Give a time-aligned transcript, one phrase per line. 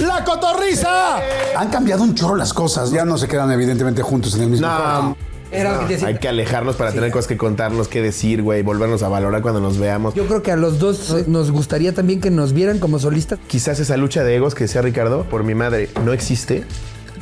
[0.00, 1.16] ¡La Cotorriza!
[1.56, 2.90] Han cambiado un chorro las cosas.
[2.90, 5.16] Ya no se quedan evidentemente juntos en el mismo No, cuarto.
[5.50, 6.08] Era lo que te decía.
[6.08, 9.60] hay que alejarnos para tener cosas que contarnos, que decir, güey, volvernos a valorar cuando
[9.60, 10.14] nos veamos.
[10.14, 13.38] Yo creo que a los dos nos gustaría también que nos vieran como solistas.
[13.46, 16.64] Quizás esa lucha de egos que decía Ricardo, por mi madre, no existe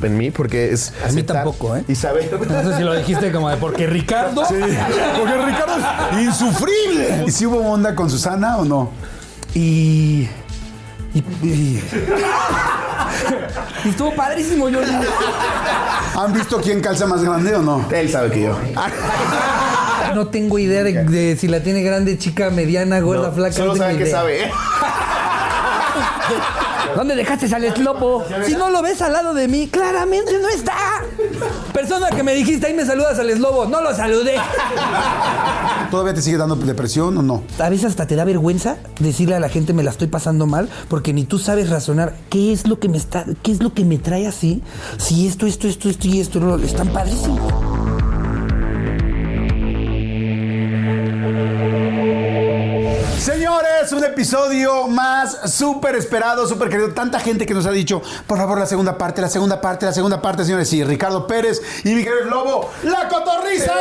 [0.01, 0.91] en mí porque es.
[1.07, 1.85] A mí tampoco, ¿eh?
[1.87, 2.29] Y saber.
[2.49, 4.43] No sé si lo dijiste como de porque Ricardo.
[4.45, 4.55] Sí,
[5.17, 5.73] porque Ricardo
[6.17, 7.23] es insufrible.
[7.27, 8.89] ¿Y si hubo onda con Susana o no?
[9.53, 10.27] Y.
[11.15, 11.81] Y, y-
[13.85, 14.79] y estuvo padrísimo, yo.
[16.19, 17.85] ¿Han visto quién calza más grande o no?
[17.91, 18.57] Él sabe que yo.
[20.13, 23.53] No tengo idea de, de si la tiene grande, chica, mediana, gorda, flaca.
[23.53, 24.17] Solo no sabe que idea.
[24.17, 24.51] sabe.
[26.95, 28.23] ¿Dónde dejaste al eslopo?
[28.45, 31.03] Si no lo ves al lado de mí, claramente no está.
[31.73, 33.65] Persona que me dijiste, ahí me saludas al eslobo.
[33.65, 34.35] No lo saludé.
[35.91, 37.43] ¿Todavía te sigue dando depresión o no?
[37.59, 40.69] A veces hasta te da vergüenza decirle a la gente me la estoy pasando mal,
[40.89, 43.85] porque ni tú sabes razonar qué es lo que me está, qué es lo que
[43.85, 44.61] me trae así.
[44.97, 47.84] Si esto, esto, esto, esto y esto, están padrísimos.
[53.95, 56.93] Un episodio más súper esperado, súper querido.
[56.93, 59.93] Tanta gente que nos ha dicho, por favor, la segunda parte, la segunda parte, la
[59.93, 60.69] segunda parte, señores.
[60.69, 63.73] Sí, Ricardo Pérez y Miguel Lobo, la cotorriza.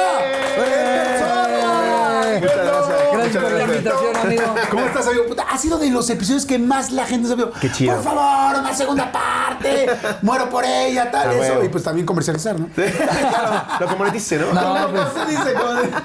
[2.40, 3.12] Muchas gracias.
[3.12, 4.42] Gracias por la invitación, amigo.
[4.70, 5.26] ¿Cómo estás, amigo?
[5.26, 7.44] Puta, ha sido de los episodios que más la gente sabe.
[7.60, 7.94] Qué chido.
[7.94, 9.86] Por favor, una segunda parte.
[10.22, 11.64] Muero por ella, tal, Ah, eso.
[11.64, 12.68] Y pues también comercializar, ¿no?
[12.74, 14.52] claro, lo que monetice, ¿no?
[14.54, 15.54] No, pues, Se dice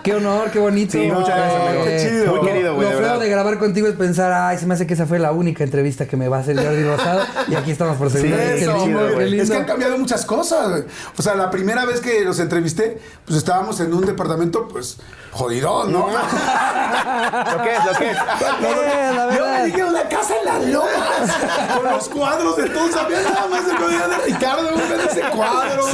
[0.03, 0.91] qué honor, qué bonito.
[0.93, 1.83] Sí, muchas gracias, amigo.
[1.83, 2.35] Qué chido.
[2.35, 4.87] Muy querido, güey, Lo de feo de grabar contigo es pensar, ay, se me hace
[4.87, 7.21] que esa fue la única entrevista que me va a hacer Jordi Rosado.
[7.47, 8.55] Y aquí estamos por segunda Sí, vez.
[8.55, 9.29] Qué eso, lindo, chido, qué güey.
[9.29, 9.43] lindo.
[9.43, 10.83] Es que han cambiado muchas cosas.
[11.15, 14.97] O sea, la primera vez que los entrevisté, pues estábamos en un departamento, pues,
[15.31, 16.07] jodidón, ¿no?
[16.09, 17.85] ¿Lo que es?
[17.85, 18.17] ¿Lo que es?
[18.17, 21.37] La Yo me dije una casa en las lomas,
[21.75, 22.95] con los cuadros de todos.
[22.95, 25.85] Había nada más de comida de Ricardo, un ese cuadro.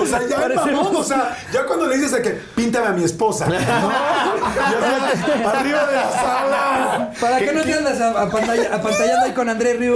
[0.00, 0.96] O sea, ya mamón.
[0.96, 3.46] O sea, ya cuando le dices a que píntame a mi esposa.
[3.46, 3.54] ¿no?
[3.54, 7.10] Y así, arriba de la sala.
[7.20, 9.94] ¿Para qué no te andas a- a pantalla- apantallando ahí con Andrés Río?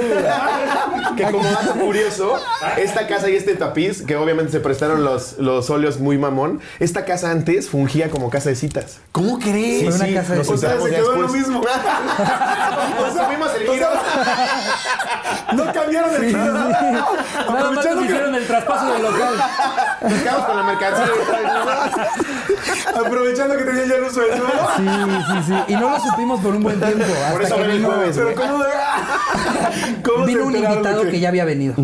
[1.16, 2.36] Que como dato curioso,
[2.76, 7.04] esta casa y este tapiz, que obviamente se prestaron los, los óleos muy mamón, esta
[7.04, 8.56] casa antes fungía como casa de
[9.12, 9.96] ¿Cómo crees?
[9.96, 11.62] Fue una casa de nos O sea, se quedó lo mismo.
[13.54, 13.88] El giro.
[15.52, 16.52] No cambiaron el giro.
[16.52, 19.34] Nada más Aprovechando nos hicieron el traspaso del local.
[20.02, 21.06] Nos quedamos con la mercancía.
[22.94, 24.68] Aprovechando que tenía ya el uso del suelo.
[24.76, 24.88] Sí,
[25.26, 25.54] sí, sí.
[25.68, 27.04] Y no lo supimos por un buen tiempo.
[27.32, 28.34] Por hasta eso que el jueves, Pero.
[28.34, 28.64] ¿cómo,
[30.02, 31.74] ¿cómo vino se un invitado que ya había venido.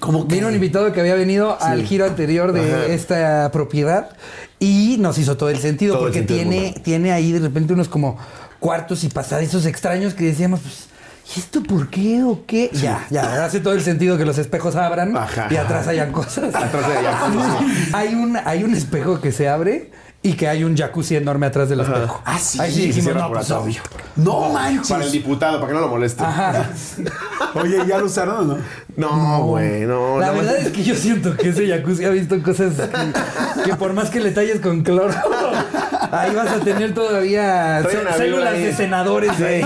[0.00, 0.34] ¿Cómo que?
[0.34, 4.10] Vino un invitado que había venido al giro anterior de esta propiedad
[4.58, 7.72] y nos hizo todo el sentido Todo el porque sentido tiene, tiene ahí de repente
[7.72, 8.18] unos como
[8.60, 10.88] cuartos y pasadizos extraños que decíamos, pues,
[11.36, 12.70] ¿y esto por qué o qué?
[12.72, 15.48] Ya, ya, hace todo el sentido que los espejos abran Ajá.
[15.50, 16.54] y atrás hayan cosas.
[16.54, 19.90] Atrás hayan cosas, hay, un, hay un espejo que se abre
[20.26, 22.22] y que hay un jacuzzi enorme atrás del espejo.
[22.24, 22.58] Ah, sí.
[22.58, 23.82] Ahí sí dijimos, no, pues obvio.
[24.16, 24.88] No manches.
[24.88, 26.24] Para el diputado, para que no lo moleste.
[26.24, 26.70] Ajá.
[27.54, 28.58] Oye, ¿ya lo usaron o no?
[28.96, 30.18] No, güey, no.
[30.18, 33.92] La verdad es que yo siento que ese jacuzzi ha visto cosas que, que por
[33.92, 35.12] más que le talles con cloro,
[36.10, 37.82] ahí vas a tener todavía
[38.16, 39.62] células de senadores ahí.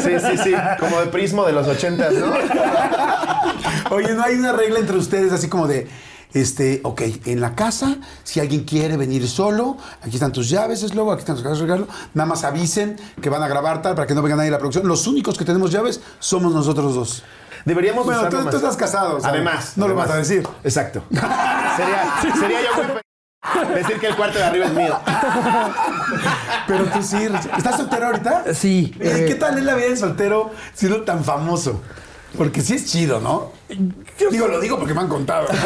[0.00, 0.54] Sí, sí, sí.
[0.80, 2.32] Como de prismo de los ochentas, ¿no?
[3.90, 5.86] Oye, ¿no hay una regla entre ustedes así como de,
[6.34, 10.94] este, ok, en la casa, si alguien quiere venir solo, aquí están tus llaves, es
[10.94, 13.94] lobo, aquí están tus cajas de regalo, nada más avisen que van a grabar tal
[13.94, 14.86] para que no venga nadie a la producción.
[14.86, 17.22] Los únicos que tenemos llaves somos nosotros dos.
[17.64, 18.50] Deberíamos Bueno, usarlo tú, más.
[18.52, 19.18] tú estás casado.
[19.22, 19.72] Además.
[19.76, 20.46] No lo vas a decir.
[20.64, 21.02] Exacto.
[21.10, 24.98] Sería, sería yo muy decir que el cuarto de arriba es mío.
[26.66, 27.16] Pero tú sí.
[27.56, 28.54] ¿Estás soltero ahorita?
[28.54, 28.94] Sí.
[29.00, 31.80] Eh, eh, ¿Qué tal es la vida de soltero siendo tan famoso?
[32.36, 33.52] Porque sí es chido, ¿no?
[34.30, 35.48] Digo, lo digo porque me han contado.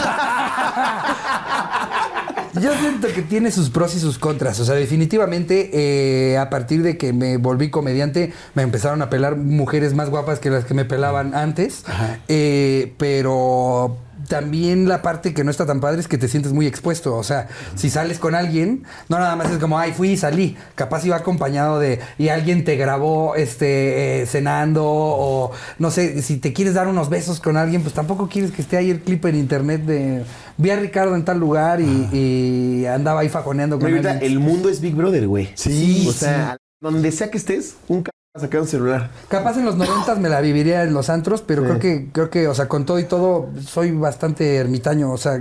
[2.60, 4.60] Yo siento que tiene sus pros y sus contras.
[4.60, 9.36] O sea, definitivamente, eh, a partir de que me volví comediante, me empezaron a pelar
[9.36, 11.84] mujeres más guapas que las que me pelaban antes.
[12.28, 13.96] Eh, pero
[14.28, 17.16] también la parte que no está tan padre es que te sientes muy expuesto.
[17.16, 20.56] O sea, si sales con alguien, no nada más es como, ay, fui y salí.
[20.74, 26.38] Capaz iba acompañado de, y alguien te grabó este, eh, cenando, o no sé, si
[26.38, 29.24] te quieres dar unos besos con alguien, pues tampoco quieres que esté ahí el clip
[29.26, 30.24] en internet de,
[30.56, 34.32] vi a Ricardo en tal lugar y, y andaba ahí fajoneando con Pero ahorita alguien.
[34.32, 35.50] el mundo es Big Brother, güey.
[35.54, 38.04] Sí, O sea, donde sea que estés, un
[38.34, 39.10] Sacar un celular.
[39.28, 42.48] Capaz en los noventas me la viviría en los antros, pero creo que, creo que,
[42.48, 45.12] o sea, con todo y todo, soy bastante ermitaño.
[45.12, 45.38] O sea,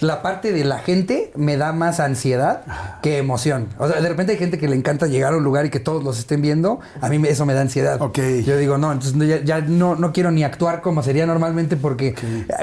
[0.00, 2.64] la parte de la gente me da más ansiedad
[3.00, 3.68] que emoción.
[3.78, 5.78] O sea, de repente hay gente que le encanta llegar a un lugar y que
[5.78, 6.80] todos los estén viendo.
[7.00, 8.02] A mí eso me da ansiedad.
[8.02, 8.18] Ok.
[8.44, 12.16] Yo digo, no, entonces ya, ya no, no quiero ni actuar como sería normalmente porque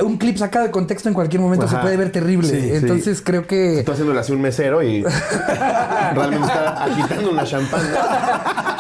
[0.04, 2.50] un clip sacado de contexto en cualquier momento se puede ver terrible.
[2.50, 2.70] Sí, sí.
[2.74, 3.80] entonces creo que...
[3.80, 5.04] Estoy haciéndole así un mesero y
[6.14, 7.80] realmente está agitando una champán.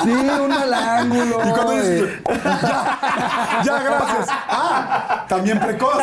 [0.03, 2.09] Sí, un mal Y cuando dices,
[2.43, 4.27] ya, ya, gracias.
[4.29, 5.97] Ah, también precoz.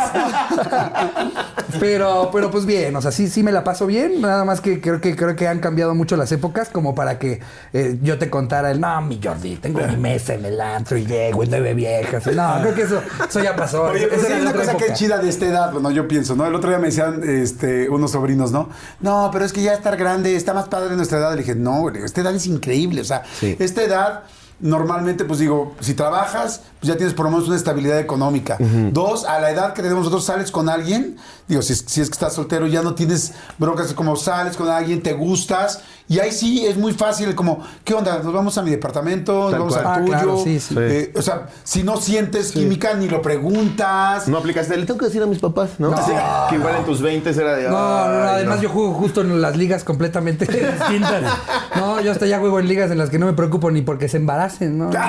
[1.81, 4.21] Pero, pero pues bien, o sea, sí, sí me la paso bien.
[4.21, 7.41] Nada más que creo que creo que han cambiado mucho las épocas como para que
[7.73, 11.05] eh, yo te contara el no, mi Jordi, tengo mi mesa en el antro y
[11.07, 12.27] llego y nueve viejas.
[12.27, 13.85] No, creo que eso, eso ya pasó.
[13.85, 16.47] Oye, pero sí una cosa que es chida de esta edad, bueno, yo pienso, ¿no?
[16.47, 18.69] El otro día me decían este, unos sobrinos, ¿no?
[19.01, 21.33] No, pero es que ya estar grande está más padre de nuestra edad.
[21.33, 23.01] Le dije, no, esta edad es increíble.
[23.01, 23.57] O sea, Sí.
[23.59, 24.23] esta edad,
[24.61, 28.57] normalmente, pues digo, si trabajas, pues ya tienes por lo menos una estabilidad económica.
[28.93, 31.17] Dos, a la edad que tenemos nosotros, sales con alguien,
[31.47, 34.69] digo, si es, si es que estás soltero, ya no tienes broncas, como sales con
[34.69, 38.21] alguien, te gustas, y ahí sí es muy fácil, como, ¿qué onda?
[38.23, 39.87] Nos vamos a mi departamento, nos vamos cual.
[39.87, 40.13] al Ah, tuyo.
[40.13, 40.75] claro, sí, sí.
[40.79, 44.29] Eh, o sea, si no sientes química, ni lo preguntas.
[44.29, 45.91] No aplicaste, le tengo que decir a mis papás, ¿no?
[46.49, 47.65] Que igual en tus 20 era de.
[47.65, 48.63] No, no, no, "Ay, además no".
[48.63, 50.45] yo juego justo en las ligas completamente
[50.79, 51.23] distintas.
[51.77, 54.09] No, yo hasta ya juego en ligas en las que no me preocupo ni porque
[54.09, 54.91] se embaracen, ¿no?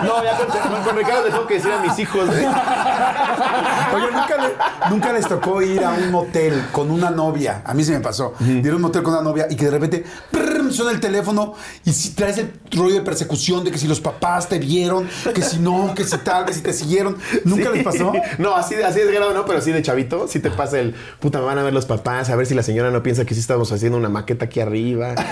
[0.00, 2.26] No, ya con, con Ricardo le tengo que decir a mis hijos.
[2.26, 2.46] güey.
[3.94, 7.62] Oye, ¿nunca, le- nunca les tocó ir a un motel con una novia.
[7.64, 8.34] A mí se me pasó.
[8.40, 11.54] Ir a un motel con una novia y que de repente prrr, suena el teléfono
[11.84, 15.42] y si traes el rollo de persecución de que si los papás te vieron, que
[15.42, 17.16] si no, que si tal, que si te siguieron.
[17.44, 17.74] ¿Nunca Sí.
[17.76, 18.12] les pasó?
[18.38, 20.28] No, así, de- así de grado no, pero sí de chavito.
[20.28, 22.62] Sí te pasa el puta, me van a ver los papás, a ver si la
[22.62, 25.14] señora no piensa que sí estamos haciendo una maqueta aquí arriba.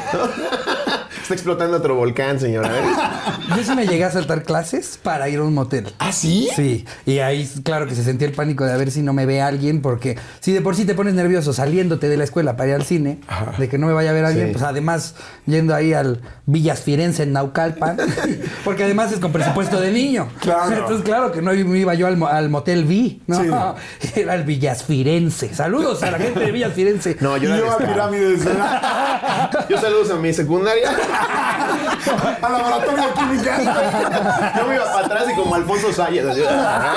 [1.28, 2.70] Está explotando otro volcán, señora.
[3.54, 5.92] Yo sí me llegué a saltar clases para ir a un motel.
[5.98, 6.48] ¿Ah, sí?
[6.56, 9.26] Sí, y ahí claro que se sentía el pánico de a ver si no me
[9.26, 12.70] ve alguien, porque si de por sí te pones nervioso saliéndote de la escuela para
[12.70, 13.20] ir al cine,
[13.58, 14.52] de que no me vaya a ver alguien, Sí.
[14.52, 17.98] pues además yendo ahí al Villas Firenze en Naucalpan,
[18.64, 20.28] porque además es con presupuesto de niño.
[20.40, 20.72] Claro.
[20.78, 23.74] Entonces claro que no iba yo al, mo- al motel V, no,
[24.16, 25.52] era el Villas Firenze.
[25.54, 27.18] Saludos a la gente de Villas Firenze.
[27.20, 30.90] No, yo, yo a Yo saludos a mi secundaria.
[32.42, 34.52] al laboratorio de química.
[34.56, 36.26] Yo me iba para atrás y como Alfonso Sayas.
[36.26, 36.94] así, "Ah,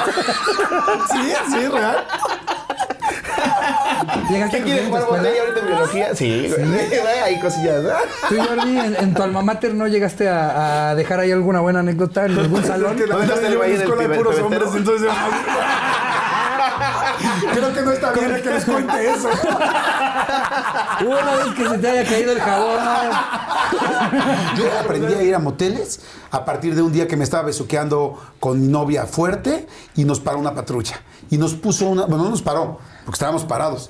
[1.12, 2.06] Sí, sí, real.
[4.30, 6.16] ¿Llegaste ¿Qué a quieres jugar botella ahorita en biología?
[6.16, 7.20] Sí, güey.
[7.24, 7.84] Hay cosillas.
[7.84, 7.90] ¿no?
[8.30, 11.80] Tú, Jordi, en, en tu alma mater no llegaste a, a dejar ahí alguna buena
[11.80, 12.92] anécdota en algún salón.
[12.96, 13.50] Es que la ¿Dónde verdad está
[17.54, 19.30] Creo que no está bien que les cuente eso.
[21.02, 22.80] Una vez que se te haya caído el jabón.
[24.58, 26.02] Yo aprendí a ir a moteles
[26.32, 30.20] a partir de un día que me estaba besuqueando con mi novia fuerte y nos
[30.20, 31.02] paró una patrulla.
[31.30, 32.06] Y nos puso una.
[32.06, 33.90] Bueno, no nos paró, porque estábamos parados.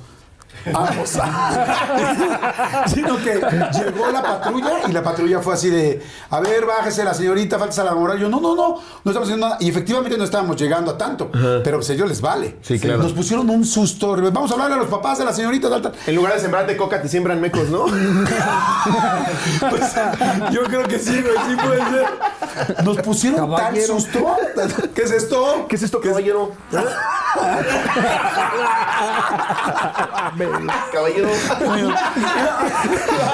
[0.73, 1.09] Ambos.
[2.93, 7.13] Sino que llegó la patrulla y la patrulla fue así de: A ver, bájese la
[7.13, 8.19] señorita, falta a la moral.
[8.19, 8.69] Yo, no, no, no,
[9.03, 9.57] no estamos haciendo nada.
[9.59, 12.57] Y efectivamente no estábamos llegando a tanto, pero pues a ellos les vale.
[12.61, 13.03] Sí, claro.
[13.03, 14.15] Nos pusieron un susto.
[14.31, 15.93] Vamos a hablarle a los papás de la señorita, tal, tal.
[16.05, 17.85] En lugar de sembrarte coca, te siembran mecos, ¿no?
[19.69, 19.93] Pues,
[20.51, 22.83] yo creo que sí, güey, sí puede ser.
[22.83, 23.87] Nos pusieron Caballero.
[23.87, 24.35] tal susto.
[24.95, 25.65] ¿Qué es esto?
[25.69, 26.51] ¿Qué es esto, caballero?
[30.91, 31.29] Caballero.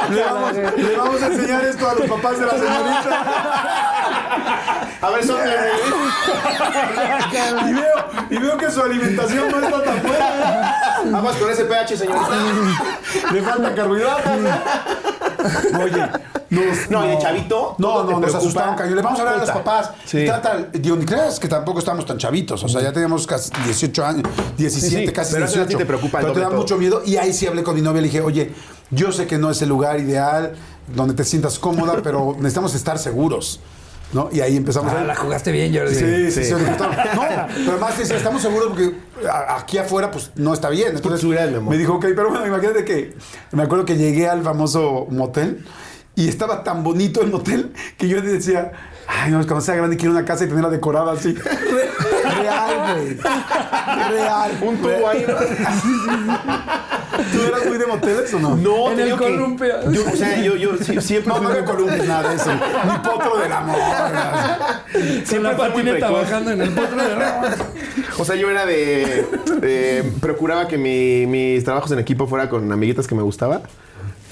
[0.09, 3.23] Le vamos, le vamos a enseñar esto a los papás de la señorita.
[5.01, 5.55] A ver, sópleme.
[7.67, 10.75] Y veo, y veo que su alimentación no está tan buena.
[11.17, 12.29] Aguas con ese pH, señorita.
[13.31, 14.39] Le falta carbohidratos.
[15.83, 16.09] Oye,
[16.49, 18.37] nos, No, y de chavito, No, no, nos preocupa.
[18.37, 18.95] asustaron, cañón.
[18.95, 19.91] Le vamos a hablar a los papás.
[20.05, 20.19] Sí.
[20.19, 20.69] Y tal.
[20.73, 22.63] Digo, ni creas que tampoco estamos tan chavitos.
[22.63, 24.23] O sea, ya tenemos casi 18 años,
[24.57, 25.67] 17, Sí, sí, casi pero eso a 18.
[25.67, 26.57] ti te preocupa el Pero te da todo.
[26.57, 27.01] mucho miedo.
[27.05, 28.01] Y ahí sí hablé con mi novia.
[28.01, 28.53] Le dije, oye,
[28.91, 30.53] yo sé que no es el lugar ideal
[30.95, 33.59] donde te sientas cómoda, pero necesitamos estar seguros.
[34.13, 34.29] ¿No?
[34.31, 35.93] Y ahí empezamos Ah, a la jugaste bien, Jordi.
[35.93, 36.57] Sí, sí, No,
[37.55, 38.93] pero además decía, estamos seguros porque
[39.49, 40.95] aquí afuera pues no está bien.
[40.95, 41.71] Entonces seguridad, mi amor.
[41.71, 43.15] me dijo, ok, pero bueno, imagínate que
[43.51, 45.65] me acuerdo que llegué al famoso motel
[46.15, 48.71] y estaba tan bonito el motel que yo decía,
[49.07, 51.35] ay, no, cuando sea grande quiero una casa y tenerla decorada así.
[52.37, 53.17] Re- Real, güey.
[54.09, 54.51] Real.
[54.61, 55.35] Un tubo ahí, ¿no?
[57.31, 58.55] ¿Tú eras muy de moteles o no?
[58.55, 59.91] No, En el columpio.
[59.91, 62.51] Yo, o sea, yo, yo sí- siempre No, no había columnas, nada de eso.
[62.53, 63.77] Ni potro del amor.
[65.25, 67.55] Siempre la patineta bajando en el potro de rama.
[68.19, 69.25] O sea, yo era de,
[69.61, 73.61] de- procuraba que mi- mis trabajos en equipo fuera con amiguitas que me gustaba.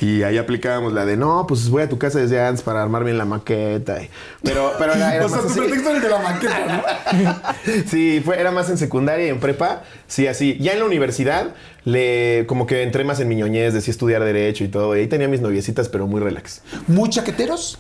[0.02, 3.04] Y ahí aplicábamos la de, no, pues voy a tu casa desde antes para armar
[3.04, 4.00] bien la maqueta.
[4.44, 5.60] Pero, pero era, era O sea, tu así.
[5.60, 6.84] pretexto era el de la maqueta,
[7.16, 7.84] ¿no?
[7.90, 9.84] Sí, fue, era más en secundaria y en prepa.
[10.08, 10.58] Sí, así.
[10.60, 14.64] Ya en la universidad, le, como que entré más en mi ñoñez, decía estudiar Derecho
[14.64, 14.96] y todo.
[14.96, 16.62] Y ahí tenía mis noviecitas, pero muy relax.
[16.88, 17.80] ¿Muy chaqueteros?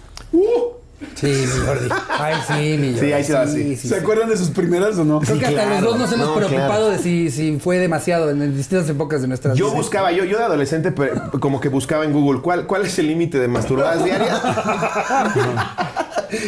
[1.13, 1.89] Sí, mi Jordi.
[2.09, 2.99] Ay, sí, mi Jordi.
[3.07, 3.75] Sí, ahí sí va así.
[3.75, 3.93] sí, ¿Se sí.
[4.01, 5.19] acuerdan de sus primeras o no?
[5.21, 5.81] Creo que hasta claro.
[5.81, 6.89] los dos nos hemos No, preocupado claro.
[6.89, 9.77] de si, si fue demasiado en, distintas épocas de nuestras Yo vidas.
[9.77, 13.07] buscaba, yo, yo de adolescente, pero como que buscaba en Google cuál, cuál es el
[13.07, 14.41] límite de masturbadas diarias.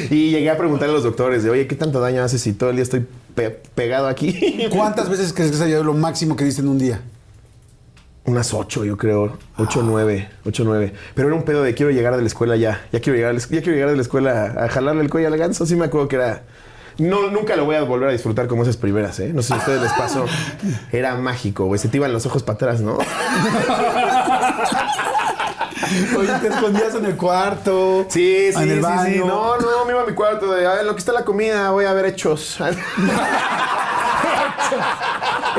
[0.10, 2.70] y llegué a preguntarle a los doctores de, oye, ¿qué tanto daño hace si todo
[2.72, 4.68] el día estoy pe- pegado aquí?
[4.72, 7.02] ¿Cuántas veces crees que sería lo máximo que diste en un día?
[8.28, 9.38] Unas ocho, yo creo.
[9.58, 10.30] Ocho, nueve.
[10.46, 10.94] Ocho, nueve.
[11.16, 12.86] Pero era un pedo de quiero llegar de la escuela ya.
[12.92, 15.66] Ya quiero llegar, ya quiero llegar de la escuela a jalarle el cuello al ganso.
[15.66, 16.44] Sí me acuerdo que era...
[16.98, 19.32] No, nunca lo voy a volver a disfrutar como esas primeras, ¿eh?
[19.34, 20.26] No sé si a ustedes les pasó.
[20.92, 21.80] Era mágico, güey.
[21.80, 22.98] Se te iban los ojos para atrás, ¿no?
[26.18, 28.08] Oye, te escondías en el cuarto.
[28.10, 29.06] Sí, sí, en el sí, baño.
[29.06, 29.20] sí.
[29.20, 31.70] No, no, me iba a mi cuarto de, a ver, lo que está la comida,
[31.70, 32.58] voy a ver hechos.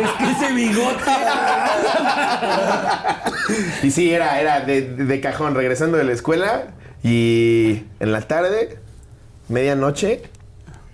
[0.02, 1.10] Es que ese bigote.
[3.82, 6.68] y sí, era, era de, de cajón, regresando de la escuela
[7.02, 8.78] y en la tarde,
[9.48, 10.22] medianoche,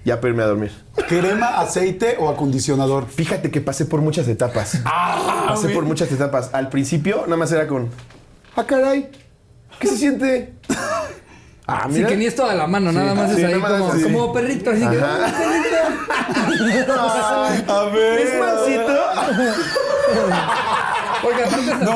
[0.04, 0.72] ya para irme a dormir.
[1.08, 3.08] ¿Crema, aceite o acondicionador?
[3.08, 4.80] Fíjate que pasé por muchas etapas.
[5.48, 6.50] pasé por muchas etapas.
[6.52, 7.88] Al principio, nada más era con,
[8.56, 9.10] ah, caray,
[9.78, 10.54] ¿qué se siente?
[11.66, 14.02] Ah, Así que ni es toda la mano, nada más Sí, es ahí como, así.
[14.02, 14.98] como perrito, así que.
[14.98, 15.32] Ajá.
[17.80, 18.18] A ver.
[18.20, 18.98] ¿Es mansito?
[21.22, 21.90] Porque aparte hasta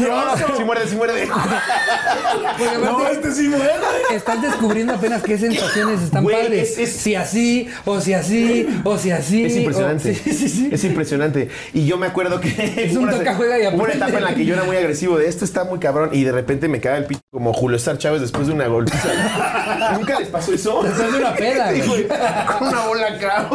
[0.00, 1.28] No, Sí muerde, sí muerde.
[1.28, 3.70] aparte no, este sí muere.
[4.12, 6.72] estás descubriendo apenas qué sensaciones están Güey, padres.
[6.72, 9.44] es- es- Si así, o si así, o si así.
[9.44, 10.10] Es impresionante.
[10.10, 10.68] o- sí, sí, sí.
[10.72, 11.48] Es impresionante.
[11.72, 12.48] Y yo me acuerdo que.
[12.84, 14.04] Es un toca, juega y Hubo una aprende.
[14.04, 16.10] etapa en la que yo era muy agresivo de esto está muy cabrón.
[16.12, 19.08] Y de repente me caga el pito como Julio Star Chávez después de una golpiza.
[19.98, 20.82] ¿Nunca les pasó eso?
[20.82, 22.06] Después de una peda, güey.
[22.06, 23.48] Con una bola acá.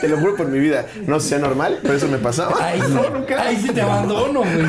[0.00, 0.86] Te lo juro por mi vida.
[1.06, 2.56] No sea normal, pero eso me pasaba.
[2.64, 3.42] Ahí sí, no, nunca.
[3.42, 4.66] ahí sí te abandono, güey.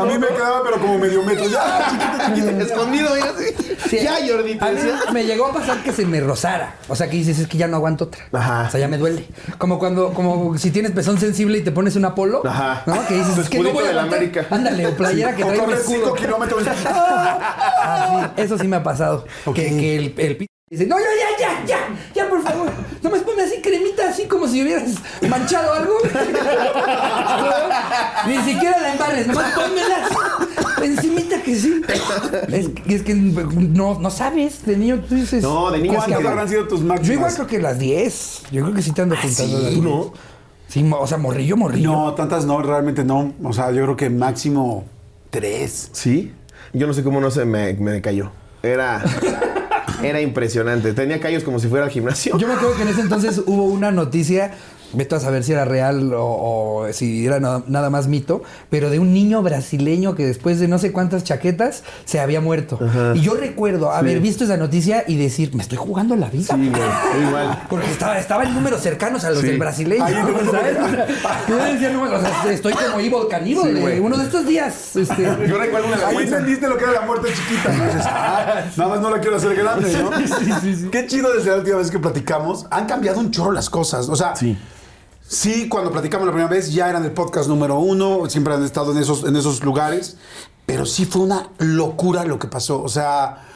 [0.00, 1.48] A mí me quedaba, pero como medio metro.
[1.48, 2.60] Ya, chiquito, chiquito.
[2.64, 3.76] Escondido, así.
[3.88, 4.80] Sí, ya, Jordi, A mí
[5.12, 6.76] me llegó a pasar que se me rozara.
[6.88, 8.24] O sea, que dices, es que ya no aguanto otra.
[8.32, 8.66] Ajá.
[8.68, 9.26] O sea, ya me duele.
[9.58, 12.42] Como cuando, como si tienes pezón sensible y te pones una polo.
[12.46, 12.82] Ajá.
[12.86, 13.06] ¿No?
[13.06, 14.00] Que dices, es que no voy a.
[14.00, 14.46] América.
[14.50, 16.06] Ándale, o playera que O trae un escudo.
[16.06, 16.64] 5 kilómetros.
[17.82, 19.24] Ah, sí, eso sí me ha pasado.
[19.46, 19.56] Ok.
[19.56, 21.78] Que, que el, el dice, no, ya, ya, ya, ya,
[22.14, 22.70] ya, por favor.
[23.02, 24.92] Nomás ponme así cremita, así como si hubieras
[25.28, 25.94] manchado algo.
[28.28, 30.08] Ni siquiera la embarres, nomás pónmela
[30.84, 31.82] encimita que sí.
[32.48, 35.42] Es, que- es que no, no sabes, de niño tú dices.
[35.42, 37.08] No, de niño sí ¿Cuántas que- habrán sido tus máximas?
[37.08, 38.42] Yo igual creo que las 10.
[38.52, 39.82] Yo creo que sí te ando juntando las 10.
[39.82, 40.12] ¿no?
[40.68, 41.90] Sí, o sea, morrillo, morrillo.
[41.90, 43.34] No, tantas no, realmente no.
[43.42, 44.84] O sea, yo creo que máximo
[45.30, 45.88] tres.
[45.92, 46.32] Sí.
[46.72, 48.30] Yo no sé cómo no se me, me cayó.
[48.62, 49.02] Era.
[50.02, 50.92] Era impresionante.
[50.92, 52.36] Tenía callos como si fuera al gimnasio.
[52.38, 54.52] Yo me acuerdo que en ese entonces hubo una noticia,
[54.92, 56.24] veto a saber si era real o,
[56.86, 60.68] o si era nada, nada más mito, pero de un niño brasileño que después de
[60.68, 62.78] no sé cuántas chaquetas se había muerto.
[63.14, 66.54] Y yo recuerdo haber visto esa noticia y decir, me estoy jugando la vida.
[66.54, 67.26] Sí, güey.
[67.28, 67.62] Igual.
[67.68, 69.46] Porque estaba, estaba en números cercanos a los Sí.
[69.48, 70.04] del brasileño.
[70.04, 70.76] Ahí te- ¿sabes?
[71.48, 73.98] Yo decía, no, o sea, estoy como Caníbal Sí, de güey.
[74.00, 74.96] uno de estos días.
[74.96, 77.72] Este, Yo recuerdo una Ahí entendiste lo que era la muerte chiquita.
[77.72, 77.84] ¿no?
[77.86, 80.90] Dices, ah, nada más no la quiero hacer grande, ¿no?
[80.90, 82.66] Qué chido desde la última vez que platicamos.
[82.70, 84.08] Han cambiado un chorro las cosas.
[84.08, 84.56] O sea, Sí.
[85.30, 88.90] Sí, cuando platicamos la primera vez ya eran el podcast número uno, siempre han estado
[88.90, 90.16] en esos, en esos lugares,
[90.66, 92.82] pero sí fue una locura lo que pasó.
[92.82, 93.46] O sea,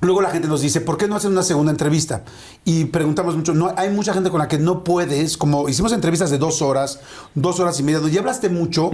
[0.00, 2.24] luego la gente nos dice, ¿por qué no hacen una segunda entrevista?
[2.64, 6.30] Y preguntamos mucho, no, hay mucha gente con la que no puedes, como hicimos entrevistas
[6.30, 7.00] de dos horas,
[7.34, 8.90] dos horas y media, donde ya hablaste mucho,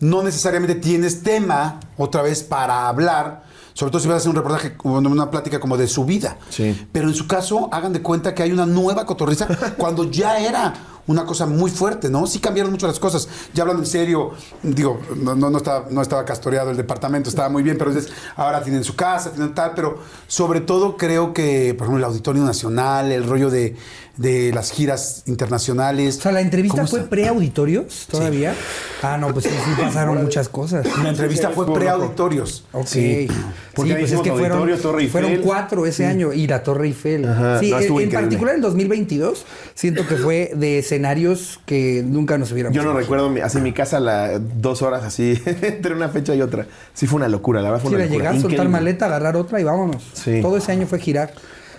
[0.00, 3.52] no necesariamente tienes tema otra vez para hablar.
[3.74, 6.36] Sobre todo si vas a hacer un reportaje, una plática como de su vida.
[6.50, 6.88] Sí.
[6.92, 10.74] Pero en su caso, hagan de cuenta que hay una nueva cotorriza cuando ya era
[11.06, 12.26] una cosa muy fuerte, ¿no?
[12.26, 13.28] Sí cambiaron mucho las cosas.
[13.54, 14.32] Ya hablando en serio,
[14.62, 17.92] digo, no, estaba, no estaba castoreado el departamento, estaba muy bien, pero
[18.36, 22.44] ahora tienen su casa, tienen tal, pero sobre todo creo que, por ejemplo, el Auditorio
[22.44, 23.76] Nacional, el rollo de,
[24.16, 26.18] de las giras internacionales.
[26.18, 28.54] o sea, la entrevista ¿Cómo fue pre-auditorios todavía.
[29.02, 30.86] Ah, no, pues sí, sí pasaron muchas cosas.
[31.02, 32.64] La entrevista fue pre-auditorios.
[32.72, 32.86] Ok.
[32.86, 33.28] Sí.
[33.74, 35.46] Porque hicimos auditorio, Torre fueron Eiffel.
[35.46, 37.24] cuatro ese año y la Torre Eiffel.
[37.26, 37.58] Ajá.
[37.58, 42.52] Sí, No, en, en particular el 2022 siento que fue de escenarios que nunca nos
[42.52, 46.34] hubiéramos Yo no recuerdo mi- así mi casa la, dos horas así entre una fecha
[46.34, 46.66] y otra.
[46.92, 48.24] Sí fue una locura, la verdad fue Sí, una locura.
[48.32, 50.02] llegar, soltar maleta, agarrar otra y vámonos.
[50.12, 50.40] Sí.
[50.42, 51.32] Todo ese año fue girar.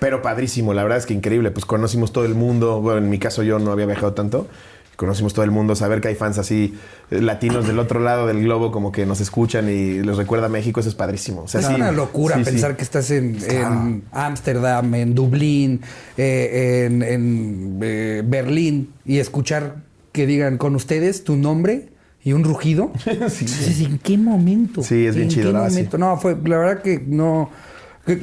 [0.03, 1.49] Pero padrísimo, la verdad es que increíble.
[1.51, 2.81] Pues conocimos todo el mundo.
[2.81, 4.49] Bueno, en mi caso yo no había viajado tanto.
[4.97, 6.73] conocimos todo el mundo, saber que hay fans así
[7.09, 10.49] eh, latinos del otro lado del globo como que nos escuchan y les recuerda a
[10.49, 11.43] México, eso es padrísimo.
[11.43, 12.51] O sea, es sí, una locura sí, sí.
[12.51, 15.79] pensar que estás en Ámsterdam, en, Dublín,
[16.17, 19.77] eh, en, en, eh, Berlín y escuchar
[20.11, 21.93] que digan con ustedes tu nombre
[22.25, 22.91] y un rugido.
[23.29, 23.45] Sí.
[23.45, 24.83] Dices, ¿En qué momento?
[24.83, 25.75] Sí, es bien ¿En chido, qué sí.
[25.75, 25.97] momento?
[25.97, 27.49] No, fue la verdad que no.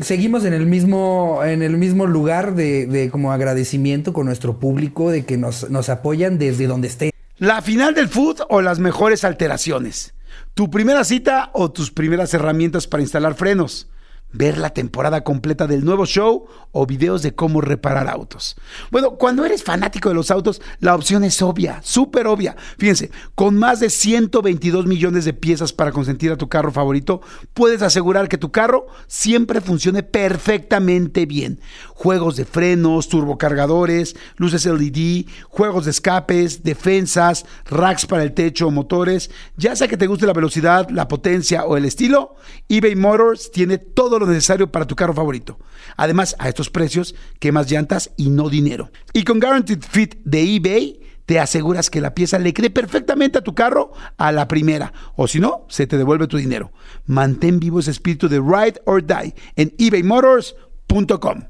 [0.03, 5.11] Seguimos en el mismo, en el mismo lugar de, de como agradecimiento con nuestro público,
[5.11, 7.13] de que nos, nos apoyan desde donde esté.
[7.39, 10.13] La final del food o las mejores alteraciones.
[10.53, 13.89] Tu primera cita o tus primeras herramientas para instalar frenos.
[14.33, 18.57] Ver la temporada completa del nuevo show o videos de cómo reparar autos.
[18.91, 22.57] Bueno, cuando eres fanático de los autos, la opción es obvia, súper obvia.
[22.79, 27.21] Fíjense, con más de 122 millones de piezas para consentir a tu carro favorito,
[27.55, 31.61] puedes asegurar que tu carro siempre funcione perfectamente bien.
[31.95, 38.71] Juegos de frenos, turbocargadores, luces LED, juegos de escapes, defensas, racks para el techo o
[38.71, 39.31] motores.
[39.57, 42.37] Ya sea que te guste la velocidad, la potencia o el estilo,
[42.69, 45.59] eBay Motors tiene todo lo necesario para tu carro favorito.
[45.97, 48.91] Además, a estos precios, quemas llantas y no dinero.
[49.13, 53.43] Y con Guaranteed Fit de eBay, te aseguras que la pieza le quede perfectamente a
[53.43, 54.93] tu carro a la primera.
[55.15, 56.73] O si no, se te devuelve tu dinero.
[57.07, 61.45] Mantén vivo ese espíritu de Ride or Die en ebaymotors.com.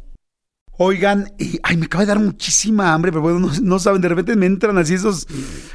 [0.83, 4.35] Oigan, y, ay, me acaba de dar muchísima hambre, pero bueno, no, saben, de repente
[4.35, 5.27] me entran así esos,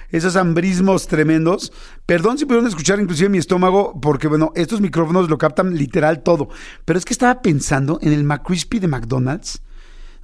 [0.09, 1.71] esos hambrismos tremendos.
[2.07, 6.49] Perdón si pudieron escuchar inclusive mi estómago, porque bueno, estos micrófonos lo captan literal todo.
[6.85, 9.61] Pero es que estaba pensando en el McCrispy de McDonald's.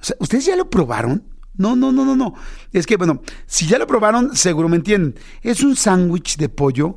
[0.00, 1.22] O sea, ¿ustedes ya lo probaron?
[1.56, 2.34] No, no, no, no, no.
[2.72, 5.14] Es que, bueno, si ya lo probaron, seguro me entienden.
[5.42, 6.96] Es un sándwich de pollo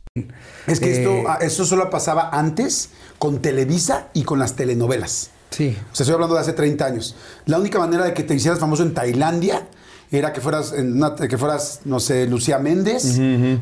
[0.67, 5.29] Es que esto, Eh, ah, eso solo pasaba antes con Televisa y con las telenovelas.
[5.51, 5.77] Sí.
[5.91, 7.15] O sea, estoy hablando de hace 30 años.
[7.45, 9.67] La única manera de que te hicieras famoso en Tailandia
[10.11, 13.05] era que fueras, en una- que fueras no sé, Lucía Méndez,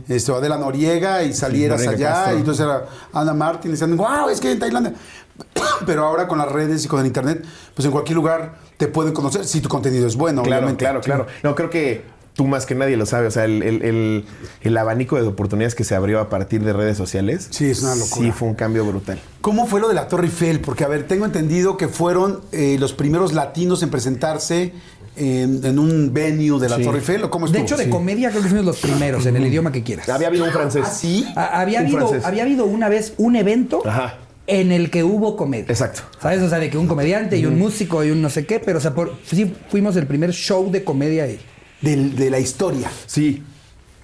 [0.07, 2.13] este, Adela Noriega y salieras allá.
[2.13, 2.33] Castro.
[2.35, 4.93] Y entonces era Ana Martín diciendo, wow, es que en Tailandia.
[5.85, 9.13] Pero ahora con las redes y con el internet, pues en cualquier lugar te pueden
[9.13, 10.83] conocer si tu contenido es bueno, Claro, obviamente.
[10.83, 11.27] claro, claro.
[11.43, 13.27] No, creo que tú más que nadie lo sabe.
[13.27, 14.25] O sea, el, el- el-
[14.61, 17.49] el abanico de oportunidades que se abrió a partir de redes sociales.
[17.49, 18.25] Sí, es una locura.
[18.27, 19.19] Sí, fue un cambio brutal.
[19.41, 20.61] ¿Cómo fue lo de la Torre Eiffel?
[20.61, 24.71] Porque, a ver, tengo entendido que fueron eh, los primeros latinos en presentarse
[25.17, 26.83] en, en un venue de la Sí.
[26.85, 27.25] Torre Eiffel.
[27.25, 27.65] ¿o cómo De estuvo?
[27.65, 27.89] hecho, de Sí.
[27.89, 30.07] comedia creo que fuimos los primeros en el idioma que quieras.
[30.07, 30.83] Había habido un francés.
[30.85, 31.25] ¿Ah, sí?
[31.35, 32.25] Ha- Había Un habido, francés.
[32.25, 34.15] había habido una vez un evento Ajá.
[34.47, 35.65] en el que hubo comedia.
[35.67, 36.03] Exacto.
[36.21, 36.41] ¿Sabes?
[36.41, 38.77] O sea, de que un comediante y un músico y un no sé qué, pero
[38.77, 41.37] o sea, por- sí fuimos el primer show de comedia ahí.
[41.81, 42.89] Del- de la historia.
[43.05, 43.43] Sí.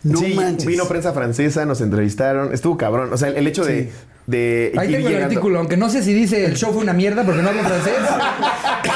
[0.04, 0.66] No sí, manches.
[0.68, 2.54] vino prensa francesa, nos entrevistaron.
[2.54, 3.12] Estuvo cabrón.
[3.12, 3.92] O sea, el, el hecho de,
[4.28, 6.94] de Ahí tengo el llegando- artículo, aunque no sé si dice el show fue una
[6.94, 7.94] mierda porque no hablo francés.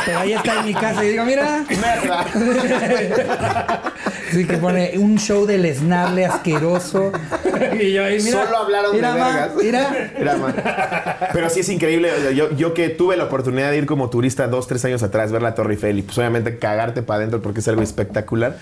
[0.06, 1.63] pero ahí está en mi casa y digo, mira.
[4.32, 7.12] Sí, que pone un show del esnable asqueroso.
[7.80, 8.44] Y yo ahí, mira.
[8.46, 9.52] Solo hablaron mira, de ma, vergas.
[9.56, 10.12] Mira.
[10.15, 10.54] Era mal.
[11.34, 12.12] Pero sí es increíble.
[12.36, 15.42] Yo, yo que tuve la oportunidad de ir como turista dos, tres años atrás, ver
[15.42, 18.58] la Torre Eiffel y pues obviamente cagarte para adentro porque es algo espectacular.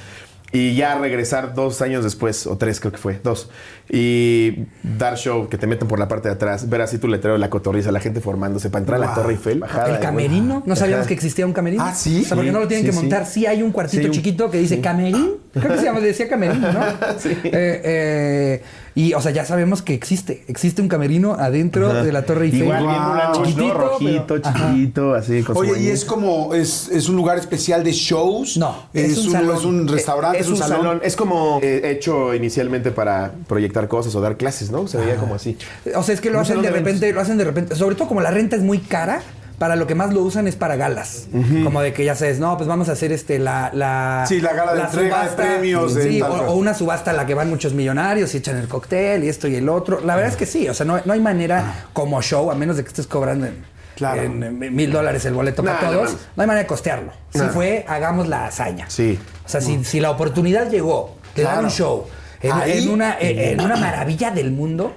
[0.53, 3.49] Y ya regresar dos años después, o tres creo que fue, dos.
[3.89, 7.33] Y dar show, que te meten por la parte de atrás, ver así tu letrero
[7.33, 9.13] de la cotorriza, la gente formándose para entrar a la.
[9.13, 9.59] Torre Eiffel.
[9.59, 10.63] bajada, El camerino.
[10.65, 11.07] No sabíamos Ajá.
[11.09, 11.83] que existía un camerino.
[11.83, 12.21] Ah, ¿sí?
[12.21, 13.25] O sea, porque Sí, no lo tienen sí, que montar.
[13.25, 15.33] Sí, hay un cuartito un- chiquito que dice camerín.
[15.59, 16.79] Creo que se llama, decía camerino, ¿no?
[17.19, 17.29] Sí.
[17.43, 18.63] Eh, eh,
[18.95, 20.43] y, o sea, ya sabemos que existe.
[20.47, 22.03] Existe un camerino adentro Ajá.
[22.03, 22.61] de la Torre Eiffel.
[22.63, 23.13] Igual bien Wow.
[23.13, 23.73] blanco, Chiquitito, ¿no?
[23.79, 24.73] rojito, pero- Ajá.
[24.73, 25.43] chiquito, así.
[25.43, 28.57] con su Oye, ¿y es como, es, es un lugar especial de shows?
[28.57, 29.57] No, es, es un un, salón.
[29.57, 30.99] es un restaurante, es un salón.
[31.03, 34.87] Es como eh, hecho inicialmente para proyectar cosas o dar clases, ¿no?
[34.87, 35.57] Se veía como así.
[35.95, 37.75] O sea, es que lo hacen de repente, lo hacen de repente.
[37.75, 39.21] Sobre todo como la renta es muy cara.
[39.57, 41.27] Para lo que más lo usan es para galas.
[41.63, 43.71] Como de que ya sabes, no, pues vamos a hacer este la.
[43.73, 47.13] la Sí, la gala de entrega de premios, de Sí, tal o, una subasta a
[47.15, 49.99] la que van muchos millonarios y echan el cóctel y esto y el otro.
[50.01, 52.77] La verdad es que sí, o sea, no, no hay manera como show, a menos
[52.77, 53.65] de que estés cobrando en,
[53.95, 54.21] Claro.
[54.21, 56.11] en, mil dólares el boleto Nah, para todos.
[56.35, 57.11] No hay manera de costearlo.
[57.33, 57.49] Si Nah.
[57.49, 58.85] fue, hagamos la hazaña.
[58.89, 59.17] Sí.
[59.43, 61.67] O sea, si, si la oportunidad llegó de dar Claro.
[61.67, 62.05] un show
[62.43, 64.93] en, una, en, en una maravilla del mundo.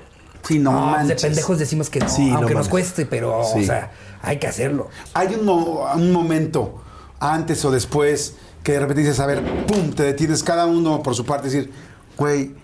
[0.46, 3.42] Sí, no, No, pues de pendejos decimos que no, Sí, no aunque nos cueste, pero,
[3.44, 3.60] Sí.
[3.62, 3.90] o sea,
[4.22, 4.88] hay que hacerlo.
[5.14, 6.82] Hay un, mo- un momento,
[7.20, 11.14] antes o después, que de repente dices, a ver, pum, te detienes cada uno por
[11.14, 11.72] su parte, decir,
[12.16, 12.54] güey,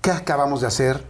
[0.00, 1.04] ¿qué acabamos de hacer?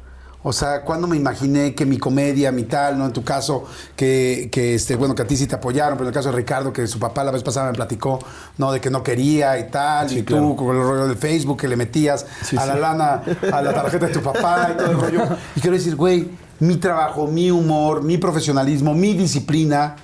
[0.46, 3.06] O sea, cuando me imaginé que mi comedia, mi tal, ¿no?
[3.06, 3.64] En tu caso,
[3.96, 6.36] que, que, este, bueno, que a ti sí te apoyaron, pero en el caso de
[6.36, 8.18] Ricardo, que su papá la vez pasada me platicó,
[8.58, 8.70] ¿no?
[8.70, 11.76] De que no quería y tal, y tú con el rollo de Facebook que le
[11.76, 12.80] metías Sí, a la sí.
[12.80, 15.22] lana, a la tarjeta de tu papá y todo el rollo.
[15.56, 16.28] Y quiero decir, güey,
[16.60, 19.96] mi trabajo, mi humor, mi profesionalismo, mi disciplina,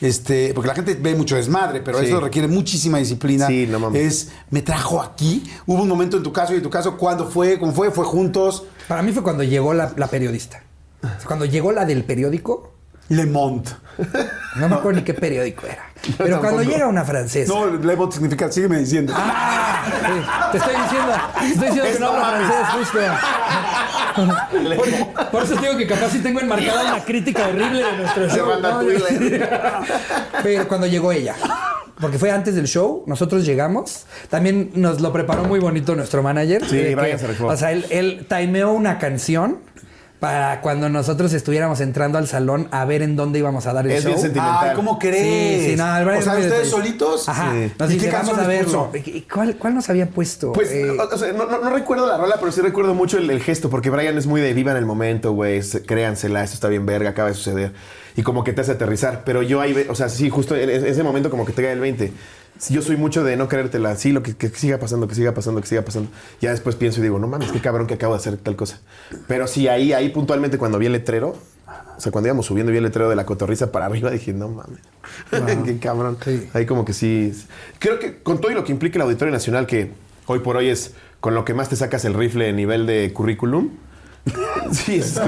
[0.00, 2.06] este, porque la gente ve mucho desmadre, pero Sí.
[2.06, 3.46] eso requiere muchísima disciplina.
[3.46, 4.00] Sí, no mames.
[4.02, 5.44] Es, me trajo aquí.
[5.66, 7.58] Hubo un momento en tu caso y en tu caso, ¿cuándo fue?
[7.58, 7.90] ¿Cómo fue?
[7.90, 8.64] ¿Fue juntos?
[8.88, 10.62] Para mí fue cuando llegó la, la periodista.
[11.02, 12.72] Sea, Cuando llegó la del periódico,
[13.08, 13.70] Le Monde.
[14.56, 15.89] no me acuerdo ni qué periódico era.
[16.18, 17.52] Pero cuando llega una francesa.
[17.52, 19.12] No, Le Monde significa, sígueme diciendo.
[19.16, 22.98] Ah, sí, te estoy diciendo, te estoy diciendo que no hablo francés, justo.
[24.14, 28.36] Por, por eso digo que capaz sí tengo enmarcada una crítica horrible de nuestro Se
[28.36, 28.48] show.
[28.48, 28.88] manda ¿no?
[30.42, 31.36] Pero cuando llegó ella,
[32.00, 36.62] porque fue antes del show, nosotros llegamos, también nos lo preparó muy bonito nuestro manager.
[36.64, 37.42] Sí, que- Brian se.
[37.42, 39.58] O sea, él, él timeó una canción
[40.20, 43.92] para cuando nosotros estuviéramos entrando al salón a ver en dónde íbamos a dar el
[43.92, 44.10] Es show.
[44.12, 44.68] bien sentimental.
[44.70, 45.62] Ah, ¿cómo crees?
[45.64, 47.26] Sí, sí, no, o sea, ¿ustedes solitos?
[47.28, 47.52] Ajá.
[47.52, 47.72] Sí.
[47.78, 48.92] Nos ¿Y dice, qué vamos a verlo.
[49.32, 50.52] ¿Cuál, ¿Cuál nos había puesto?
[50.52, 53.30] Pues, Eh, o, sea, no, no- no recuerdo la rola, pero sí recuerdo mucho el,
[53.30, 56.54] el gesto, porque Brian es muy de viva en el momento, güey, se- créansela, esto
[56.54, 57.72] está bien verga, acaba de suceder.
[58.14, 59.22] Y como que te hace aterrizar.
[59.24, 61.62] Pero yo ahí, ve- o sea, sí, justo en ese ese momento como que te
[61.62, 62.12] cae el 20.
[62.68, 65.60] Yo soy mucho de no creértela, sí, lo que, que siga pasando, que siga pasando,
[65.60, 66.10] que siga pasando.
[66.40, 68.80] Ya después pienso y digo, no mames, qué cabrón que acabo de hacer tal cosa.
[69.26, 71.36] Pero sí, ahí, ahí puntualmente cuando vi el letrero,
[71.96, 74.32] o sea, cuando íbamos subiendo y vi el letrero de la cotorriza para arriba, dije,
[74.32, 74.80] no mames,
[75.64, 76.18] qué cabrón.
[76.22, 76.48] Sí.
[76.52, 77.32] Ahí como que sí.
[77.78, 79.90] Creo que con todo y lo que implica el Auditorio Nacional, que
[80.26, 83.12] hoy por hoy es con lo que más te sacas el rifle a nivel de
[83.12, 83.70] currículum.
[84.72, 85.20] Sí, es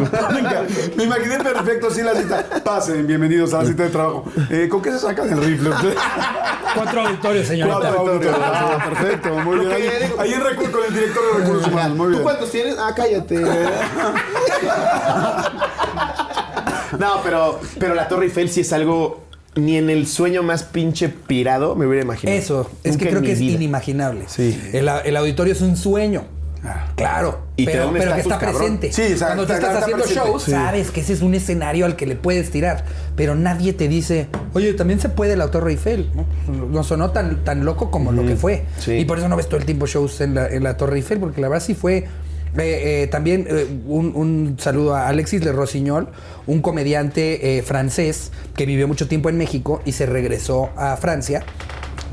[0.97, 2.45] Me imaginé perfecto así la cita.
[2.65, 4.25] Pasen, bienvenidos a la cita de trabajo.
[4.51, 5.71] Eh, ¿Con qué se sacan el rifle?
[6.75, 7.79] Cuatro auditorios, señorita.
[7.79, 8.37] Cuatro auditorios.
[8.41, 9.73] Ah, Perfecto, muy bien.
[9.73, 9.83] Ahí,
[10.19, 11.97] ahí en con el director de recursos humanos.
[11.97, 12.23] Muy ¿Tú bien.
[12.23, 12.77] cuántos tienes?
[12.79, 13.37] Ah, cállate.
[16.99, 19.23] no, pero, pero la Torre Eiffel sí es algo
[19.55, 22.39] ni en el sueño más pinche pirado me hubiera imaginado.
[22.39, 23.55] Eso, es Nunca que creo que es vida.
[23.55, 24.25] inimaginable.
[24.29, 24.59] Sí.
[24.73, 26.25] El, el auditorio es un sueño.
[26.95, 28.57] Claro, Y pero, que está cabrón.
[28.79, 28.93] presente.
[28.93, 30.29] Sí, o sea, Cuando tú está- estás está haciendo presente.
[30.29, 30.51] shows, Sí.
[30.53, 32.85] sabes que ese es un escenario al que le puedes tirar.
[33.17, 36.09] Pero nadie te dice, oye, también se puede la Torre Eiffel.
[36.15, 36.25] No,
[36.67, 38.65] no sonó tan, tan loco como lo que fue.
[38.79, 38.93] Sí.
[38.93, 41.19] Y por eso no ves todo el tiempo shows en la, en la Torre Eiffel,
[41.19, 42.07] porque la verdad sí fue.
[42.55, 46.09] eh, eh, también eh, un, un saludo a Alexis de Rossignol,
[46.47, 51.43] un comediante eh, francés que vivió mucho tiempo en México y se regresó a Francia.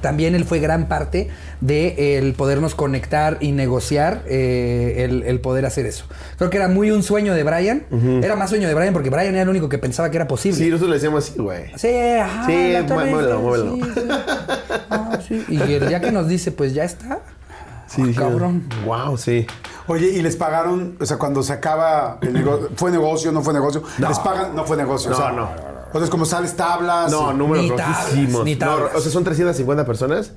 [0.01, 1.29] También él fue gran parte
[1.61, 6.05] de el podernos conectar y negociar eh, el, el poder hacer eso.
[6.37, 7.83] Creo que era muy un sueño de Brian.
[8.23, 10.57] Era más sueño de Brian porque Brian era el único que pensaba que era posible.
[10.57, 11.65] Sí, nosotros le decíamos así, güey.
[11.75, 11.89] Sí,
[12.21, 13.75] ajá, Sí, muévelo, muévelo.
[13.75, 14.01] sí, sí.
[14.89, 15.45] Ah, sí.
[15.49, 17.19] Y el día que nos dice, pues ya está.
[17.87, 18.63] Sí, Ah, cabrón.
[18.85, 19.47] Wow, sí.
[19.87, 23.53] Oye, y les pagaron, o sea, cuando se acaba el negocio, ¿fue negocio, no fue
[23.53, 23.81] negocio?
[23.97, 24.55] ¿Les pagan?
[24.55, 25.09] No fue negocio.
[25.09, 25.49] o No, sea, no.
[25.89, 27.11] Entonces, como sales tablas.
[27.11, 28.43] No, números Ni tablas, rojísimos.
[28.45, 28.95] ni No, tablas.
[28.95, 30.31] o sea, son 350 personas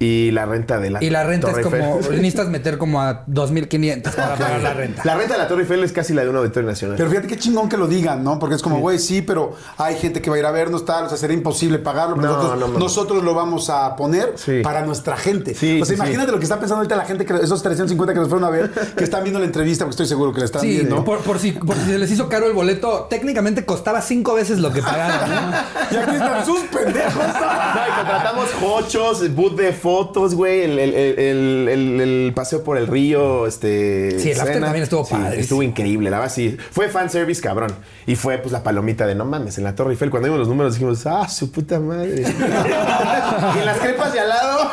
[0.00, 2.16] y la renta de la Y la renta Torre es como, Eiffel.
[2.22, 5.02] necesitas meter como a 2.500 para pagar la renta.
[5.04, 6.96] La renta de la Torre Eiffel es casi la de un auditorio nacional.
[6.96, 8.38] Pero fíjate qué chingón que lo digan, ¿no?
[8.38, 11.04] Porque es como, güey, sí, pero hay gente que va a ir a vernos, tal,
[11.06, 14.60] o sea, sería imposible pagarlo, pero No, nosotros, no, nosotros lo vamos a poner Sí.
[14.62, 15.54] para nuestra gente.
[15.54, 16.32] Sí, o sea, sí, imagínate sí.
[16.32, 18.70] lo que está pensando ahorita la gente, que esos 350 que nos fueron a ver,
[18.96, 21.04] que están viendo la entrevista, porque estoy seguro que la están Sí, viendo.
[21.04, 24.58] por, por si, por si se les hizo caro el boleto, técnicamente costaba cinco veces
[24.58, 25.28] lo que pagaron.
[25.30, 25.58] ¿no?
[25.90, 27.14] Y aquí están sus pendejos.
[27.24, 34.20] No, y contratamos hochos, boot de fotos, güey, el, el- paseo por el río, este...
[34.20, 35.40] Sí, el after también estuvo Sí, padre.
[35.40, 36.58] Estuvo increíble, la verdad sí.
[36.72, 37.70] Fue fanservice, cabrón.
[38.06, 40.10] Y fue, pues, la palomita de, no mames, en la Torre Eiffel.
[40.10, 42.20] Cuando vimos los números dijimos, ah, su puta madre.
[43.56, 44.70] y en las crepas de al lado...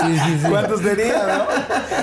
[0.00, 0.48] Sí, sí, sí.
[0.50, 1.46] ¿Cuántos tenía,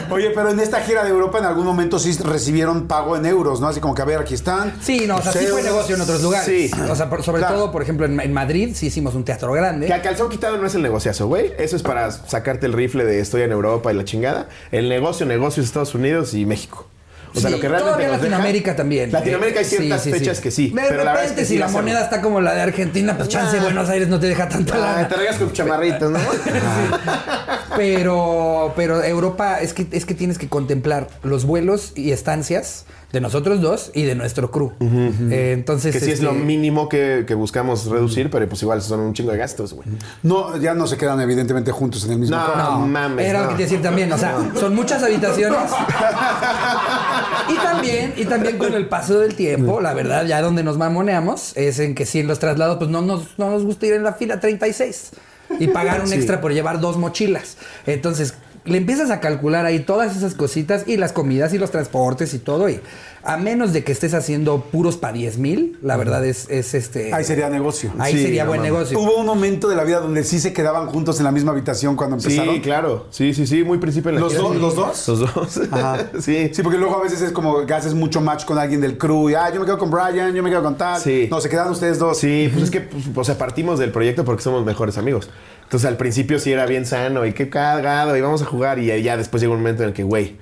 [0.09, 0.15] no?
[0.15, 3.59] Oye, pero en esta gira de Europa en algún momento sí recibieron pago en euros,
[3.59, 3.67] ¿no?
[3.67, 4.73] Así como que, a ver, aquí están.
[4.81, 6.45] Sí, no, o sea, sí fue negocio en otros lugares.
[6.45, 6.71] Sí.
[6.89, 7.55] O sea, por- sobre Claro.
[7.55, 9.87] todo, por ejemplo, en, en Madrid sí hicimos un teatro grande.
[9.87, 11.48] Que a calzón quitado no es el negociazo, güey.
[11.57, 14.47] Eso es para sacarte el rifle de estoy en Europa y la chingada.
[14.71, 16.87] El negocio, negocio es Estados Unidos y México.
[17.35, 19.11] O sea, Sí, lo que realmente todavía nos deja- Latinoamérica también.
[19.11, 20.17] Latinoamérica hay ciertas sí, sí.
[20.17, 20.69] fechas que sí.
[20.69, 23.15] De pero la verdad es repente, que si la moneda está como la de Argentina,
[23.15, 23.63] pues chance Ah.
[23.63, 25.07] Buenos Aires no te deja tanta Ah, lana.
[25.07, 26.19] te regas con chamarritos, ¿no?
[27.75, 33.21] Pero, pero Europa es que, es que tienes que contemplar los vuelos y estancias de
[33.21, 34.71] nosotros dos y de nuestro crew.
[34.79, 38.81] Eh, entonces, que sí es este, lo mínimo que, que buscamos reducir, pero pues igual
[38.81, 39.87] son un chingo de gastos, güey.
[40.21, 42.71] No, ya no se quedan evidentemente juntos en el mismo No, cuarto.
[42.71, 43.51] No, mames, Era lo no.
[43.51, 44.11] que te decir también.
[44.11, 45.59] O sea, son muchas habitaciones.
[47.49, 51.53] y también, y también con el paso del tiempo, la verdad, ya donde nos mamoneamos
[51.55, 54.03] es en que si en los traslados, pues no nos, no nos gusta ir en
[54.03, 55.11] la fila 36
[55.59, 57.57] y pagar un extra por llevar dos mochilas.
[57.87, 58.35] Entonces,
[58.69, 62.39] le empiezas a calcular ahí todas esas cositas y las comidas y los transportes y
[62.39, 62.69] todo.
[62.69, 62.79] Y
[63.21, 67.13] a menos de que estés haciendo puros para 10 mil, la verdad es, es este.
[67.13, 67.91] Ahí sería negocio.
[67.99, 68.97] Ahí Sí, sería no buen negocio.
[68.97, 71.95] Hubo un momento de la vida donde sí se quedaban juntos en la misma habitación
[71.97, 72.55] cuando empezaron.
[72.55, 73.07] Sí, claro.
[73.11, 75.07] Sí, sí, sí, muy principio en la ¿Los dos- los dos?
[75.07, 75.59] Los dos.
[75.71, 76.07] Ajá.
[76.21, 76.49] sí.
[76.53, 79.29] Sí, porque luego a veces es como que haces mucho match con alguien del crew
[79.29, 81.01] y, ah, yo me quedo con Brian, yo me quedo con tal.
[81.01, 81.27] Sí.
[81.29, 82.17] No, se quedan ustedes dos.
[82.17, 85.29] Sí, pues es que, pues, o sea, partimos del proyecto porque somos mejores amigos.
[85.69, 88.79] Entonces al principio sí era bien sano y qué cagado y vamos a jugar.
[88.79, 90.35] Y ya después llega un momento en el que, güey,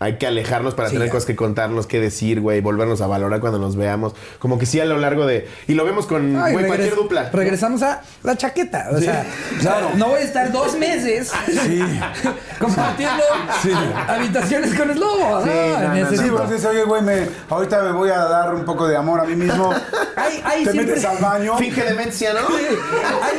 [0.00, 1.12] hay que alejarnos para Sí, tener ya.
[1.12, 4.14] cosas que contarnos, que decir, güey, volvernos a valorar cuando nos veamos.
[4.38, 5.46] Como que sí a lo largo de...
[5.68, 7.30] Y lo vemos con, Ay, güey, regres- cualquier dupla.
[7.32, 8.88] Regresamos a la chaqueta.
[8.92, 9.24] O sea,
[9.58, 11.30] o sea, no voy a estar dos meses
[12.58, 13.22] compartiendo
[14.08, 15.42] habitaciones con el lobo.
[15.44, 15.78] Sí, ¿no?
[15.80, 18.64] no, no, Necesito- Sí, porque dice, oye, güey, me- ahorita me voy a dar un
[18.64, 19.72] poco de amor a mí mismo.
[20.16, 21.56] Hay, hay Te siempre, metes al baño.
[21.58, 22.40] Finge demencia, ¿no?
[22.48, 22.64] Sí,
[23.22, 23.38] hay,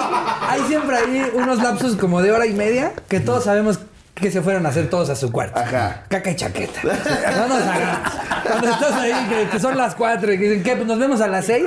[0.61, 3.79] hay siempre ahí unos lapsos como de hora y media que todos sabemos
[4.21, 5.59] que se fueron a hacer todos a su cuarto.
[5.59, 6.03] Ajá.
[6.07, 6.81] Caca y chaqueta.
[6.83, 8.11] No nos hagamos.
[8.47, 10.75] Cuando estás ahí, que, que son las cuatro y que dicen, ¿qué?
[10.75, 11.65] Pues nos vemos a las seis.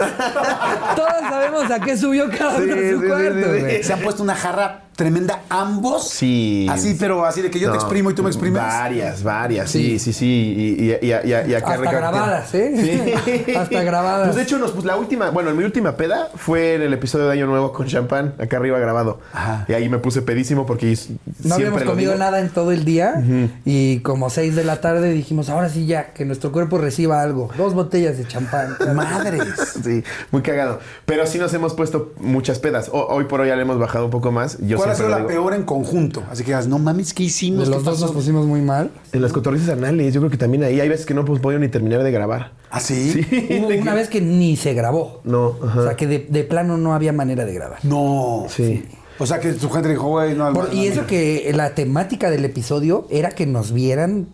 [0.97, 3.61] Todos sabemos a qué subió cada uno a su sí, cuarto, sí, sí.
[3.61, 3.83] güey.
[3.83, 6.09] Se han puesto una jarra tremenda ambos.
[6.09, 6.67] Sí.
[6.71, 8.63] Así, pero así de que yo te exprimo y tú me exprimes.
[8.63, 9.99] Varias, varias, Sí.
[9.99, 10.77] sí, sí, sí.
[10.79, 13.15] Y, y, y, y- acá Hasta grabadas, ¿eh?
[13.47, 13.53] Sí.
[13.57, 14.27] Hasta grabadas.
[14.29, 17.27] Pues de hecho, nos, pues, la última, bueno, mi última peda fue en el episodio
[17.27, 19.21] de Año Nuevo con champán, acá arriba grabado.
[19.33, 19.65] Ajá.
[19.69, 20.97] Y ahí me puse pedísimo porque
[21.43, 23.23] No habíamos comido nada en todo el día
[23.65, 27.51] y como seis de la tarde dijimos, ahora sí ya, que nuestro cuerpo reciba algo.
[27.57, 28.77] Dos botellas de champán.
[28.95, 29.79] Madres.
[29.83, 30.81] Sí, muy cagado.
[31.07, 32.89] Pero sí nos hemos puesto muchas pedas.
[32.93, 34.59] O- hoy por hoy ya le hemos bajado un poco más.
[34.61, 35.29] Yo ¿Cuál ha sido la digo.
[35.29, 36.23] peor en conjunto?
[36.31, 37.61] Así que digas, no mames, ¿qué hicimos?
[37.61, 38.91] De ¿Qué los dos nos pusimos muy mal.
[39.13, 41.61] En las cotorrizas anales, yo creo que también ahí hay veces que no hemos podido
[41.61, 42.53] ni terminar de grabar.
[42.71, 43.27] ¿Ah, sí?
[43.61, 45.21] Hubo una vez que ni se grabó.
[45.25, 45.81] No, ajá.
[45.81, 47.79] O sea, que de, de plano no había manera de grabar.
[47.83, 48.47] No.
[48.49, 48.85] Sí.
[49.19, 50.53] O sea, que su gente dijo, güey, no.
[50.53, 51.07] Por- no, y no, eso no.
[51.07, 54.27] que la temática del episodio era que nos vieran,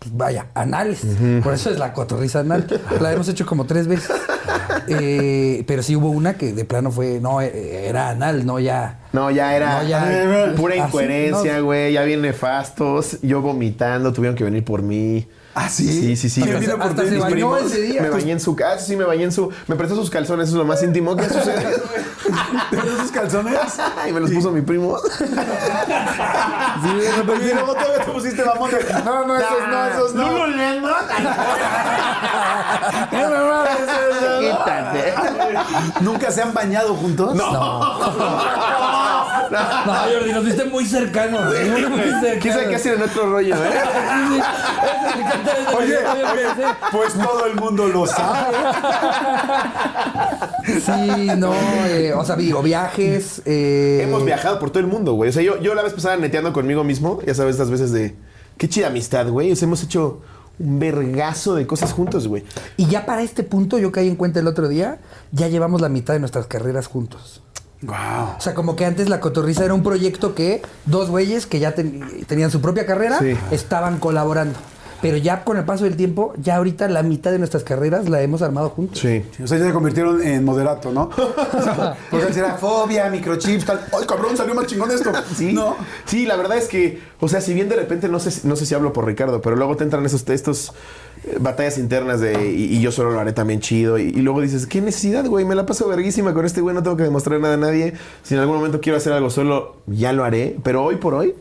[0.00, 1.02] pues, vaya, anales.
[1.44, 2.66] Por eso es la cotorriza anal.
[3.00, 4.10] La hemos hecho como tres veces.
[4.88, 8.98] Eh, pero sí hubo una que de plano fue, no, eh, era anal, no ya.
[9.12, 11.64] No, ya era No, ya- pura incoherencia, no.
[11.66, 11.92] güey.
[11.92, 13.18] Ya bien nefastos.
[13.22, 15.28] Yo vomitando, tuvieron que venir por mí.
[15.52, 15.84] ¿Ah, sí?
[15.88, 16.42] Sí, sí, sí.
[16.42, 17.08] ¿Quién Hasta- hasta ti?
[17.08, 17.62] se Mis bañó primos.
[17.62, 18.02] ese día.
[18.02, 19.50] Me bañé en su casa, sí, me bañé en su.
[19.66, 21.66] Me prestó sus calzones, eso es lo más íntimo que sucede.
[22.70, 23.58] ¿Te ves esos calzones?
[24.08, 24.96] y me los puso mi primo.
[26.84, 28.70] Y luego todavía te pusiste mamón.
[28.70, 30.30] de, No, no, esos no, esos no.
[34.40, 35.14] Quítate.
[36.00, 37.34] ¿Nunca se han bañado juntos?
[37.34, 37.50] No.
[37.52, 39.19] No,
[40.12, 41.44] Jordi, nos viste muy cercanos.
[41.44, 42.38] Muy, muy cercanos.
[42.40, 43.60] ¿Quién sabe qué hacer en otro rollo, eh?
[45.76, 48.56] Oye, oye, pues todo el mundo lo sabe.
[50.66, 51.52] Sí, no,
[51.86, 53.42] eh, o sea, digo, viajes.
[53.44, 55.30] eh, Hemos viajado por todo el mundo, güey.
[55.30, 58.14] O sea, yo, yo la vez pasada neteando conmigo mismo, ya sabes, estas veces de.
[58.58, 59.52] Qué chida amistad, güey.
[59.52, 60.20] O sea, hemos hecho
[60.58, 62.44] un vergazo de cosas juntos, güey.
[62.76, 64.98] Y ya para este punto, yo caí en cuenta el otro día,
[65.32, 67.42] ya llevamos la mitad de nuestras carreras juntos.
[67.82, 68.36] Wow.
[68.36, 71.74] O sea, como que antes la cotorriza era un proyecto que dos güeyes que ya
[71.74, 73.34] ten- tenían su propia carrera Sí.
[73.50, 74.58] estaban colaborando.
[75.02, 78.20] Pero ya con el paso del tiempo, ya ahorita la mitad de nuestras carreras la
[78.20, 78.98] hemos armado juntos.
[78.98, 79.24] Sí.
[79.42, 81.08] O sea, ya se convirtieron en moderato, ¿no?
[82.10, 83.80] Porque antes era fobia, microchips, tal.
[83.98, 85.10] ¡Ay, cabrón, salió más chingón esto!
[85.34, 85.74] Sí, ¿No?
[86.04, 88.56] sí, la verdad es que, o sea, si bien de repente, no sé, si- no
[88.56, 90.72] sé si hablo por Ricardo, pero luego te entran esos estos eh,
[91.38, 94.80] batallas internas de y, yo solo lo haré también chido y, y luego dices, ¿qué
[94.80, 95.44] necesidad, güey?
[95.44, 97.94] Me la paso verguísima con este güey, no tengo que demostrar nada a nadie.
[98.22, 101.34] Si en algún momento quiero hacer algo solo, ya lo haré, pero hoy por hoy...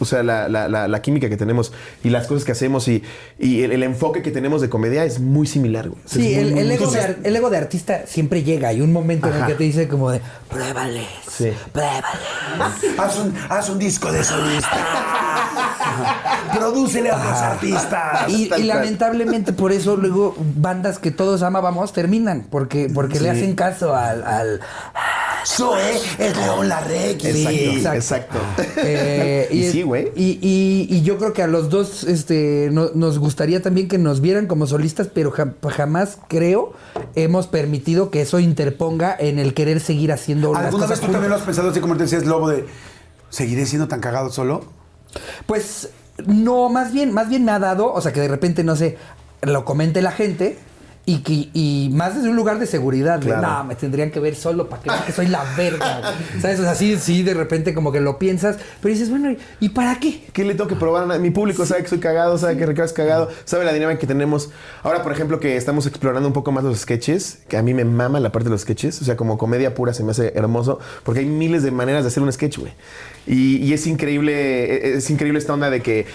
[0.00, 3.02] O sea, la, la- la- la química que tenemos y las cosas que hacemos y,
[3.38, 6.00] y el, el enfoque que tenemos de comedia es muy similar, güey.
[6.04, 8.68] O sea, Sí, el, muy- el ego de, Entonces- el ego de artista siempre llega.
[8.68, 11.52] Hay un momento en el que te dice como de, pruébales, Sí.
[11.72, 12.04] pruébales.
[12.98, 14.70] Haz un, haz un disco de solista.
[16.54, 18.28] Prodúcele a otros artistas.
[18.28, 23.54] Y, y lamentablemente por eso luego bandas que todos amábamos terminan, porque, porque le hacen
[23.54, 24.22] caso al...
[24.24, 24.60] al-
[25.46, 27.28] Zoe es León Larregui.
[27.28, 28.38] Exacto, exacto.
[28.56, 28.70] exacto.
[28.78, 30.10] Eh, Y sí, güey.
[30.16, 33.98] Y, y- y yo creo que a los dos este, no- nos gustaría también que
[33.98, 36.72] nos vieran como solistas, pero jam- jamás creo
[37.14, 41.12] hemos permitido que eso interponga en el querer seguir haciendo las ¿Alguna cosas vez tú
[41.12, 42.64] también lo has pensado así como te decías, Lobo, de
[43.30, 44.64] seguiré siendo tan cagado solo?
[45.46, 45.90] Pues
[46.26, 48.96] no, más bien, más bien me ha dado, o sea, que de repente, no sé,
[49.42, 50.58] lo comente la gente
[51.06, 53.18] y, que, y más desde un lugar de seguridad.
[53.18, 53.46] de, Claro.
[53.46, 56.00] no, me tendrían que ver solo para que vean que soy la verga.
[56.00, 56.40] güey".
[56.40, 56.60] ¿Sabes?
[56.60, 59.68] O sea, sí, sí, de repente como que lo piensas, pero dices, bueno, ¿y- ¿y
[59.70, 60.24] para qué?
[60.32, 61.10] ¿Qué le tengo que probar?
[61.10, 63.98] a Mi público sabe que soy cagado, sabe que Ricardo es cagado, sabe la dinámica
[64.00, 64.50] que tenemos.
[64.82, 67.84] Ahora, por ejemplo, que estamos explorando un poco más los sketches, que a mí me
[67.84, 69.02] mama la parte de los sketches.
[69.02, 72.08] O sea, como comedia pura se me hace hermoso, porque hay miles de maneras de
[72.08, 72.72] hacer un sketch, güey.
[73.26, 76.06] Y, y es increíble, e, es increíble esta onda de que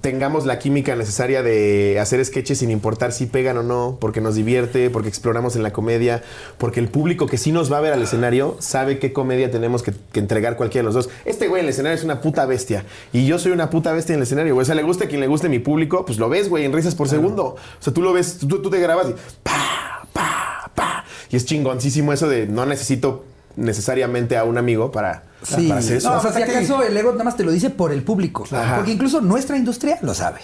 [0.00, 4.34] tengamos la química necesaria de hacer sketches sin importar si pegan o no, porque nos
[4.34, 6.22] divierte, porque exploramos en la comedia,
[6.58, 9.82] porque el público que sí nos va a ver al escenario sabe qué comedia tenemos
[9.82, 11.10] que, que entregar cualquiera de los dos.
[11.24, 14.14] Este güey en el escenario es una puta bestia y yo soy una puta bestia
[14.14, 14.62] en el escenario, güey.
[14.62, 16.72] O sea, le guste a quien le guste mi público, pues lo ves, güey, en
[16.72, 17.44] risas por segundo.
[17.44, 21.04] O sea, tú lo ves, tú, tú te grabas y pa, pa, pa.
[21.30, 23.24] Y es chingoncísimo eso de no necesito
[23.56, 25.68] necesariamente a un amigo para, Sí.
[25.68, 26.12] para hacer eso.
[26.12, 28.44] o sea, si que- acaso el ego nada más te lo dice por el público.
[28.50, 28.76] Ajá.
[28.76, 30.40] Porque incluso nuestra industria lo sabe.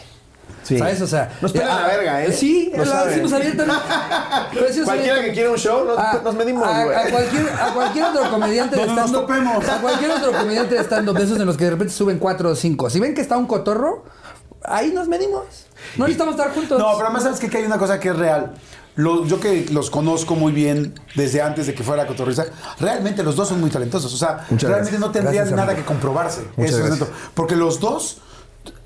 [0.62, 0.78] Sí.
[0.78, 1.00] ¿Sabes?
[1.00, 1.36] O sea.
[1.40, 2.32] Nos pelan ah, la verga, ¿eh?
[2.32, 3.08] Sí, saben.
[3.08, 3.82] decimos abiertamente.
[4.52, 6.96] Lo decimos Cualquiera que quiera un show, nos, A- nos medimos, a, güey.
[6.96, 9.30] a cualquier, a cualquier otro comediante de nos stand-up.
[9.70, 12.50] A cualquier otro comediante de stand-up de esos en los que de repente suben cuatro
[12.50, 12.90] o cinco.
[12.90, 14.04] Si ven que está un cotorro,
[14.62, 15.44] ahí nos medimos.
[15.96, 16.78] No necesitamos estar juntos.
[16.78, 17.48] No, pero además sabes qué?
[17.48, 18.52] que hay una cosa que es real.
[18.96, 22.46] Lo- yo que los conozco muy bien desde antes de que fuera la cotorriza,
[22.78, 24.12] realmente los dos son muy talentosos.
[24.12, 25.00] O sea, Muchas realmente gracias.
[25.00, 25.84] no tendrían Gracias, nada amigo.
[25.86, 26.42] que comprobarse.
[26.56, 27.00] Eso es.
[27.34, 28.18] Porque los dos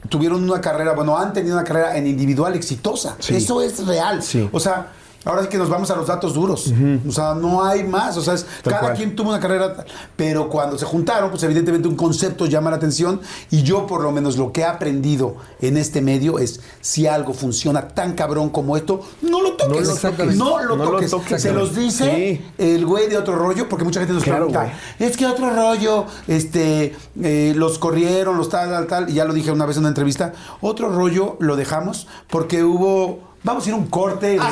[0.08, 3.16] tuvieron una carrera, bueno, han tenido una carrera en individual exitosa.
[3.18, 3.36] Sí.
[3.36, 4.22] Eso es real.
[4.22, 4.48] Sí.
[4.52, 4.88] O sea,
[5.24, 6.72] ahora sí que nos vamos a los datos duros.
[7.08, 8.16] O sea, no hay más.
[8.16, 8.94] O sea, es- cada cual.
[8.94, 9.84] quien tuvo una carrera,
[10.16, 14.12] pero cuando se juntaron, pues evidentemente un concepto llama la atención y yo por lo
[14.12, 18.76] menos lo que he aprendido en este medio es si algo funciona tan cabrón como
[18.76, 19.88] esto, no lo toques.
[19.88, 20.37] No lo toques.
[20.37, 21.42] No lo No lo toques.
[21.42, 22.44] Se los dice Sí.
[22.58, 26.04] el güey de otro rollo, porque mucha gente nos Claro, pregunta, es que otro rollo,
[26.28, 29.80] este, eh, los corrieron, los tal, tal, tal, y ya lo dije una vez en
[29.82, 33.34] una entrevista, otro rollo lo dejamos porque hubo...
[33.44, 34.38] Vamos a ir a un corte.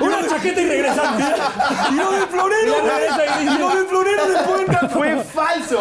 [0.00, 1.22] Una chaqueta y regresamos.
[1.90, 2.72] ¡Y lo del florero!
[2.72, 4.88] Y dice- ¡Y lo del florero de Puebla!
[4.92, 5.80] Fue falso.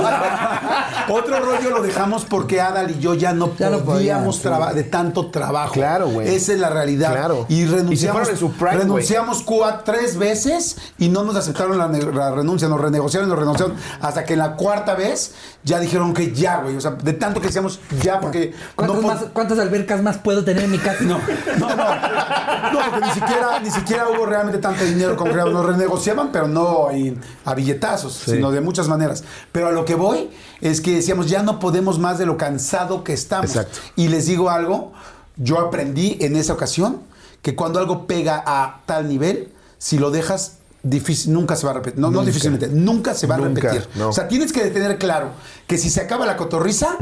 [1.09, 4.73] Otro rollo lo dejamos porque Adal y yo ya no Ya no podíamos podían, traba-
[4.73, 5.73] de tanto trabajo.
[5.73, 6.33] Claro, güey.
[6.35, 7.11] Esa es la realidad.
[7.11, 7.45] Claro.
[7.49, 11.87] Y renunciamos, prime, renunciamos cua- tres veces y no nos aceptaron la,
[12.31, 13.75] renuncia, nos renegociaron, nos renegociaron.
[14.01, 15.33] Hasta que en la cuarta vez
[15.63, 16.75] ya dijeron que ya, güey.
[16.75, 20.38] O sea, de tanto que decíamos ya, porque ¿Cuántas, no más- ¿Cuántas albercas más puedo
[20.43, 21.03] tener en mi casa?
[21.03, 21.19] no,
[21.59, 21.85] no, no.
[22.73, 25.53] No, porque ni siquiera, ni siquiera hubo realmente tanto dinero como creaban.
[25.53, 29.23] Nos renegociaban, pero no en- a billetazos, sino de muchas maneras.
[29.51, 30.29] Pero a lo que voy
[30.61, 33.47] es que decíamos, ya no podemos más de lo cansado que estamos.
[33.51, 33.79] Exacto.
[33.95, 34.91] Y les digo algo,
[35.37, 37.01] yo aprendí en esa ocasión
[37.41, 41.75] que cuando algo pega a tal nivel, si lo dejas, difícil, nunca se va a
[41.75, 41.99] repetir.
[41.99, 43.87] No, no difícilmente, nunca se va a Nunca, repetir.
[43.95, 44.09] no.
[44.09, 45.29] O sea, tienes que tener claro
[45.67, 46.97] que si se acaba la cotorriza,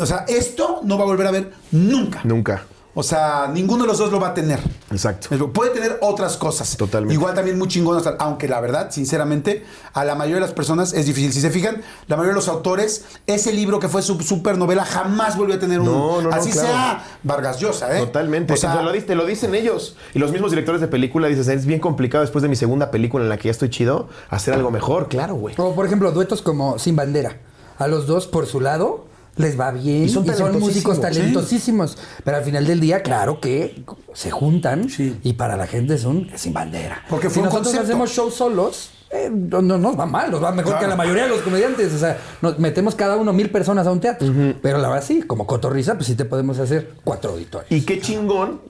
[0.00, 2.20] o sea, esto no va a volver a ver nunca.
[2.24, 2.64] Nunca.
[2.94, 4.58] O sea, ninguno de los dos lo va a tener.
[4.90, 5.28] Exacto.
[5.30, 6.76] Pero Puede tener otras cosas.
[6.76, 7.14] Totalmente.
[7.14, 11.06] Igual también muy chingonas, aunque la verdad, sinceramente, a la mayoría de las personas es
[11.06, 11.32] difícil.
[11.32, 14.84] Si se fijan, la mayoría de los autores, ese libro que fue su super novela
[14.84, 15.86] jamás volvió a tener un.
[15.86, 16.66] No, no, no, así claro.
[16.68, 18.00] sea Vargas Llosa, ¿eh?
[18.00, 18.54] Totalmente.
[18.54, 19.94] O sea, te, lo, di- te lo dicen ellos.
[20.12, 23.22] Y los mismos directores de película dicen, es bien complicado después de mi segunda película
[23.22, 25.06] en la que ya estoy chido, hacer algo mejor.
[25.08, 25.54] Claro, güey.
[25.58, 27.36] O por ejemplo, duetos como Sin Bandera.
[27.78, 29.06] A los dos por su lado
[29.38, 31.96] les va bien Y y son son, músicos talentosísimos.
[32.24, 35.16] Pero al final del día, claro que se juntan Sí.
[35.22, 37.02] y para la gente es un Sin Bandera.
[37.08, 37.86] Porque si fue un nosotros concepto.
[37.92, 40.78] hacemos shows solos, eh, no, no nos va mal, nos va mejor Claro.
[40.80, 41.94] que a la mayoría de los comediantes.
[41.94, 44.28] O sea, nos metemos cada uno mil personas a un teatro.
[44.60, 47.70] Pero la verdad sí, como cotorriza, pues sí te podemos hacer cuatro auditorios.
[47.72, 48.60] Y qué chingón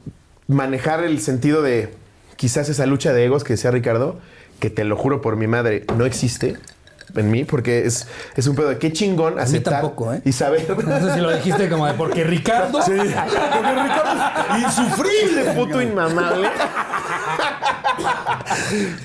[0.47, 1.93] manejar el sentido de
[2.37, 4.17] quizás esa lucha de egos que decía Ricardo,
[4.61, 6.57] que te lo juro por mi madre, no existe
[7.15, 10.21] en mí, porque es, es un pedo de qué chingón mí aceptar tampoco, ¿eh?
[10.25, 10.67] y saber.
[10.89, 12.79] No sé si lo dijiste como de porque Ricardo.
[12.79, 15.45] Porque Ricardo es insufrible.
[15.57, 16.49] puto inmamable.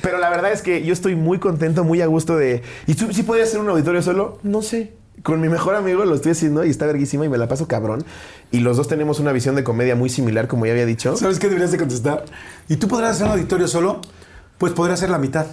[0.01, 2.63] Pero la verdad es que yo estoy muy contento, muy a gusto de.
[2.87, 4.39] ¿Y tú sí podías hacer un auditorio solo?
[4.43, 4.93] No sé.
[5.21, 8.03] Con mi mejor amigo lo estoy haciendo y está verguísima y me la paso cabrón.
[8.51, 11.15] Y los dos tenemos una visión de comedia muy similar, como ya había dicho.
[11.15, 12.25] ¿Sabes qué deberías de contestar?
[12.67, 14.01] ¿Y tú podrás hacer un auditorio solo?
[14.57, 15.45] Pues podría ser la mitad.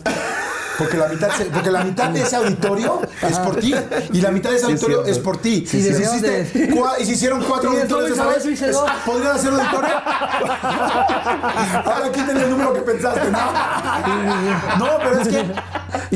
[0.80, 3.74] Porque la mitad, se- porque la mitad de ese auditorio es por ti.
[4.12, 5.66] Y la mitad de ese Sí, auditorio es por ti.
[5.68, 8.90] Sí, y, si deberíamos hiciste de- cua- y si hicieron cuatro auditorios esa vez, dos.
[9.04, 9.94] ¿podrían hacer auditorio?
[11.84, 13.30] Ahora quítale el número que pensaste.
[13.30, 13.38] No,
[14.78, 15.44] no pero es que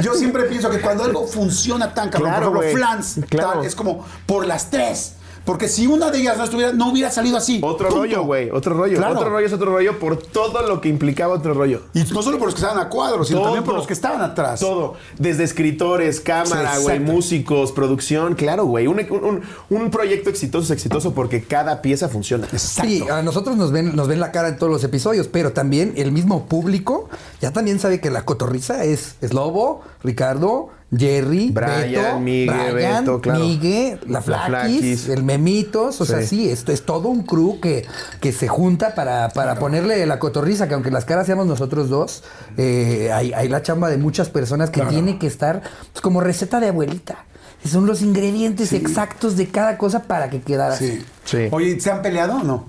[0.00, 2.86] yo siempre pienso que cuando algo funciona tan cabrón, Claro, por ejemplo.
[2.86, 3.52] Flans, Claro.
[3.54, 5.12] tal, es como por las tres.
[5.44, 7.60] Porque si una de ellas no estuviera, no hubiera salido así.
[7.62, 8.00] Otro Punto.
[8.02, 8.50] rollo, güey.
[8.50, 8.96] Otro rollo.
[8.96, 9.14] Claro.
[9.18, 11.82] Otro rollo es otro rollo por todo lo que implicaba otro rollo.
[11.92, 13.48] Y no solo por los que estaban a cuadros, sino Todo.
[13.48, 14.60] también por los que estaban atrás.
[14.60, 14.94] Todo.
[15.18, 18.34] Desde escritores, cámara, güey, músicos, producción.
[18.34, 18.86] Claro, güey.
[18.86, 22.46] Un, un- un proyecto exitoso es exitoso porque cada pieza funciona.
[22.50, 22.90] Exacto.
[22.90, 25.92] Sí, a nosotros nos ven, nos ven la cara en todos los episodios, pero también
[25.96, 27.08] el mismo público
[27.40, 33.04] ya también sabe que la cotorriza es, es Lobo, Ricardo, Jerry, Brian, Beto, Migue, Brian,
[33.04, 33.40] Beto, claro.
[33.40, 36.48] Migue, la La Flaquis, el Memitos, o sea, Sí.
[36.50, 37.86] esto es todo un crew que,
[38.20, 42.22] que se junta para, para ponerle la cotorriza, que aunque las caras seamos nosotros dos,
[42.56, 46.60] eh, hay, hay la chamba de muchas personas que tiene que estar pues, como receta
[46.60, 47.24] de abuelita.
[47.64, 50.98] Son los ingredientes exactos de cada cosa para que quedara así.
[50.98, 51.06] Sí.
[51.24, 51.48] Sí.
[51.50, 52.66] Oye, ¿se han peleado o no?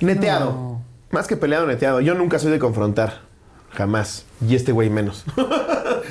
[0.00, 0.78] Neteado.
[1.10, 2.00] Más que peleado, neteado.
[2.00, 3.20] Yo nunca soy de confrontar.
[3.76, 4.24] Jamás.
[4.46, 5.24] Y este güey menos.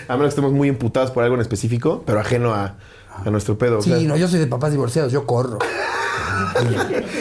[0.07, 2.75] a menos que estemos muy imputados por algo en específico, pero ajeno a,
[3.23, 3.79] a nuestro pedo.
[3.79, 5.59] o Sí, sea, no, yo soy de papás divorciados, yo corro.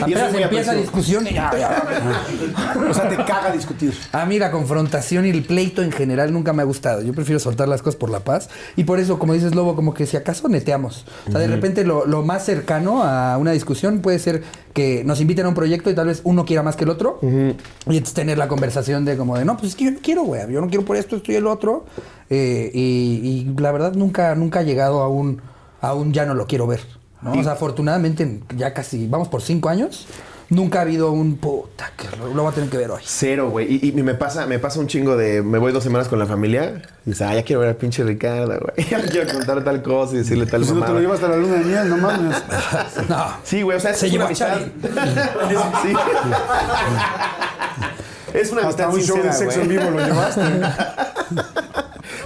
[0.07, 0.75] Y eso es muy empieza aprecio.
[0.83, 1.83] discusión y ya, ya.
[2.91, 3.93] O sea, te caga discutir.
[4.13, 7.03] A mí la confrontación y el pleito en general nunca me ha gustado.
[7.03, 8.49] Yo prefiero soltar las cosas por la paz.
[8.77, 11.05] Y por eso, como dices, Lobo, como que si acaso neteamos.
[11.27, 14.43] O sea, de repente lo, lo más cercano a una discusión puede ser
[14.73, 17.19] que nos inviten a un proyecto y tal vez uno quiera más que el otro.
[17.23, 17.27] Y
[17.97, 20.43] entonces tener la conversación de como de, no, pues es que yo no quiero, güey.
[20.53, 21.87] Yo no quiero por esto, esto y el otro.
[22.31, 25.41] Eh, y, y la verdad nunca, nunca ha llegado a un,
[25.89, 26.81] a un ya no lo quiero ver.
[27.23, 27.33] ¿no?
[27.33, 30.07] O sea, afortunadamente ya casi, vamos por cinco años.
[30.51, 33.01] Nunca ha habido un puta que lo, lo voy a tener que ver hoy.
[33.05, 33.79] Cero, güey.
[33.83, 35.43] Y, y me pasa, me pasa un chingo de.
[35.43, 36.83] Me voy dos semanas con la familia.
[37.07, 38.87] Y dice, ah, ya quiero ver al pinche Ricardo, güey.
[38.91, 41.29] Ya le quiero contar tal cosa y decirle tal Si no te lo llevas hasta
[41.29, 42.37] la luna de miel, no mames.
[43.09, 43.27] No.
[43.43, 44.61] Sí, güey, o sea, es Se una llevó a amistad.
[45.83, 45.95] Sí.
[48.35, 50.43] Es una Hasta amistad un show de sincera, sexo en vivo lo llevaste.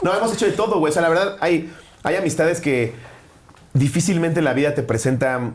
[0.02, 0.90] No, hemos hecho de todo, güey.
[0.90, 2.94] O sea, la verdad, hay, hay amistades que
[3.78, 5.52] difícilmente la vida te presenta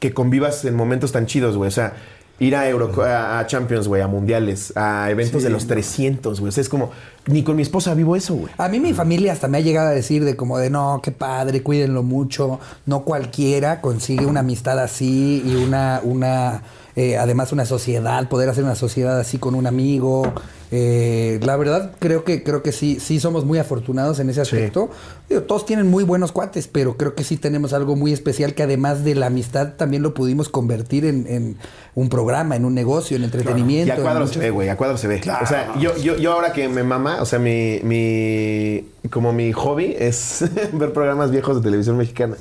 [0.00, 1.68] que convivas en momentos tan chidos, güey.
[1.68, 1.94] O sea,
[2.40, 5.48] ir a, Euro, a, Champions, güey, a mundiales, a eventos Sí.
[5.48, 6.48] de los 300, güey.
[6.48, 6.90] O sea, es como,
[7.26, 8.52] ni con mi esposa vivo eso, güey.
[8.58, 11.12] A mí mi familia hasta me ha llegado a decir de como de no, qué
[11.12, 12.60] padre, cuídenlo mucho.
[12.86, 16.62] No cualquiera consigue una amistad así y una, una
[16.96, 20.32] eh, además una sociedad, poder hacer una sociedad así con un amigo.
[20.76, 24.90] Eh, la verdad, creo que, creo que sí, sí somos muy afortunados en ese aspecto.
[25.28, 28.64] Digo, todos tienen muy buenos cuates, pero creo que sí tenemos algo muy especial que
[28.64, 31.56] además de la amistad también lo pudimos convertir en, en
[31.94, 33.92] un programa, en un negocio, en Y entretenimiento.
[33.92, 35.20] a en cuadro muchas- se ve, güey, a cuadro se ve.
[35.20, 35.44] Claro.
[35.44, 39.52] O sea, yo, yo, yo ahora que me mama, o sea, mi, mi como mi
[39.52, 42.36] hobby es ver programas viejos de televisión mexicana.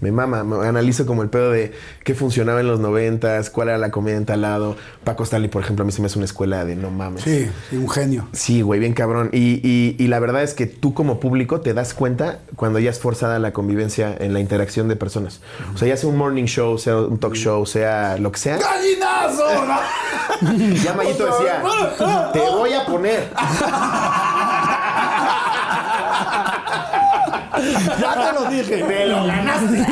[0.00, 3.76] Me mama, me analizo como el pedo de qué funcionaba en los noventas, cuál era
[3.78, 4.76] la comida en tal lado.
[5.04, 7.22] Paco Stanley, por ejemplo, a mí se me hace una escuela de no mames.
[7.22, 8.28] Sí, sí, un genio.
[8.32, 9.28] Sí, güey, bien cabrón.
[9.32, 12.90] Y, y- y la verdad es que tú como público te das cuenta cuando ya
[12.90, 15.40] es forzada la convivencia en la interacción de personas.
[15.74, 18.58] O sea, ya sea un morning show, sea un talk show, sea lo que sea.
[18.58, 19.44] ¡Gallinazo!
[20.84, 21.62] Ya Mayito decía,
[22.32, 23.28] te voy a poner.
[28.00, 28.82] ya te lo dije.
[28.84, 29.86] Te lo ganaste.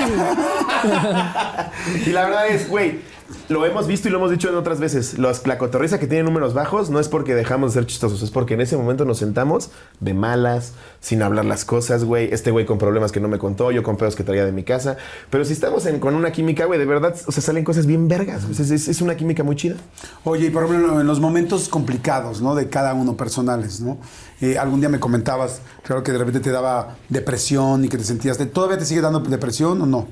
[2.06, 3.00] y la verdad es, güey,
[3.48, 5.18] lo hemos visto y lo hemos dicho en otras veces.
[5.18, 8.30] Los, la cotorriza que tiene números bajos no es porque dejamos de ser chistosos, es
[8.30, 9.70] porque en ese momento nos sentamos
[10.00, 12.32] de malas, sin hablar las cosas, güey.
[12.32, 14.64] Este güey con problemas que no me contó, yo con pedos que traía de mi
[14.64, 14.96] casa.
[15.30, 18.08] Pero si estamos en- con una química, güey, de verdad, o sea, salen cosas bien
[18.08, 18.44] vergas.
[18.58, 19.76] Es, es- una química muy chida.
[20.24, 22.54] Oye, y por ejemplo, en los momentos complicados, ¿no?
[22.54, 23.98] De cada uno personales, ¿no?
[24.40, 28.04] Eh, algún día me comentabas, claro que de repente te daba depresión y que te
[28.04, 28.38] sentías...
[28.52, 30.06] ¿Todavía te sigue dando depresión o no?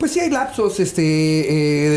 [0.00, 1.02] Pues sí hay lapsos, este,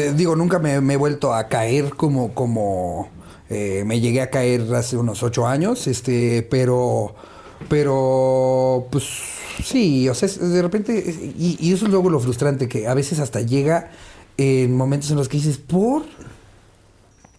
[0.10, 3.08] eh, digo, nunca me, he vuelto a caer como, como
[3.50, 7.16] eh, me llegué a caer hace unos ocho años, este, pero,
[7.70, 9.06] pero, pues
[9.64, 13.20] sí, o sea, de repente, y, y eso es luego lo frustrante, que a veces
[13.20, 13.92] hasta llega
[14.36, 16.04] en momentos en los que dices, ¿por?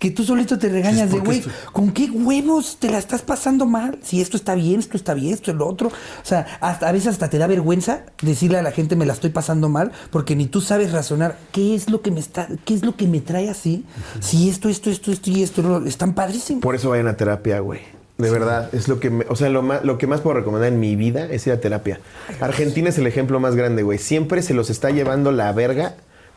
[0.04, 1.42] Que tú solito te regañas de, ¿por qué güey?
[1.72, 3.98] ¿con qué huevos te la estás pasando mal?
[4.02, 5.88] Si esto está bien, esto está bien, esto es lo otro.
[5.88, 9.14] O sea, hasta, a veces hasta te da vergüenza decirle a la gente me la
[9.14, 12.74] estoy pasando mal, porque ni tú sabes razonar qué es lo que me está, qué
[12.74, 13.86] es lo que me trae así.
[14.20, 16.60] Si esto, esto, esto, esto y esto, están padrísimos.
[16.60, 17.80] Por eso vayan a terapia, güey.
[18.18, 20.70] De verdad, es lo que me- o sea, lo más, lo que más puedo recomendar
[20.70, 21.98] en mi vida es ir a terapia.
[22.42, 23.96] Argentina es el ejemplo más grande, güey.
[23.96, 25.94] Siempre se los está llevando la verga,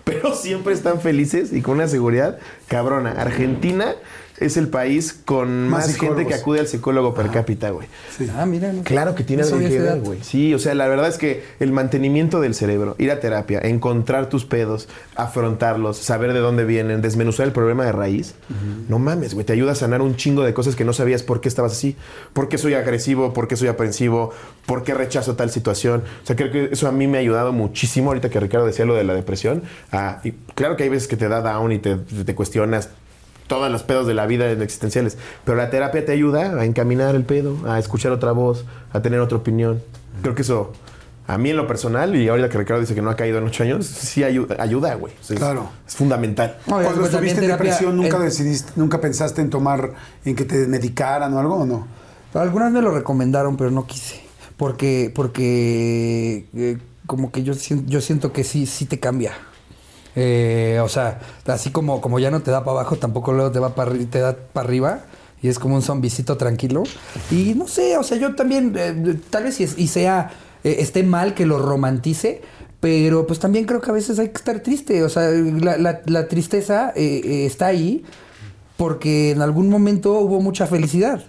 [0.07, 3.11] pero siempre están felices y con una seguridad cabrona.
[3.11, 3.95] Argentina
[4.39, 6.27] es el país con Más más, gente psicólogos.
[6.27, 7.87] que acude al psicólogo per cápita, güey.
[8.15, 8.27] Sí.
[8.35, 8.71] Ah, mira.
[8.71, 10.19] no- Claro que tiene algo que ver, güey.
[10.23, 14.29] Sí, o sea, la verdad es que el mantenimiento del cerebro, ir a terapia, encontrar
[14.29, 18.35] tus pedos, afrontarlos, saber de dónde vienen, desmenuzar el problema de raíz,
[18.87, 21.41] no mames, güey, te ayuda a sanar un chingo de cosas que no sabías por
[21.41, 21.95] qué estabas así,
[22.33, 24.31] por qué soy agresivo, por qué soy aprensivo,
[24.65, 26.03] por qué rechazo tal situación.
[26.23, 28.85] O sea, creo que eso a mí me ha ayudado muchísimo ahorita que Ricardo decía
[28.85, 29.63] lo de la depresión.
[29.91, 32.89] a- y claro que hay veces que te da down y te, te cuestionas
[33.47, 35.17] todos los pedos de la vida existenciales.
[35.45, 39.19] Pero la terapia te ayuda a encaminar el pedo, a escuchar otra voz, a tener
[39.19, 39.81] otra opinión.
[40.21, 40.73] Creo que eso,
[41.27, 43.45] a mí en lo personal, y ahorita que Ricardo dice que no ha caído en
[43.45, 45.13] ocho años, sí ayuda, ayuda güey.
[45.19, 45.69] O sea, es- Claro.
[45.87, 46.57] Es fundamental.
[46.67, 49.93] No, Cuando estuviste en depresión, ¿nunca en- decidiste, nunca pensaste en tomar,
[50.25, 51.87] en que te medicaran o algo o no?
[52.33, 54.21] Algunas me lo recomendaron, pero no quise.
[54.57, 57.53] Porque, porque eh, como que yo
[57.85, 59.33] yo siento que sí, sí te cambia.
[60.19, 63.59] Eh, o sea, así como, como ya no te da para abajo, tampoco luego te
[63.59, 65.01] va para da para arriba.
[65.43, 66.83] Y es como un zombicito tranquilo.
[67.29, 70.31] Y no sé, o sea, yo también, eh, tal vez y, sea,
[70.63, 72.41] eh, esté mal que lo romantice,
[72.79, 75.03] pero pues también creo que a veces hay que estar triste.
[75.03, 78.03] O sea, la, tristeza eh, está ahí
[78.75, 81.23] porque en algún momento hubo mucha felicidad.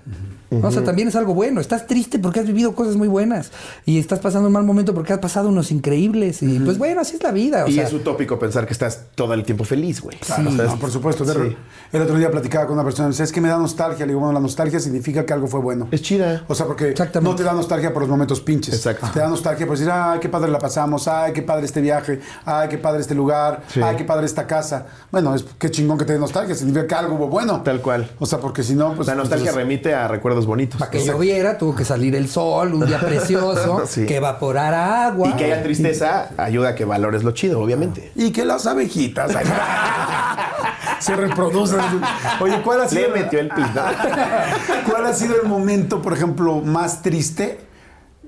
[0.51, 0.68] ¿No?
[0.68, 1.61] O sea, también es algo bueno.
[1.61, 3.51] Estás triste porque has vivido cosas muy buenas.
[3.86, 6.42] Y estás pasando un mal momento porque has pasado unos increíbles.
[6.42, 7.64] Y pues bueno, así es la vida.
[7.64, 10.16] O y sea, es utópico pensar que estás todo el tiempo feliz, güey.
[10.18, 11.24] Claro, O sea, no, por supuesto.
[11.24, 11.57] Sí.
[11.92, 14.07] El otro día platicaba con una persona, me decía, es que me da nostalgia.
[14.07, 15.88] Le digo, bueno, la nostalgia significa que algo fue bueno.
[15.90, 16.44] Es chida.
[16.49, 18.74] O sea, porque no te da nostalgia por los momentos pinches.
[18.74, 19.09] Exacto.
[19.12, 22.20] Te da nostalgia por decir, ay, qué padre la pasamos, ay, qué padre este viaje,
[22.44, 23.80] ay, qué padre este lugar, Sí.
[23.82, 24.86] ay, qué padre esta casa.
[25.11, 27.62] Bueno, es qué chingón que te dé nostalgia, significa que algo hubo bueno.
[27.62, 28.11] Tal cual.
[28.18, 29.07] O sea, porque si no, pues.
[29.09, 30.78] la nostalgia entonces- remite a recuerdos bonitos.
[30.78, 34.07] para que lloviera, tuvo que salir el sol, un día precioso, Sí.
[34.07, 35.28] que evaporara agua.
[35.28, 38.12] Y que haya tristeza ayuda a que valores lo chido, obviamente.
[38.14, 39.32] Y que las abejitas
[41.01, 41.80] se reproducen.
[42.41, 43.03] Oye, ¿cuál ha sido?
[43.03, 43.80] Le metió el pito.
[44.91, 47.61] ¿Cuál ha sido el momento, por ejemplo, más triste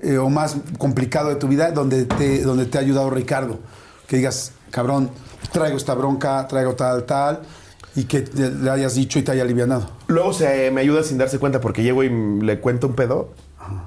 [0.01, 3.59] eh, o más complicado de tu vida donde te, donde te ha ayudado Ricardo?
[4.07, 5.09] Que digas, cabrón,
[5.51, 7.41] traigo esta bronca, traigo tal, tal,
[7.95, 9.89] y que le hayas dicho y te haya alivianado.
[10.07, 13.29] Luego se me ayuda sin darse cuenta porque llego y le cuento un pedo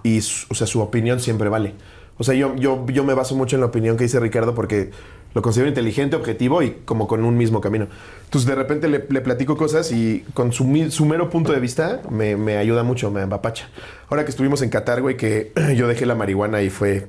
[0.03, 1.75] y su, o sea, su opinión siempre vale.
[2.17, 4.91] O sea, yo, yo, yo me baso mucho en la opinión que dice Ricardo porque
[5.35, 7.89] lo considero inteligente, objetivo y como con un mismo camino.
[8.25, 12.03] Entonces de repente le, le platico cosas y con su, su mero punto de vista
[12.11, 13.69] me, me ayuda mucho, me empapacha.
[14.09, 17.09] Ahora que estuvimos en Qatar, güey, que yo dejé la marihuana y fue...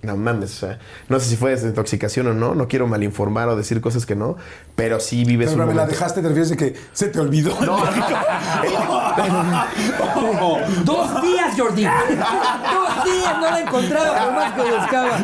[0.00, 0.78] No mames, o sea,
[1.08, 4.36] no sé si fue desintoxicación o no, no quiero malinformar o decir cosas que no,
[4.76, 7.60] pero sí vives Pero un me la dejaste, te refieres de que se te olvidó.
[7.60, 7.78] No,
[10.84, 11.84] Dos días, Jordi.
[11.84, 15.18] Dos días no la encontraba por más que buscaba.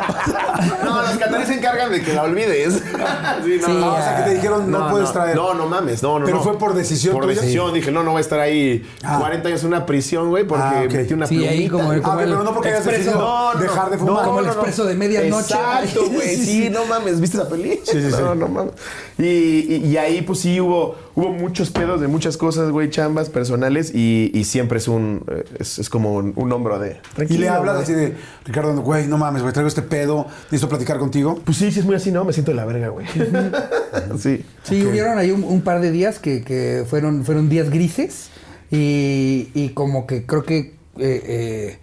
[0.83, 2.73] No, los cataríes se encargan de que la olvides.
[2.75, 5.35] Sí, no, Sí, no, o sea, que te dijeron, no, puedes traer.
[5.35, 6.25] No, no mames, no, no.
[6.25, 6.43] Pero no.
[6.43, 7.35] fue por decisión Por tuya.
[7.41, 9.17] decisión, dije, no, no voy a estar ahí Ah.
[9.19, 12.03] 40 años en una prisión, güey, porque Ah, metí una Sí, ahí como el- Ah,
[12.03, 14.25] como pero no porque hayas decidido No, no, dejar de no, fumar.
[14.25, 15.53] Como el expreso de medianoche.
[15.53, 16.35] Exacto, güey.
[16.45, 17.81] Sí, no mames, ¿viste esa peli?
[17.83, 18.17] Sí, sí, sí.
[18.21, 18.73] No, no mames.
[19.17, 23.29] Y, y- y ahí, pues sí, hubo, hubo muchos pedos de muchas cosas, güey, chambas
[23.29, 23.91] personales.
[23.93, 25.23] Y, y siempre es un.
[25.31, 26.97] eh, Es, es como un, un hombro de.
[27.29, 27.83] Y le hablas güey.
[27.83, 31.39] así de, Ricardo, güey, no mames, güey, traigo este pedo, necesito platicar contigo.
[31.43, 32.25] Pues sí, sí, es muy así, ¿no?
[32.25, 33.07] Me siento de la verga, güey.
[34.19, 34.43] sí.
[34.63, 38.29] Sí, hubieron ahí un, un par de días que, que fueron, fueron días grises
[38.71, 40.57] y, y como que creo que
[40.97, 41.79] eh, eh,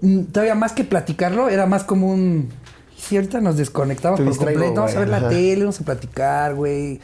[0.00, 2.50] mm, todavía más que platicarlo, era más como un...
[3.10, 6.98] Ahorita nos desconectamos por completo, vamos a ver la tele, vamos a platicar, güey.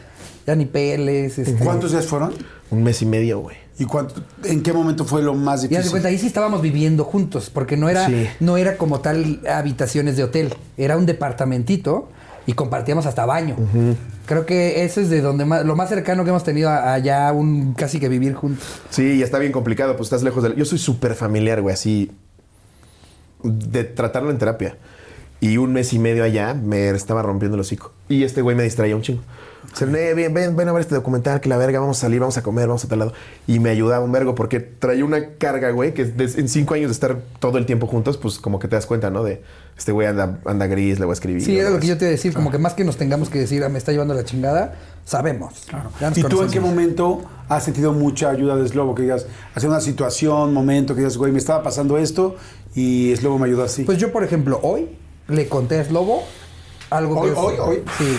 [0.49, 1.38] Ya ni peles.
[1.38, 1.62] Este.
[1.62, 2.32] ¿Cuántos días fueron?
[2.70, 3.57] Un mes y medio, güey.
[3.78, 5.90] ¿Y cuánto, en qué momento fue lo más Y haz de difícil?
[5.90, 8.26] cuenta, ahí sí estábamos viviendo juntos, porque no era, Sí.
[8.40, 12.09] no era como tal habitaciones de hotel, era un departamentito
[12.46, 13.57] y compartíamos hasta baño.
[14.24, 17.74] Creo que eso es de donde más, lo más cercano que hemos tenido allá un
[17.74, 18.64] casi que vivir juntos.
[18.88, 20.55] Sí, y está bien complicado, pues estás lejos del...
[20.57, 22.11] Yo soy súper familiar, güey, así...
[23.42, 24.76] De tratarlo en terapia.
[25.41, 27.93] Y un mes y medio allá me estaba rompiendo el hocico.
[28.09, 29.22] Y este güey me distraía un chingo.
[29.72, 32.01] O sea, "Eh, ven, ven, ven a ver este documental, que la verga, vamos a
[32.01, 33.12] salir, vamos a comer, vamos a tal lado.
[33.47, 36.93] Y me ayudaba un vergo porque traía una carga, güey, que en cinco años de
[36.93, 39.22] estar todo el tiempo juntos, pues como que te das cuenta, ¿no?
[39.22, 39.43] De
[39.76, 41.43] este güey anda, anda gris, le voy a escribir.
[41.45, 42.97] Sí, era o lo que yo te iba a decir, como que más que nos
[42.97, 44.74] tengamos que decir, ah, me está llevando la chingada,
[45.05, 45.55] sabemos.
[46.01, 48.95] Nos ¿Y tú en qué momento has sentido mucha ayuda de Slobo?
[48.95, 52.36] Que digas, hacia una situación, momento, que digas, güey, me estaba pasando esto
[52.74, 53.84] y Slobo me ayudó así.
[53.84, 54.89] Pues yo, por ejemplo, hoy
[55.29, 56.24] le conté a Slobo
[56.91, 57.83] algo Hoy, que es, hoy, hoy.
[57.99, 58.16] Sí,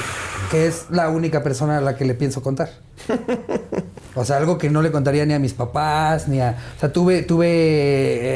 [0.52, 2.70] que es la única persona a la que le pienso contar.
[4.16, 6.56] O sea, algo que no le contaría ni a mis papás, ni a...
[6.78, 7.48] O sea, tuve, tuve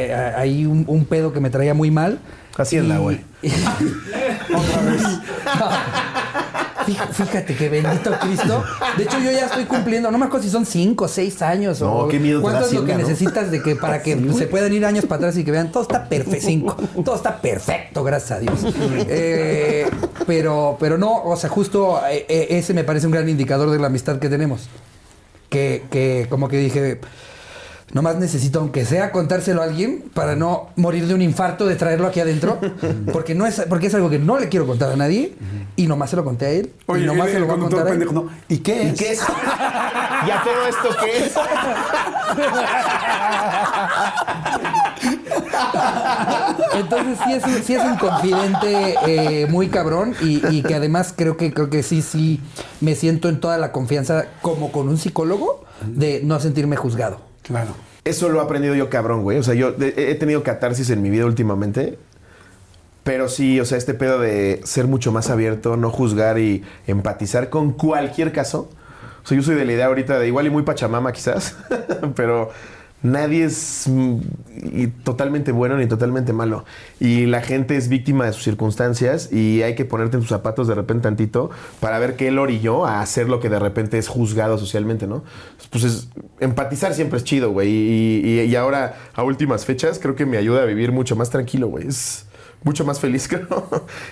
[0.10, 2.20] eh, ahí un, un pedo que me traía muy mal.
[2.58, 3.22] Hacienda, güey.
[3.44, 5.22] y- Fí-
[6.86, 8.64] Fíjate que bendito Cristo.
[8.98, 12.00] De hecho, yo ya estoy cumpliendo, no me acuerdo si son cinco, seis años No,
[12.00, 14.86] o qué miedo cuánto es lo que necesitas de que para que se puedan ir
[14.86, 18.40] años para atrás y que vean todo está perfecto, cinco, todo está perfecto, gracias a
[18.40, 18.60] Dios.
[19.06, 19.90] Eh,
[20.26, 23.80] pero, pero no, o sea, justo eh, eh, ese me parece un gran indicador de
[23.80, 24.70] la amistad que tenemos.
[25.50, 27.00] Que, que como que dije,
[27.94, 32.08] nomás necesito, aunque sea contárselo a alguien, para no morir de un infarto de traerlo
[32.08, 32.60] aquí adentro,
[33.14, 35.34] porque no es, porque es algo que no le quiero contar a nadie,
[35.76, 37.84] y nomás se lo conté a él, y nomás se lo voy a contar a
[37.84, 37.90] él.
[38.00, 38.30] pendejo, no.
[38.50, 38.94] ¿Y qué es?
[38.94, 39.20] ¿Y qué es?
[40.28, 41.34] ¿Ya todo esto qué es?
[46.76, 51.14] Entonces sí es, un- sí es un confidente eh, muy cabrón y, y que además
[51.16, 52.40] creo que creo que sí, sí
[52.82, 57.22] me siento en toda la confianza como con un psicólogo de no sentirme juzgado.
[57.44, 57.76] Claro.
[58.04, 59.38] Eso lo he aprendido yo cabrón, güey.
[59.38, 61.98] O sea, yo he tenido catarsis en mi vida últimamente.
[63.04, 67.50] Pero sí, o sea, este pedo de ser mucho más abierto, no juzgar y empatizar
[67.50, 68.70] con cualquier caso.
[69.24, 71.56] O sea, yo soy de la idea ahorita de igual y muy pachamama quizás,
[72.16, 72.52] pero
[73.04, 74.18] nadie es mm,
[74.74, 76.66] y totalmente bueno ni totalmente malo.
[77.00, 80.68] Y la gente es víctima de sus circunstancias y hay que ponerte en tus zapatos
[80.68, 81.50] de repente tantito
[81.80, 85.24] para ver qué él orilló a hacer lo que de repente es juzgado socialmente, ¿no?
[85.70, 86.08] Pues es,
[86.40, 87.68] empatizar siempre es chido, güey.
[87.70, 91.30] Y, y- y ahora, a últimas fechas, creo que me ayuda a vivir mucho más
[91.30, 91.88] tranquilo, güey.
[91.88, 92.26] Es
[92.64, 93.66] mucho más feliz, creo.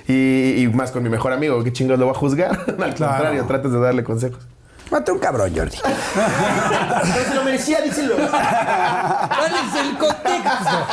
[0.08, 2.52] Y, y más con mi mejor amigo, ¿qué chingados lo va a juzgar?
[2.80, 3.14] Al Claro.
[3.14, 4.46] contrario, trates de darle consejos.
[4.92, 5.78] Mate un cabrón, Jordi.
[5.84, 8.16] Pero se lo merecía, díselo.
[8.18, 10.86] ¿Cuál es el contexto?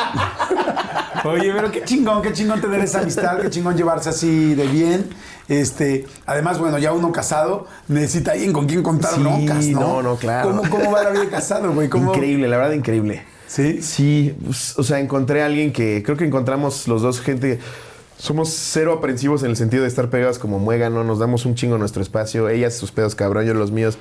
[1.24, 5.10] Oye, pero qué chingón, qué chingón tener esa amistad, qué chingón llevarse así de bien.
[5.48, 9.80] Este, además, bueno, ya uno casado necesita alguien con quien contar Sí, broncas, ¿no?
[9.80, 10.50] no, no, claro.
[10.50, 11.88] ¿Cómo, cómo va la vida de casado, güey?
[11.88, 13.24] ¿Cómo- Increíble, la verdad, increíble.
[13.48, 13.82] ¿Sí?
[13.82, 17.58] Sí, pues, o sea, encontré a alguien que creo que encontramos los dos gente.
[18.18, 21.78] Somos cero aprensivos en el sentido de estar pegados como muégano, nos damos un chingo
[21.78, 23.96] nuestro espacio, ellas sus pedos cabrón, yo los míos.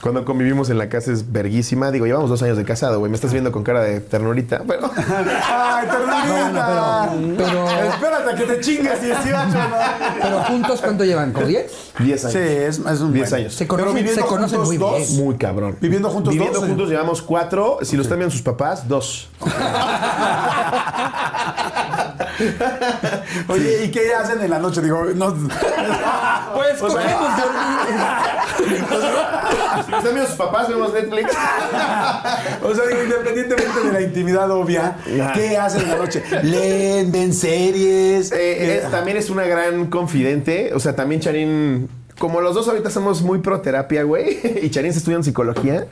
[0.00, 1.92] Cuando convivimos en la casa es verguísima.
[1.92, 3.08] Digo, llevamos dos años de casado, güey.
[3.08, 4.64] Me estás viendo con cara de ternurita.
[4.66, 7.12] Pero ¡Ay, ternurita!
[7.14, 9.76] No, pero- pero- Espérate a que te chingas 18, ¿no?
[10.20, 11.30] Pero juntos, ¿cuánto llevan?
[11.32, 11.92] ¿Con 10?
[12.00, 12.32] 10 años.
[12.32, 13.42] Sí, es, es un 10 buen.
[13.42, 13.54] años.
[13.54, 14.96] Se Pero conocen, viviendo se conocen juntos muy dos.
[15.08, 15.24] bien.
[15.24, 15.76] Muy cabrón.
[15.80, 16.68] ¿Viviendo juntos Viviendo dos?
[16.68, 17.78] juntos llevamos cuatro.
[17.82, 19.28] Si los cambian sus papás, dos.
[23.48, 24.80] Oye, ¿y qué hacen en la noche?
[24.80, 25.34] Digo, no.
[26.54, 28.52] Pues O sea-
[29.90, 31.30] los cambian sus papás, vemos Netflix.
[32.62, 34.96] O sea, digo, independientemente de la intimidad obvia,
[35.34, 36.22] ¿qué hacen en la noche?
[36.42, 38.32] ¿Leen, ven series?
[38.32, 40.72] Eh, es- también es una gran confidente.
[40.74, 41.88] O sea, también Charín.
[42.18, 45.86] Como los dos ahorita somos muy pro terapia, güey, y Charín se estudia en psicología,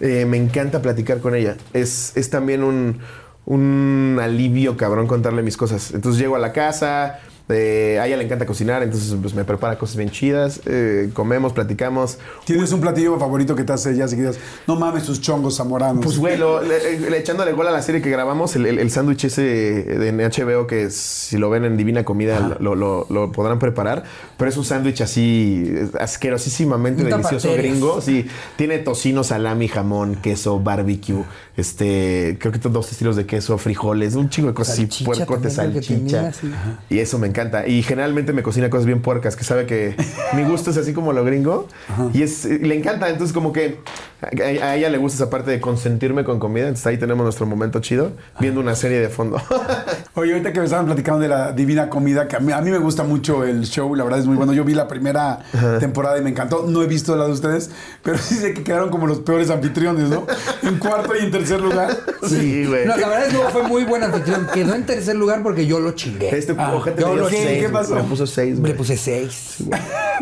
[0.00, 1.56] eh, me encanta platicar con ella.
[1.74, 3.00] Es, es también un,
[3.46, 5.92] un alivio cabrón contarle mis cosas.
[5.94, 9.78] Entonces llego a la casa, eh, a ella le encanta cocinar, entonces pues me prepara
[9.78, 12.18] cosas bien chidas, eh, comemos, platicamos.
[12.44, 14.36] ¿Tienes un platillo favorito que te hace ella seguidas?
[14.66, 16.04] No mames sus chongos zamoranos.
[16.04, 18.90] Pues, güey, lo- le- le- echándole gol a la serie que grabamos, el, el- el
[18.90, 23.60] sándwich ese de HBO, que si lo ven en Divina Comida lo, lo- lo podrán
[23.60, 24.02] preparar,
[24.36, 28.00] pero es un sándwich así asquerosísimamente Un delicioso gringo.
[28.00, 28.26] Sí,
[28.56, 31.22] tiene tocino, salami, jamón, queso, barbecue,
[31.56, 35.04] este, creo que todos dos estilos de queso, frijoles, un chingo de cosas así, Salchicha
[35.26, 35.94] puercote, salchicha.
[35.94, 36.50] tenía, sí.
[36.90, 37.35] Y eso me encanta.
[37.66, 39.94] Y generalmente me cocina cosas bien puercas, que sabe que
[40.34, 41.68] mi gusto es así como lo gringo.
[42.12, 43.08] Y es, y le encanta.
[43.08, 43.78] Entonces, como que
[44.26, 46.64] a, a ella le gusta esa parte de consentirme con comida.
[46.64, 49.40] Entonces, ahí tenemos nuestro momento chido, viendo una serie de fondo.
[50.14, 52.70] Oye, ahorita que me estaban platicando de la Divina Comida, que a mí, a mí
[52.70, 54.52] me gusta mucho el show, la verdad es muy bueno.
[54.52, 55.40] Yo vi la primera
[55.80, 56.64] temporada y me encantó.
[56.66, 57.70] No he visto la de ustedes,
[58.02, 60.26] pero sí sé que quedaron como los peores anfitriones, ¿no?
[60.62, 61.96] En cuarto y en tercer lugar.
[62.26, 62.86] sí, güey.
[62.86, 64.46] No, la verdad es que fue muy buen anfitrión.
[64.52, 66.36] Quedó en tercer lugar porque yo lo chingué.
[66.36, 67.94] Este Ah, ojete yo lo seis, ¿qué pasó?
[67.96, 68.72] Le puso seis, güey.
[68.72, 69.56] Le puse seis.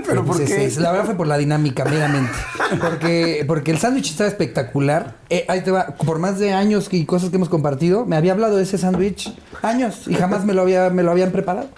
[0.05, 0.55] ¿Pero Le por puse qué?
[0.55, 0.77] seis.
[0.79, 2.33] La verdad fue por la dinámica, meramente.
[2.81, 5.15] Porque, porque el sándwich estaba espectacular.
[5.31, 5.87] Eh, ahí te va.
[5.87, 9.33] Por más de años y cosas que hemos compartido, me había hablado de ese sándwich
[9.63, 11.69] años y jamás me lo, había, me lo habían preparado.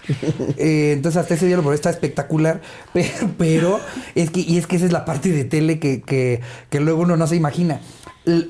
[0.59, 2.61] Eh, entonces, hasta ese día lo probé, está espectacular.
[3.39, 3.81] Pero,
[4.15, 7.17] es que, y es que esa es la parte de tele que, que, luego uno
[7.17, 7.81] no se imagina.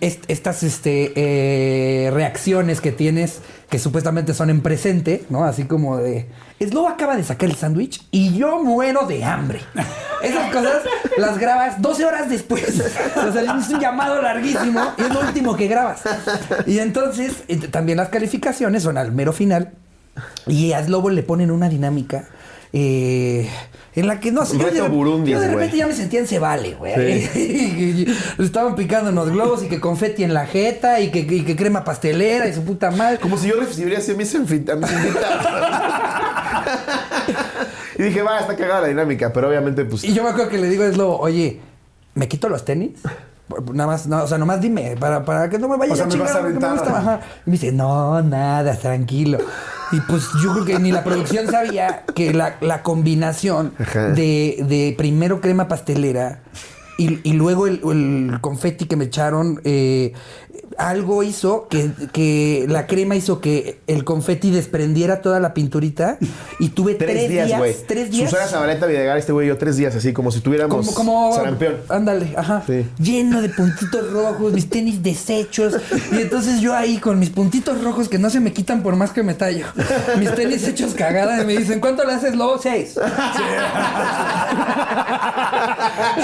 [0.00, 5.44] Estas este, eh, reacciones que tienes, que supuestamente son en presente, ¿no?
[5.44, 6.26] Así como de.
[6.58, 9.60] Slow acaba de sacar el sándwich y yo muero de hambre.
[10.22, 10.82] Esas cosas
[11.18, 12.82] las grabas 12 horas después.
[13.16, 16.00] O sea, es un llamado larguísimo y es lo último que grabas.
[16.66, 19.72] Y entonces, también las calificaciones son al mero final.
[20.46, 22.24] Y a Slobo le ponen una dinámica.
[22.72, 23.48] eh,
[23.94, 24.58] en la que no sé.
[24.58, 26.94] yo de- yo de repente ya me sentía en Cebale, güey.
[28.38, 31.82] Estaban picando unos globos y que confeti en la jeta y que, y que crema
[31.84, 33.18] pastelera y su puta madre.
[33.18, 35.46] Como si yo recibiría así a mis, anfi- a mis invitados.
[37.98, 40.04] Y dije, va, está cagada la dinámica, pero obviamente, pues.
[40.04, 41.60] Y yo me acuerdo que le digo a Slobo, oye,
[42.14, 42.92] ¿me quito los tenis?
[43.72, 46.04] Nada más, no, o sea, nomás dime, para, para que no me vaya O sea,
[46.04, 46.28] a me chingar.
[46.28, 46.98] vas a porque me aventar, gusta".
[46.98, 47.14] ajá.
[47.14, 47.26] Ajá.
[47.46, 49.38] Y me dice, no, nada, tranquilo.
[49.92, 54.94] Y pues yo creo que ni la producción sabía que la, la combinación de, de
[54.98, 56.40] primero crema pastelera
[56.98, 60.12] y, y luego el, el confeti que me echaron, eh,
[60.78, 66.18] algo hizo que, que la crema hizo que el confeti desprendiera toda la pinturita
[66.58, 67.74] y tuve Tres, días, güey.
[67.86, 68.30] Tres días.
[68.30, 71.76] Susana Zabaleta Videgar, este güey, yo tres días, así como si tuviéramos Como, como sarampión.
[71.88, 72.62] Ándale, ajá.
[72.66, 72.86] Sí.
[72.98, 75.74] Lleno de puntitos rojos, mis tenis deshechos.
[76.12, 79.10] Y entonces yo ahí con mis puntitos rojos que no se me quitan por más
[79.10, 79.66] que me tallo.
[80.18, 82.58] Mis tenis hechos cagada y me dicen, ¿cuánto le haces, Lobo?
[82.58, 82.94] Seis.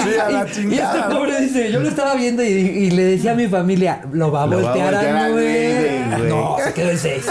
[0.03, 0.99] Sí, a la Y- y, chingada.
[0.99, 4.31] este pobre dice, yo lo estaba viendo y, y le decía a mi familia, lo
[4.31, 6.29] va a voltear, a, voltear a, güey.
[6.29, 7.25] No, se quedó en seis.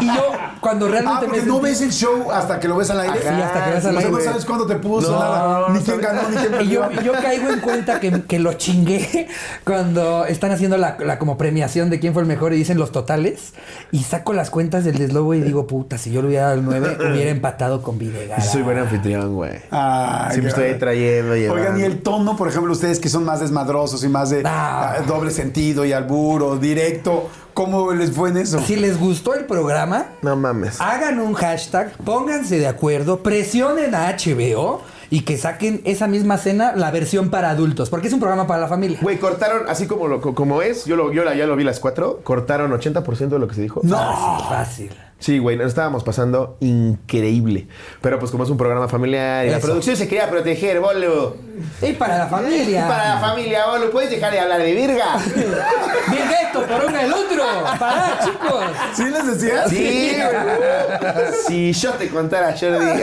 [0.00, 2.76] y yo, cuando Ah, realmente porque me no sentí- ves el show hasta que lo
[2.76, 3.18] ves al aire.
[3.20, 4.10] Sí, hasta que ves al aire.
[4.10, 5.60] no sabes cuándo te puso, No, nada.
[5.68, 7.02] no Ni quién ganó, ni quién Y yo, perdió.
[7.02, 9.28] yo caigo en cuenta que, que lo chingué
[9.64, 12.92] cuando están haciendo la, la como premiación de quién fue el mejor y dicen los
[12.92, 13.54] totales.
[13.90, 16.64] Y saco las cuentas del deslobo y digo, puta, si yo le hubiera dado el
[16.64, 18.42] 9, hubiera empatado con Videgaray.
[18.46, 19.52] Soy buen anfitrión, güey.
[19.70, 21.62] Ay, Siempre estoy ahí trayendo, llevando.
[21.62, 24.96] Oigan, y el tono, por ejemplo, ustedes que son más desmadrosos y más de Ah.
[24.98, 28.60] ah, doble sentido y alburo, directo, ¿cómo les fue en eso?
[28.60, 30.80] Si les gustó el programa, No mames.
[30.80, 36.72] hagan un hashtag, pónganse de acuerdo, presionen a HBO y que saquen esa misma cena,
[36.74, 38.98] la versión para adultos, porque es un programa para la familia.
[39.02, 41.80] Güey, cortaron, así como, lo, como es, yo, lo, yo la- ya lo vi las
[41.80, 43.82] cuatro, cortaron 80% de lo que se dijo.
[43.82, 44.90] Fácil, fácil.
[45.22, 47.68] Sí, güey, nos estábamos pasando increíble.
[48.00, 49.68] Pero pues como es un programa familiar y la Eso.
[49.68, 51.36] producción se quería proteger, boludo.
[51.80, 52.88] Y para la familia.
[52.88, 55.16] Para la familia, boludo, ¿puedes dejar de hablar de virga?
[56.10, 57.44] Bien esto, por uno el otro.
[57.78, 58.64] Pará, chicos.
[58.94, 59.70] ¿Sí les decías?
[59.70, 61.32] Sí, güey.
[61.46, 62.84] Si yo te contara, Jordi.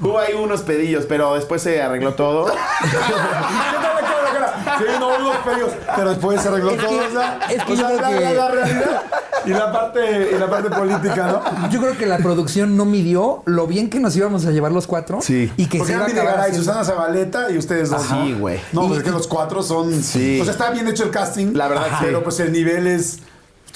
[0.00, 2.52] Hubo ahí unos pedillos, pero después se arregló todo.
[4.78, 5.72] Sí, no hubo pedidos.
[5.96, 6.98] Pero después se arregló Es que- todo.
[6.98, 9.02] o sea, es que o yo sea, creo la, que- la- realidad
[9.44, 11.68] y la parte, y la parte política, ¿no?
[11.68, 14.86] Yo creo que la producción no midió lo bien que nos íbamos a llevar los
[14.86, 15.20] cuatro.
[15.20, 15.52] Sí.
[15.56, 18.02] Y que Porque se iba a acabar Susana Zabaleta y ustedes dos.
[18.02, 18.60] Sí, güey.
[18.72, 20.02] No, pues es que los cuatro son.
[20.02, 20.38] Sí.
[20.40, 21.54] O sea, está bien hecho el casting.
[21.54, 21.96] La verdad, sí.
[22.02, 23.18] Pero pues el nivel es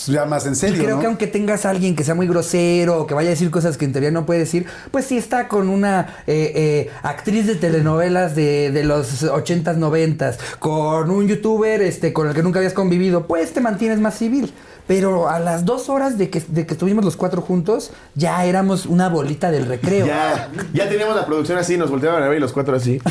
[0.07, 0.83] ya más en Y serio.
[0.83, 1.01] creo ¿no?
[1.01, 3.77] que aunque tengas a alguien que sea muy grosero o que vaya a decir cosas
[3.77, 7.55] que en teoría no puede decir, pues si está con una eh, eh, actriz de
[7.55, 12.75] telenovelas de, de los 80s, 90s, con un youtuber este, con el que nunca habías
[12.75, 14.53] convivido, pues te mantienes más civil.
[14.87, 18.87] Pero a las dos horas de que, de que estuvimos los cuatro juntos, ya éramos
[18.87, 20.07] una bolita del recreo.
[20.07, 23.01] Ya, ya teníamos la producción así, nos volteaban a ver y los cuatro así.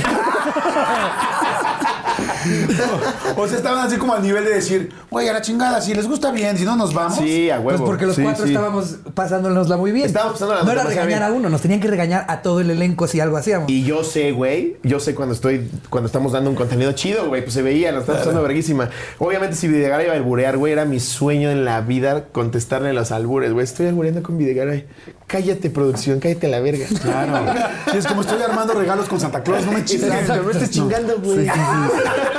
[3.37, 6.07] O sea, estaban así como al nivel de decir, güey, a la chingada, si les
[6.07, 7.17] gusta bien, si no nos vamos.
[7.17, 7.85] Sí, a Pues huevo.
[7.85, 8.51] porque los Sí, cuatro sí.
[8.51, 10.05] estábamos pasándonosla muy bien.
[10.05, 11.23] Estábamos pasándola No era regañar bien.
[11.23, 13.69] a uno, nos tenían que regañar a todo el elenco si algo hacíamos.
[13.69, 17.41] Y yo sé, güey, yo sé cuando estoy, cuando estamos dando un contenido chido, güey,
[17.41, 18.89] pues se veía, nos estamos pasando verguísima.
[19.19, 23.11] Obviamente si Videgaray iba a alburear, güey, era mi sueño en la vida contestarle los
[23.11, 23.63] albures, güey.
[23.63, 24.85] Estoy albureando con Videgaray.
[25.27, 26.85] Cállate, producción, cállate a la verga.
[27.01, 27.53] Claro.
[27.91, 29.79] Sí, es como estoy armando regalos con Santa Claus, no me.
[29.79, 31.47] Exacto, no estés chingando, güey.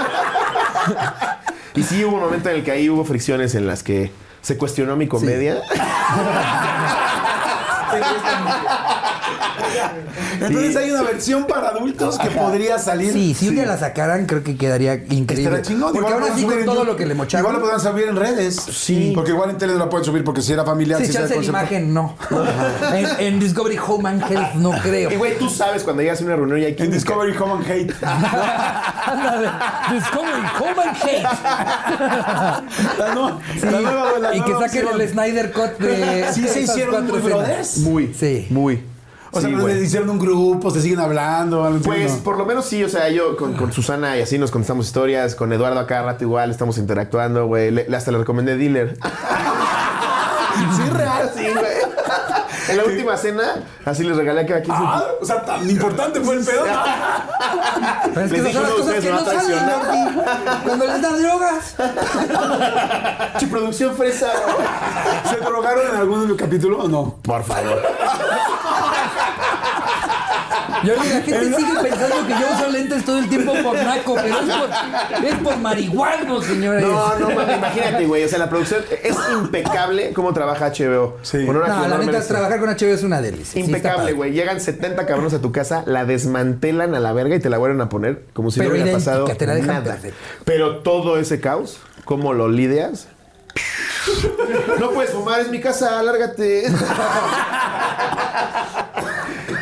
[1.74, 4.56] Y sí hubo un momento en el que ahí hubo fricciones en las que se
[4.56, 5.60] cuestionó mi comedia.
[10.40, 13.12] Entonces hay una versión para adultos que podría salir.
[13.12, 15.44] Sí, si un día la sacaran, creo que quedaría increíble.
[15.44, 15.92] Estará chingón.
[15.92, 17.42] Porque Igual ahora sí con en todo lo que le mocharon.
[17.44, 18.56] Igual lo podrán subir en redes.
[18.56, 19.12] Sí.
[19.14, 21.00] Porque igual en tele no la pueden subir porque si era familiar.
[21.00, 22.16] Sí, si sea chance de imagen, no.
[22.92, 25.10] en, en Discovery Home and Health no creo.
[25.10, 26.94] Y güey, tú sabes cuando llegas a una reunión y hay En química.
[26.94, 27.94] Discovery Home and Hate.
[29.92, 31.22] Discovery Home and Hate.
[32.98, 35.00] La, no- Sí, la nueva, la y que saquen opción.
[35.00, 36.26] el Snyder Cut de.
[36.32, 37.78] Sí se hicieron muy brothers.
[37.78, 38.46] Muy, Sí.
[38.50, 38.82] muy.
[39.36, 39.74] O sea, Sí, güey.
[39.74, 41.68] le hicieron un grupo, se siguen hablando.
[41.70, 42.24] no Pues entiendo.
[42.24, 45.34] por lo menos sí, o sea, yo con, con Susana y así nos contestamos historias,
[45.34, 47.70] con Eduardo acá rato igual, estamos interactuando, güey.
[47.70, 48.96] Le- hasta le recomendé Dealer.
[50.74, 51.30] Sí, real.
[51.36, 51.66] Sí, güey.
[52.70, 53.42] En la última cena,
[53.84, 56.64] así les regalé a cada quien su- Ah, o sea, tan importante fue el pedo.
[58.14, 60.22] Pero es que Les son las uno cosas que no salen.
[60.64, 61.74] Cuando les dan drogas.
[63.38, 64.28] Chi producción fresa.
[65.28, 67.16] ¿Se drogaron en algún capítulo o no?
[67.22, 67.82] Por favor.
[70.86, 74.14] Yo digo, la gente sigue pensando que yo uso lentes todo el tiempo por naco,
[74.14, 76.82] pero es por, es por marihuano, señores.
[76.82, 78.24] No, no imagínate, güey.
[78.24, 81.16] O sea, la producción es impecable cómo trabaja HBO.
[81.22, 81.44] Sí.
[81.44, 83.60] Con una No, la neta, trabajar con HBO es una delicia.
[83.60, 84.32] Impecable, güey.
[84.32, 87.80] Llegan 70 cabrones a tu casa, la desmantelan a la verga y te la vuelven
[87.80, 89.84] a poner como si Pero no hubiera idéntica, pasado te la dejan nada.
[89.94, 90.16] perfecta.
[90.44, 93.08] Pero todo ese caos, ¿cómo lo lidias?
[94.78, 96.64] No puedes fumar, es mi casa, lárgate.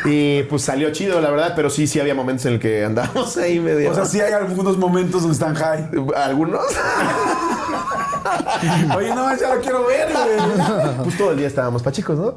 [0.05, 3.35] y pues salió chido, la verdad, pero sí, sí había momentos en el que andábamos
[3.37, 3.91] ahí medio.
[3.91, 5.89] O sea, sí hay algunos momentos donde están high.
[6.15, 6.65] ¿Algunos?
[8.97, 10.95] Oye, no, ya lo quiero ver, güey.
[11.03, 12.33] pues todo el día estábamos pachicos, ¿no?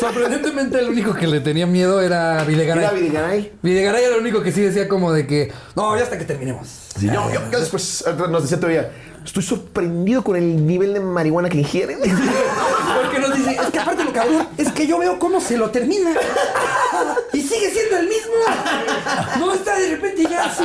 [0.00, 2.84] Sorprendentemente, el único que le tenía miedo era Videgaray.
[2.84, 3.52] Era Videgaray.
[3.62, 6.66] Videgaray era el único que sí decía como de que, no, ya hasta que terminemos.
[6.98, 8.90] Sí, yo, yo- yo después nos decía todavía,
[9.24, 11.98] estoy sorprendido con el nivel de marihuana que ingieren.
[13.02, 15.70] Porque nos dice, es que aparte lo cabrón, es que yo veo cómo se lo
[15.70, 16.10] termina.
[17.32, 18.32] Y sigue siendo el mismo.
[19.38, 20.64] No está de repente ya así.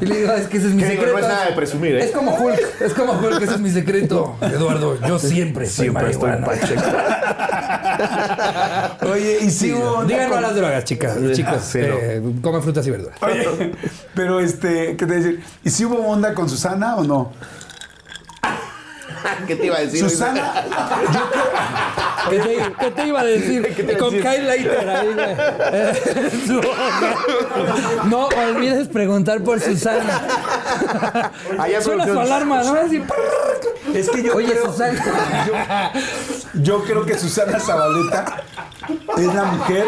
[0.00, 1.18] Y le digo, es que ese es mi Que digo, secreto.
[1.20, 2.04] no es nada de presumir, ¿eh?
[2.04, 4.36] Es como Hulk, es como Hulk, ese es mi secreto.
[4.40, 6.46] Eduardo, yo siempre soy Siempre estoy marihuana.
[6.46, 6.82] pacheco.
[9.12, 11.16] Oye, y sí hubo Díganlo a las drogas, chicas.
[11.34, 11.80] Chicos, no.
[11.80, 13.18] eh, coman frutas y verduras.
[13.22, 13.72] Oye,
[14.14, 15.44] pero este, ¿qué te voy a decir?
[15.62, 17.32] ¿Y si hubo onda con Susana o no?
[19.46, 20.00] ¿Qué te iba a decir?
[20.00, 20.52] Susana,
[22.30, 23.74] ¿Qué te, qué te iba a decir?
[23.74, 24.30] ¿Qué te Con decir?
[24.30, 25.16] Kyle Later ahí.
[25.72, 26.60] Eh.
[28.08, 31.30] No olvides preguntar por Susana.
[31.58, 32.74] Allá Suena su alarma, ¿no?
[32.74, 33.02] Así,
[33.94, 35.92] es que yo Oye, creo, Susana.
[36.54, 38.42] yo creo que Susana Zabaleta
[39.16, 39.86] es la mujer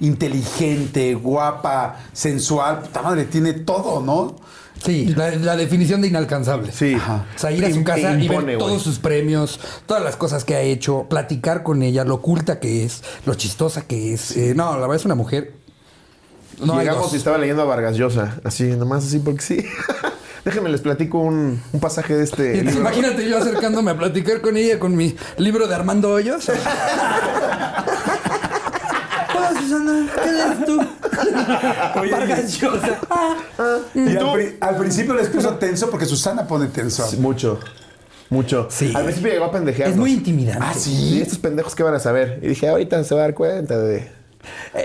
[0.00, 2.80] inteligente, guapa, sensual.
[2.80, 4.36] Puta madre, tiene todo, ¿no?
[4.84, 6.70] Sí, la, la definición de inalcanzable.
[6.72, 6.94] Sí.
[6.94, 7.26] Ajá.
[7.34, 10.54] O sea, ir a su casa y ver todos sus premios, todas las cosas que
[10.54, 14.36] ha hecho, platicar con ella, lo oculta que es, lo chistosa que es.
[14.36, 15.54] Eh, no, la verdad es una mujer.
[16.64, 19.64] No Llegamos y estaba leyendo a Vargas Llosa, así, nomás así porque sí.
[20.44, 22.80] Déjenme les platico un, un pasaje de este Y entonces, libro.
[22.90, 26.48] imagínate yo acercándome a platicar con ella con mi libro de Armando Hoyos.
[29.36, 30.80] Hola Susana, ¿qué lees tú?
[32.00, 32.98] Oye, Vargas Llosa.
[33.94, 37.06] Y al, pri- al principio les puso tenso porque Susana pone tenso.
[37.06, 37.58] Sí, Mucho,
[38.30, 38.68] mucho.
[38.70, 38.92] Sí.
[38.94, 39.94] Al principio llegó a pendejearnos.
[39.94, 40.64] Es muy intimidante.
[40.64, 41.20] Ah, Sí, sí.
[41.22, 42.38] estos pendejos que van a saber.
[42.42, 44.16] Y dije, ahorita se va a dar cuenta de...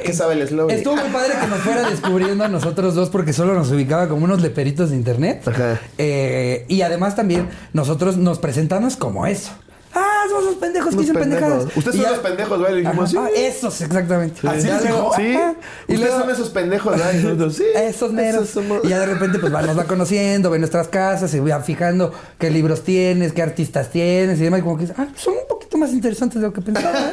[0.03, 0.75] ¿Qué sabe el eslogan?
[0.75, 4.25] Estuvo muy padre que nos fuera descubriendo a nosotros dos porque solo nos ubicaba como
[4.25, 5.47] unos leperitos de internet.
[5.47, 5.79] Ajá.
[5.97, 9.51] Eh, y además también nosotros nos presentamos como eso.
[9.95, 11.49] Ah, somos los pendejos que Unos dicen pendejos.
[11.49, 11.77] pendejadas.
[11.77, 12.77] Ustedes Y son ya- los pendejos, ¿vale?
[12.77, 12.89] Y Ajá.
[12.91, 13.17] dijimos, sí.
[13.19, 14.47] Ah, esos, exactamente.
[14.47, 15.11] ¿Así Ya les dijo?
[15.15, 15.21] Sí.
[15.23, 17.13] Y Ustedes luego- son esos pendejos, ¿verdad?
[17.13, 17.63] Y nosotros, sí.
[17.75, 18.43] Esos meros.
[18.43, 21.39] Esos somos- Y ya de repente pues va- nos va conociendo, ve nuestras casas, se
[21.39, 24.61] va fijando qué libros tienes, qué artistas tienes y demás.
[24.61, 26.97] Y como que dice, ah, son un poquito más interesantes de lo que pensaba.
[26.99, 27.11] ¿eh?".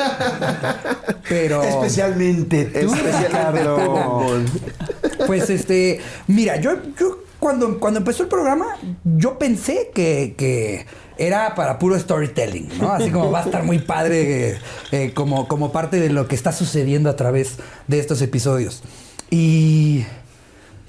[1.28, 1.62] Pero...
[1.62, 5.24] Especialmente tú, Especialmente tú.
[5.26, 8.66] Pues este, mira, yo, yo cuando, cuando empezó el programa,
[9.05, 10.87] yo pensé que, que
[11.21, 12.93] era para puro storytelling, ¿no?
[12.93, 14.59] Así como va a estar muy padre eh,
[14.91, 18.83] eh, como, como parte de lo que está sucediendo a través de estos episodios.
[19.31, 20.07] Y.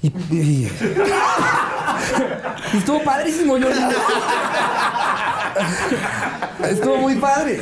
[0.00, 0.08] Y.
[0.30, 0.68] y-
[2.76, 3.68] estuvo padrísimo, yo.
[6.68, 7.60] Estuvo muy padre.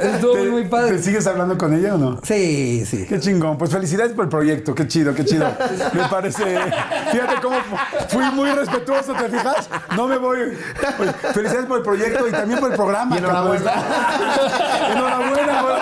[0.00, 0.98] Estuvo muy, muy ¿Te padre.
[1.02, 2.20] sigues hablando con ella o no?
[2.22, 3.04] Sí, sí.
[3.08, 3.58] Qué chingón.
[3.58, 4.74] Pues felicidades por el proyecto.
[4.74, 5.50] Qué chido, qué chido.
[5.92, 6.44] Me parece.
[7.10, 7.76] Fíjate cómo fu-
[8.16, 9.68] fui muy respetuoso, ¿te fijas?
[9.96, 10.56] No me voy.
[10.96, 13.16] Pues, felicidades por el proyecto y también por el programa.
[13.16, 13.72] Y enhorabuena.
[14.92, 15.62] enhorabuena.
[15.62, 15.78] güey.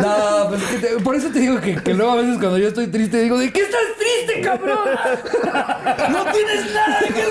[0.00, 2.68] No, pues que te- por eso te digo que, que luego a veces cuando yo
[2.68, 4.78] estoy triste digo, ¿de qué estás triste, cabrón?
[6.10, 7.22] No tienes nada de qué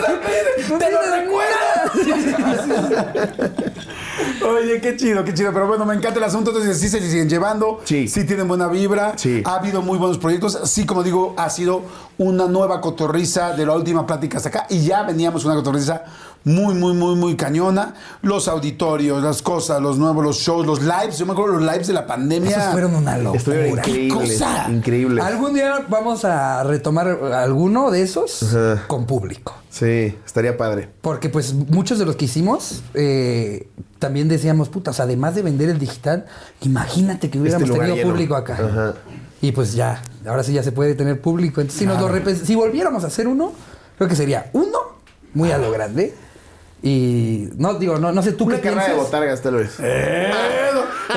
[0.55, 0.77] triste.
[0.77, 1.91] ¡Te lo recuerdas!
[4.47, 5.51] Oye, qué chido, qué chido.
[5.53, 6.51] Pero bueno, me encanta el asunto.
[6.51, 7.81] Entonces, sí se siguen llevando.
[7.83, 8.07] Sí.
[8.07, 9.13] Sí tienen buena vibra.
[9.17, 9.41] Sí.
[9.45, 10.59] Ha habido muy buenos proyectos.
[10.65, 11.83] Sí, como digo, ha sido
[12.17, 14.67] una nueva cotorriza de la última plática hasta acá.
[14.69, 16.03] Y ya veníamos una cotorriza
[16.43, 17.93] muy, muy, muy, muy cañona.
[18.21, 21.17] Los auditorios, las cosas, los nuevos, los shows, los lives.
[21.17, 22.57] Yo me acuerdo los lives de la pandemia.
[22.57, 23.67] Esos fueron una locura.
[23.67, 24.33] increíbles.
[24.39, 24.67] cosa?
[24.69, 25.23] Increíbles.
[25.23, 28.45] Algún día vamos a retomar alguno de esos
[28.87, 29.58] con público.
[29.69, 30.89] Sí, estaría padre.
[31.01, 33.67] Porque pues muchos de los que hicimos eh,
[33.99, 36.25] también decíamos, putas, además de vender el digital,
[36.61, 38.09] imagínate que hubiéramos Este tenido lleno.
[38.09, 38.53] público acá.
[38.53, 38.95] Ajá.
[39.41, 41.61] Y pues ya, ahora sí ya se puede tener público.
[41.61, 43.53] Entonces, si, nos lo si volviéramos a hacer uno,
[43.97, 44.79] creo que sería uno
[45.33, 46.13] muy a lo grande.
[46.81, 49.05] Y no digo, no, no sé tú Una qué carrera de piensas.
[49.11, 49.75] botargas, tal vez.
[49.79, 50.31] Eh,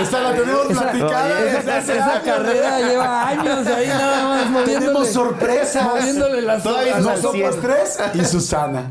[0.00, 2.24] esta la tenemos Esa- platicada esa- desde hace esa años.
[2.24, 4.78] carrera lleva años ahí nada más moviéndole.
[4.80, 5.84] Tenemos sorpresas.
[5.84, 8.90] Moviéndole las Todavía no Nosotros tres y Susana.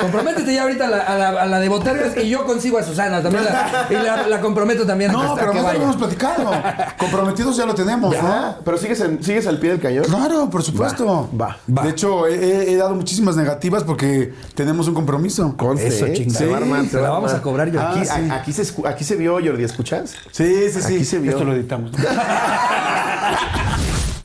[0.00, 2.82] Comprométete ya ahorita a la, a la- a la de Botargas y yo consigo a
[2.82, 3.44] Susana también.
[3.44, 5.72] La, y la, la comprometo también a No, pero vaya.
[5.74, 6.50] lo hemos platicado.
[6.98, 8.56] Comprometidos ya lo tenemos, ¿no?
[8.64, 10.04] Pero sigues, en- sigues al pie del cañón.
[10.04, 11.28] Claro, por supuesto.
[11.40, 11.82] Va, va.
[11.84, 15.56] De hecho, he, he- he dado muchísimas negativas porque tenemos un compromiso.
[15.56, 16.38] Conste, Eso, chingada.
[16.38, 17.80] Se va a armar, Sí, se la va a vamos a cobrar yo.
[17.80, 18.30] Aquí, Ah, sí.
[18.30, 20.14] a- aquí, se, aquí se vio, Jordi, ¿escuchas?
[20.30, 20.94] Sí, sí, sí.
[20.96, 21.32] Aquí se vio.
[21.32, 21.90] Esto lo editamos.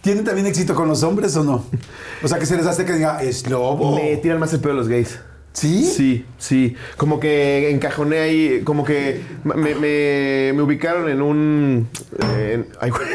[0.01, 1.63] ¿Tienen también éxito con los hombres o no?
[2.23, 3.95] O sea, que se les hace que diga, es lobo.
[3.95, 5.19] Me tiran más el pedo los gays.
[5.53, 5.83] ¿Sí?
[5.85, 6.75] Sí, sí.
[6.95, 11.89] Como que encajoné ahí, como que me, me- me ubicaron en un...
[12.19, 13.03] eh, en- ay, güey.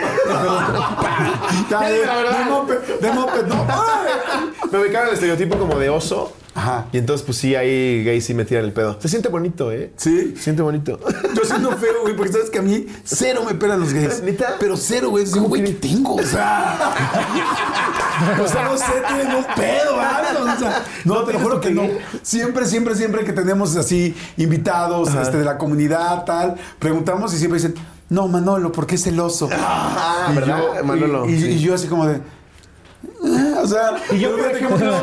[1.70, 3.66] De, de moped, de moped, no.
[4.73, 6.33] Me en el estereotipo como de oso.
[6.55, 6.87] Ajá.
[6.91, 8.99] Y entonces, pues sí, ahí gays sí me tiran el pedo.
[9.01, 9.93] Se siente bonito, ¿eh?
[9.97, 10.33] ¿Sí?
[10.37, 10.99] Se siente bonito.
[11.35, 14.23] Yo siento feo, güey, porque sabes que a mí cero me pelan los gays.
[14.23, 14.57] ¿Neta?
[14.59, 15.27] Pero cero, güey.
[15.27, 16.14] Digo, güey, ¿qué tengo?
[16.14, 16.79] O sea.
[18.43, 19.97] o sea, no sé, tienen un pedo.
[19.97, 21.83] O sea, no, te lo juro que no.
[22.23, 27.59] Siempre, siempre, siempre que tenemos así invitados este, de la comunidad, tal, preguntamos y siempre
[27.61, 27.75] dicen,
[28.09, 29.49] no, Manolo, ¿por qué es celoso?
[29.53, 31.29] Ah, Y ¿verdad, yo- Manolo?
[31.29, 31.47] Y, y- Sí.
[31.51, 32.21] y yo así como de.
[33.62, 34.37] O sea, Y yo,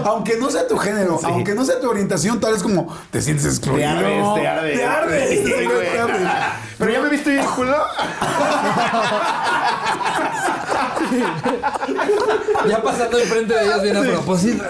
[0.05, 3.45] aunque no sea tu género, aunque no sea tu orientación, tal vez como te sientes
[3.45, 3.79] excluido.
[3.79, 4.77] Te ardes, te ardes.
[4.77, 5.97] Te ardes, Sí, te güey.
[5.97, 6.27] ardes.
[6.77, 7.75] Pero ya me viste bien culo.
[12.67, 14.63] Ya pasando enfrente de ellos bien a propósito.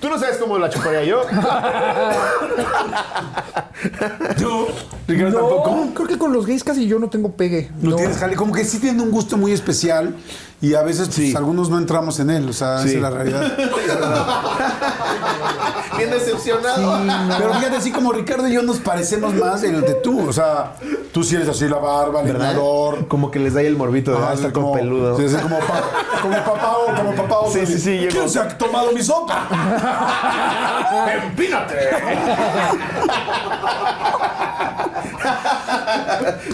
[0.00, 1.22] Tú no sabes cómo la chuparía yo.
[4.38, 4.66] ¿Tú,
[5.08, 5.88] Ricardo, tampoco?
[5.94, 7.70] creo que con los gays casi yo no tengo pegue.
[7.80, 10.14] No, tienes jale, como que sí tienen un gusto muy especial
[10.62, 11.34] y a veces pues, Sí.
[11.36, 13.52] algunos no entramos en él, o sea, esa es la realidad.
[15.98, 17.00] Bien decepcionado.
[17.38, 20.72] Pero fíjate, así como Ricardo y yo nos parecemos más de, de tú, o sea,
[21.12, 23.06] tú sí eres así la barba, el leñador.
[23.08, 25.16] Como que les da ahí el morbito de Ah, ah, estar como peludo.
[25.18, 25.82] Sí, como, pa-
[26.22, 28.28] como papá o como papá o Sí, sí, sí, ¿Quién llegó.
[28.28, 29.46] se ha tomado mi sopa?
[31.24, 31.74] ¡Empínate!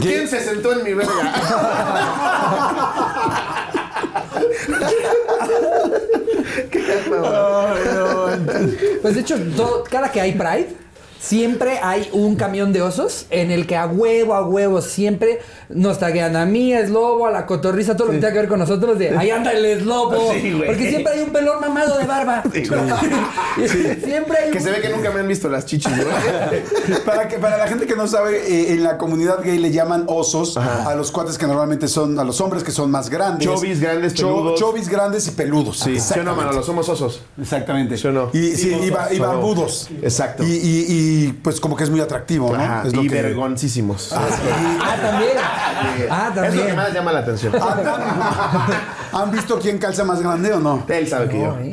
[0.00, 1.12] ¿Quién se sentó en mi verga?
[9.02, 10.68] Pues de hecho, todo- cada que hay Pride,
[11.20, 15.98] siempre hay un camión de osos en el que a huevo, a huevo, siempre nos
[15.98, 18.58] taguean a mí, a Slobo, a la cotorriza, todo lo que tenga que ver con
[18.60, 20.32] nosotros de ahí anda el Slobo.
[20.38, 20.66] Sí, güey.
[20.66, 22.42] porque siempre hay un pelón mamado de barba.
[22.52, 27.02] siempre hay Que un- se ve que nunca me han visto las chichis, güey.
[27.04, 30.04] Para, que, para la gente que no sabe, eh, en la comunidad gay le llaman
[30.06, 30.88] osos Ajá.
[30.90, 33.46] a los cuates que normalmente son, a los hombres que son más grandes.
[33.46, 34.60] Chovis grandes, Cho- peludos.
[34.60, 35.80] chovis grandes y peludos.
[35.80, 36.62] Sí, ¿sí o no, Manolo?
[36.62, 37.22] Somos osos.
[37.40, 37.96] Exactamente.
[37.96, 38.30] ¿Sí o no?
[38.32, 39.16] Y, sí, y, ba- y.
[40.02, 40.44] Exacto.
[40.44, 40.48] Y,
[41.08, 42.62] y- pues como que es muy atractivo, ¿no?
[42.62, 44.12] Ajá, Es lo y que- vergoncísimos.
[44.12, 44.26] Ah,
[45.00, 45.32] también.
[46.10, 46.76] Ah, Es lo que también.
[46.76, 47.52] más llama la atención.
[49.12, 50.84] ¿Han visto quién calza más grande o no?
[50.88, 51.46] Él sabe que yo.
[51.56, 51.72] No, ¿eh?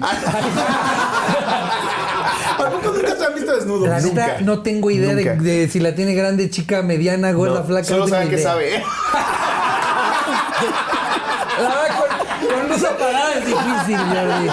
[2.58, 3.90] ¿A poco nunca se han visto desnudos?
[3.90, 4.42] La neta, Nunca.
[4.42, 7.86] no tengo idea de, de si la tiene grande, chica, mediana, gorda, No, flaca.
[7.86, 8.44] Solo no sabe que idea.
[8.52, 8.84] sabe.
[11.62, 12.08] La verdad, con,
[12.60, 14.48] con luz apagada es difícil, Jordi.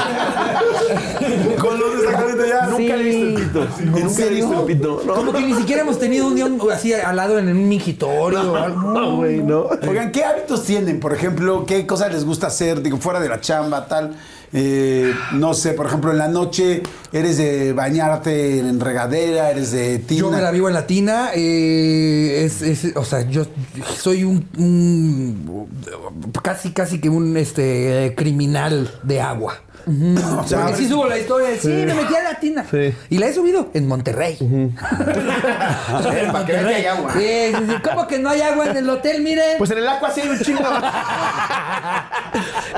[1.57, 2.02] Con los
[2.47, 2.67] ya.
[2.67, 3.69] Nunca he visto el pito.
[3.85, 5.03] Nunca he visto el pito.
[5.07, 8.53] No, Como que ni siquiera hemos tenido un día así al lado en un mingitorio
[8.53, 8.81] o algo.
[8.93, 9.67] no, güey, no.
[9.89, 11.01] Oigan, ¿qué hábitos tienen?
[11.01, 12.83] Por ejemplo, ¿qué cosas les gusta hacer?
[12.83, 14.15] Digo, fuera de la chamba, tal.
[14.55, 19.99] Eh, no sé, por ejemplo, en la noche eres de bañarte en regadera, eres de
[20.01, 20.21] tina.
[20.21, 23.47] Yo me la vivo en latina, eh, es, es- o sea, yo
[23.99, 25.69] soy un, un-
[26.43, 29.55] casi, casi que un este criminal de agua.
[29.87, 32.65] O sea, Porque sí subo la historia, de, sí, me metí a latina.
[32.71, 32.95] Sí.
[33.11, 34.37] Y la he subido en Monterrey.
[34.41, 37.13] En Para que vean que hay agua.
[37.13, 37.75] Sí, sí, sí.
[37.83, 39.23] ¿Cómo que no hay agua en el hotel?
[39.23, 39.59] Miren.
[39.59, 40.61] Pues en el agua sí hay un chingo.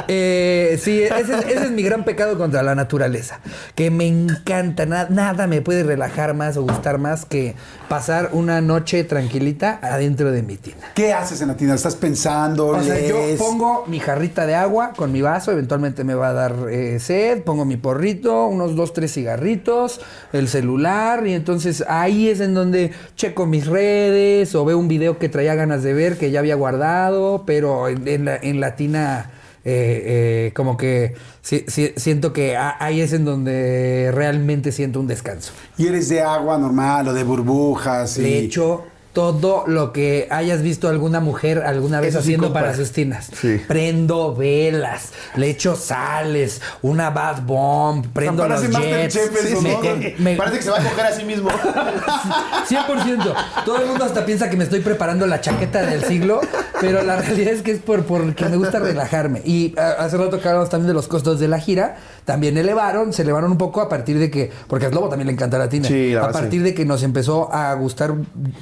[0.09, 3.39] Eh, sí, ese, es- ese es mi gran pecado contra la naturaleza.
[3.75, 4.85] Que me encanta.
[4.87, 7.55] na- nada me puede relajar más o gustar más que
[7.89, 10.89] pasar una noche tranquilita adentro de mi tina.
[10.95, 11.75] ¿Qué haces en la tina?
[11.75, 12.67] ¿Estás pensando?
[12.69, 16.33] O sea, yo pongo mi jarrita de agua con mi vaso, eventualmente me va a
[16.33, 20.01] dar eh, sed, pongo mi porrito, unos dos, tres cigarritos,
[20.33, 25.19] el celular, y entonces ahí es en donde checo mis redes o veo un video
[25.19, 28.77] que traía ganas de ver que ya había guardado, pero en, en la, en la
[28.77, 29.31] tina
[29.67, 30.03] eh,
[30.49, 35.07] eh, como que si- si- siento que a- ahí es en donde realmente siento un
[35.07, 35.53] descanso.
[35.79, 38.19] ¿Y eres de agua normal o de burbujas?
[38.19, 38.85] Le y- echo
[39.15, 43.31] todo lo que hayas visto alguna mujer alguna vez Eso haciendo para sus tinas.
[43.41, 43.61] Sí.
[43.67, 49.19] Prendo velas, le echo sales, una bath bomb, prendo O sea, los jets.
[49.63, 51.49] Me- me- Parece que se va a coger a sí mismo.
[52.69, 53.35] 100%.
[53.65, 56.41] Todo el mundo hasta piensa que me estoy preparando la chaqueta del siglo,
[56.81, 59.43] pero la realidad es que es por porque me gusta relajarme.
[59.45, 63.13] Y ah, hace rato que hablamos también de los costos de la gira, también elevaron,
[63.13, 65.69] se elevaron un poco a partir de que, porque a Slobo también le encanta la
[65.69, 66.65] tina, Sí, la a partir sí.
[66.65, 68.15] de que nos empezó a gustar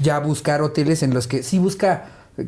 [0.03, 2.05] ya buscar hoteles en los que sí busca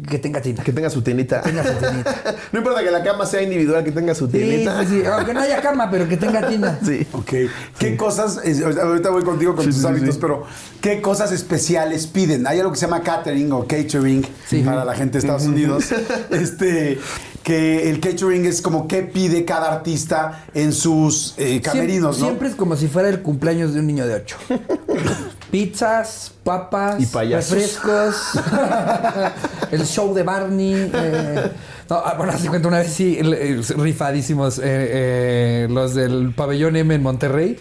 [0.09, 0.65] que tenga tina.
[0.65, 1.43] Que tenga su tinita.
[1.43, 2.17] tenga su tinita.
[2.53, 4.81] No importa que la cama sea individual, que tenga su Sí, tinita.
[4.87, 6.79] sí, sí, aunque no haya cama, pero que tenga tina.
[6.85, 7.07] Sí.
[7.13, 7.33] Ok.
[7.79, 8.39] ¿Qué cosas,
[8.83, 10.21] ahorita voy contigo con Sí, tus sí, sí, hábitos, sí.
[10.23, 10.45] pero
[10.81, 12.47] ¿qué cosas especiales piden?
[12.47, 14.63] Hay algo que se llama catering o catering Sí.
[14.63, 15.85] para la gente de Estados Unidos.
[16.31, 16.99] Este,
[17.43, 22.27] que el catering es como qué pide cada artista en sus eh, camerinos, siempre, ¿no?
[22.27, 24.37] siempre es como si fuera el cumpleaños de un niño de 8.
[25.55, 28.17] Pizzas, papas, Y refrescos,
[29.71, 30.91] el show de Barney.
[30.93, 31.53] eh,
[31.89, 33.21] no, ah, bueno, se cuenta una vez, sí,
[33.77, 37.57] rifadísimos eh, eh, los del pabellón M en Monterrey.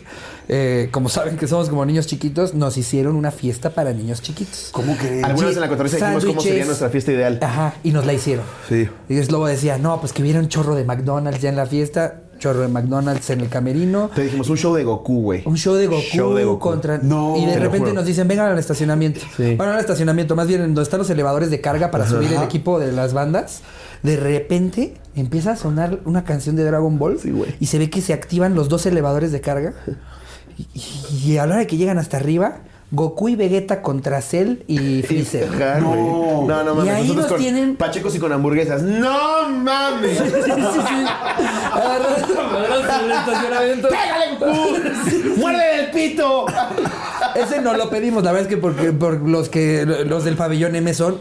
[0.49, 4.69] Eh, como saben que somos como niños chiquitos, nos hicieron una fiesta para niños chiquitos.
[4.71, 5.21] ¿Cómo que?
[5.23, 7.37] Alguna vez en la cotorriza dijimos cómo sería nuestra fiesta ideal.
[7.43, 8.45] Ajá, y nos la hicieron.
[8.67, 8.89] Sí.
[9.07, 12.22] Y luego decía, no, pues que hubiera un chorro de McDonald's ya en la fiesta,
[12.43, 14.09] chorro de McDonald's en el camerino.
[14.13, 15.43] Te dijimos un show de Goku, güey.
[15.45, 16.59] Un show de Goku, Show de Goku.
[16.69, 16.97] contra.
[16.97, 19.21] No, y de repente nos dicen, vengan al estacionamiento.
[19.37, 19.55] Sí.
[19.55, 22.43] Bueno, al estacionamiento, más bien en donde están los elevadores de carga para subir el
[22.43, 23.61] equipo de las bandas.
[24.03, 27.17] De repente empieza a sonar una canción de Dragon Ball.
[27.19, 27.31] Sí,
[27.61, 29.73] y se ve que se activan los dos elevadores de carga.
[30.57, 32.57] Y, y- y a la hora de que llegan hasta arriba,
[32.95, 35.49] Goku y Vegeta contra Cell y Freezer.
[35.49, 36.45] Ajá, No.
[36.47, 36.93] no, no Y mames.
[36.93, 38.83] ahí Nosotros nos con tienen- Pachecos y con hamburguesas.
[38.83, 40.17] ¡No mames!
[40.17, 40.51] Sí, sí, sí.
[41.73, 42.19] Agarrados
[42.99, 43.89] en el estacionamiento.
[45.37, 46.45] ¡Muerde el pito!
[47.35, 50.75] Ese no lo pedimos, la verdad es que porque por los que los del pabellón
[50.75, 51.17] M son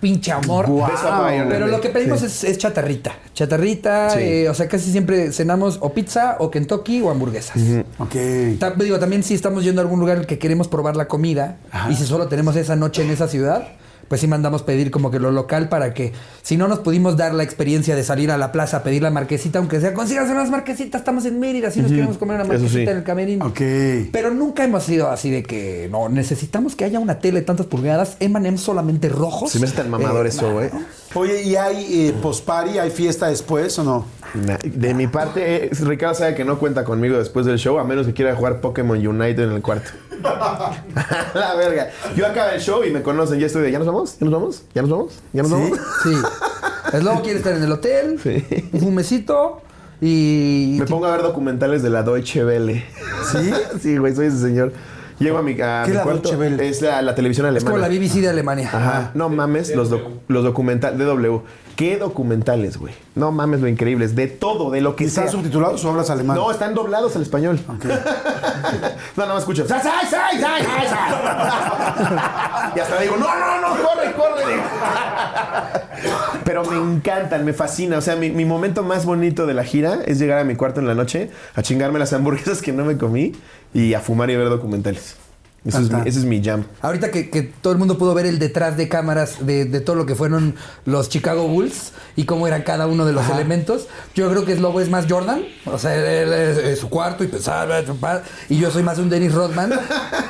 [0.00, 0.66] pinche amor.
[0.66, 2.26] Beso a Pabellón Pero lo que pedimos Sí.
[2.26, 3.12] es, es chatarrita.
[3.34, 4.18] Chatarrita, Sí.
[4.20, 7.56] eh, o sea, casi siempre cenamos o pizza o Kentucky o hamburguesas.
[7.98, 8.14] Ok.
[8.58, 11.56] Ta- digo, también si estamos yendo a algún lugar que queremos probar la comida
[11.90, 13.68] y si solo tenemos esa noche en esa ciudad,
[14.10, 17.32] pues sí mandamos pedir como que lo local para que si no nos pudimos dar
[17.32, 20.50] la experiencia de salir a la plaza a pedir la marquesita, aunque sea consíganse unas
[20.50, 22.90] marquesitas, estamos en Mérida, si nos queremos comer una marquesita sí.
[22.90, 23.46] en el camerino.
[23.46, 23.60] Ok.
[24.10, 27.66] Pero nunca hemos sido así de que no necesitamos que haya una tele de tantas
[27.66, 29.52] pulgadas, M&M solamente rojos.
[29.52, 30.70] Se me hace tan mamador Eh, eso, güey.
[31.14, 32.78] Oye, ¿y hay eh, post-party?
[32.78, 34.06] ¿Hay fiesta después o no?
[34.62, 38.06] De mi parte, eh, Ricardo sabe que no cuenta conmigo después del show, a menos
[38.06, 39.90] que quiera jugar Pokémon Unite en el cuarto.
[41.34, 41.90] la verga.
[42.16, 44.16] Yo acabo el show y me conocen, ya estoy de, ¿ya nos vamos?
[44.20, 44.62] ¿Ya nos vamos?
[44.74, 45.12] ¿Ya nos vamos?
[45.32, 45.56] ¿Ya nos ¿Sí?
[45.58, 45.78] vamos?
[46.04, 46.12] Sí.
[46.96, 48.44] El lobo quiere estar en el hotel, Sí.
[48.72, 49.60] un fumecito
[50.00, 52.84] y Me pongo a ver documentales de la Deutsche Welle.
[53.30, 53.52] ¿Sí?
[53.80, 54.72] sí, güey, soy ese señor.
[55.20, 56.22] Llego a mi, a ¿Qué mi es la cuarto.
[56.22, 56.68] Deutsche Welle?
[56.68, 57.70] Es la, la televisión es alemana.
[57.70, 58.70] como la BBC de Alemania.
[58.72, 59.10] Ajá.
[59.14, 61.40] No mames, los, doc- los documentales de W.
[61.76, 62.92] ¿Qué documentales, güey?
[63.14, 64.14] No mames, lo increíbles.
[64.14, 65.32] De todo, de lo que ¿Y están sea.
[65.32, 66.36] subtitulados o hablas alemán?
[66.36, 67.58] No, están doblados al español.
[69.16, 69.66] no, no me escucho.
[69.66, 72.72] ¡Sai, sai, sai, sai, sai, sai!
[72.76, 74.60] y hasta digo, no, no, no, corre, corre.
[76.44, 77.98] Pero me encantan, me fascina.
[77.98, 80.80] O sea, mi, mi momento más bonito de la gira es llegar a mi cuarto
[80.80, 83.32] en la noche a chingarme las hamburguesas que no me comí
[83.72, 85.16] y a fumar y ver documentales.
[85.64, 86.64] Eso es, ese es mi jam.
[86.80, 89.94] Ahorita que, que todo el mundo pudo ver el detrás de cámaras de, de todo
[89.94, 90.54] lo que fueron
[90.86, 94.62] los Chicago Bulls y cómo eran cada uno de los elementos, yo creo que el
[94.62, 97.68] lobo es más Jordan, o sea, él es, es su cuarto y pensar,
[98.48, 99.72] y yo soy más un Dennis Rodman,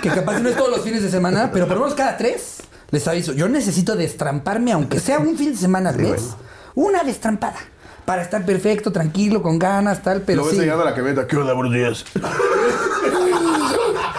[0.03, 2.57] que capaz no es todos los fines de semana, pero por lo menos cada tres
[2.91, 6.31] les aviso, yo necesito destramparme, aunque sea un fin de semana al mes,
[6.75, 7.59] una destrampada.
[8.05, 10.61] Para estar perfecto, tranquilo, con ganas, tal, pero Lo ves sí.
[10.63, 11.29] llegando a la camioneta.
[11.29, 12.05] ¿Qué onda, buenos días?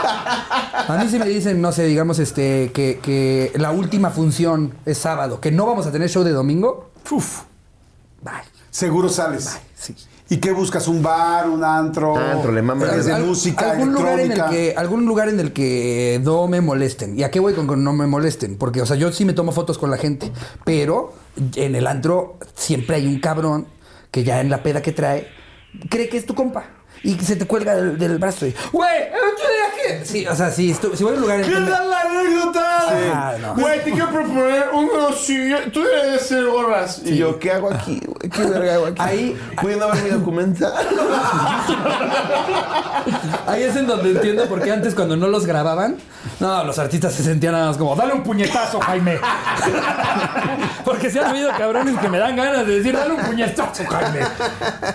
[0.03, 4.97] A mí sí me dicen, no sé, digamos, este, que, que la última función es
[4.97, 6.91] sábado, que no vamos a tener show de domingo.
[7.09, 7.41] Uf,
[8.21, 8.33] Bye.
[8.69, 9.57] seguro sales.
[9.75, 9.95] Sí.
[10.29, 10.87] ¿Y qué buscas?
[10.87, 12.15] ¿Un bar, un antro?
[12.17, 12.93] Antro, le mamas.
[12.93, 16.47] ¿Es de Al- música, algún lugar en el que algún lugar en el que no
[16.47, 17.19] me molesten.
[17.19, 18.57] ¿Y a qué voy con, con no me molesten?
[18.57, 20.31] Porque, o sea, yo sí me tomo fotos con la gente,
[20.63, 21.13] pero
[21.55, 23.67] en el antro siempre hay un cabrón
[24.09, 25.27] que ya en la peda que trae
[25.89, 26.63] cree que es tu compa.
[27.03, 30.05] Y se te cuelga del, del brazo y, güey, ¿tú de qué?
[30.05, 32.01] Sí, o sea, si, estu- si voy a un lugar en ¿Qué que- tal la
[32.01, 33.37] anécdota?
[33.41, 33.55] No.
[33.55, 35.57] Güey, te quiero proponer un negocio.
[35.73, 37.01] Tú debes de ser gorras.
[37.03, 37.99] Y yo, ¿qué hago aquí?
[38.05, 38.29] güey?
[38.29, 39.01] ¿Qué verga hago aquí?
[39.01, 40.71] Ahí- Pudiendo ver mi documental.
[43.47, 45.97] Ahí es en donde entiendo por qué antes cuando no los grababan,
[46.39, 49.19] no, los artistas se sentían nada más como, dale un puñetazo, Jaime.
[50.85, 54.19] Porque se han habido cabrones que me dan ganas de decir, dale un puñetazo, Jaime.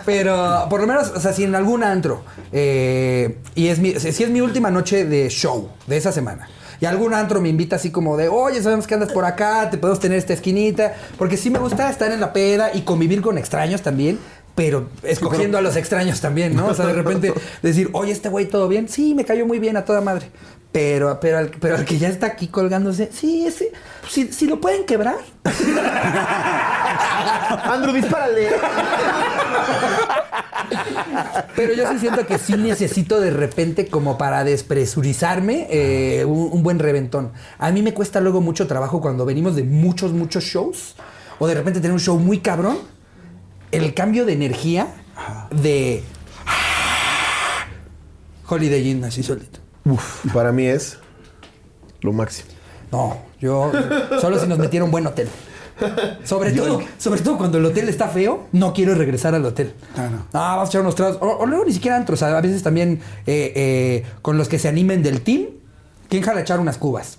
[0.05, 2.23] Pero por lo menos, o sea, si en algún antro,
[2.53, 6.49] eh, y es mi, si si es mi última noche de show de esa semana.
[6.81, 9.79] Y algún antro me invita así como de, oye, sabemos que andas por acá, te
[9.79, 10.95] podemos tener esta esquinita.
[11.19, 14.19] Porque sí me gusta estar en la peda y convivir con extraños también.
[14.55, 16.69] Pero escogiendo a los extraños también, ¿no?
[16.69, 17.33] O sea, de repente
[17.63, 18.89] decir, oye, este güey todo bien.
[18.89, 20.31] Sí, me cayó muy bien a toda madre.
[20.73, 23.73] Pero, pero, al, pero al que ya está aquí colgándose, sí, ese,
[24.09, 25.17] si, si lo pueden quebrar.
[27.65, 28.51] Andrew, dispárale.
[31.55, 36.63] Pero yo sí siento que sí necesito de repente como para despresurizarme eh, un, un
[36.63, 37.33] buen reventón.
[37.59, 40.97] A mí me cuesta luego mucho trabajo cuando venimos de muchos, muchos shows
[41.39, 42.79] o de repente tener un show muy cabrón.
[43.73, 44.89] El cambio de energía
[45.51, 46.03] de
[48.49, 49.59] Holiday Inn así solito.
[49.85, 50.99] Uf, para mí es
[52.01, 52.49] lo máximo.
[52.93, 53.73] No, yo
[54.21, 55.29] solo si nos metieron buen hotel.
[56.25, 59.75] Sobre todo, sobre todo cuando el hotel está feo, no quiero regresar al hotel.
[59.95, 60.27] Claro.
[60.33, 61.19] Ah, vamos a echar unos tragos.
[61.21, 62.23] O, o luego ni siquiera antros.
[62.23, 65.47] A veces también eh, eh, con los que se animen del team,
[66.09, 67.19] ¿quién jala echar unas cubas?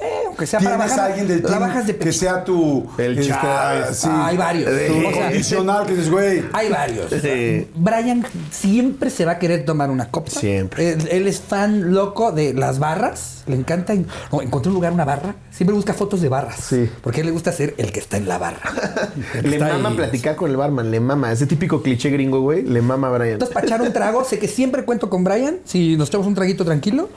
[0.00, 1.10] Eh, aunque sea para ¿Tienes bajar.
[1.10, 2.84] alguien del la team bajas de que sea tu...
[2.98, 3.96] El este, Chávez.
[3.96, 4.70] sí, Ah, hay varios.
[4.88, 6.42] Tu condicional que dices, güey...
[6.52, 7.12] Hay varios.
[7.12, 7.68] Sí.
[7.76, 10.30] Brian siempre se va a querer tomar una copa.
[10.30, 10.92] Siempre.
[10.94, 13.44] Él, él es fan loco de las barras.
[13.46, 13.94] Le encanta.
[14.32, 15.36] No, encontré un lugar, una barra.
[15.52, 16.56] Siempre busca fotos de barras.
[16.56, 16.90] Sí.
[17.00, 18.58] Porque a él le gusta ser el que está en la barra.
[19.42, 19.96] Le mama ahí.
[19.96, 21.30] platicar con el barman, le mama.
[21.30, 23.32] Ese típico cliché gringo, güey, le mama a Brian.
[23.34, 25.58] Entonces, para echar un trago, sé que siempre cuento con Brian.
[25.64, 27.10] Si nos echamos un traguito tranquilo.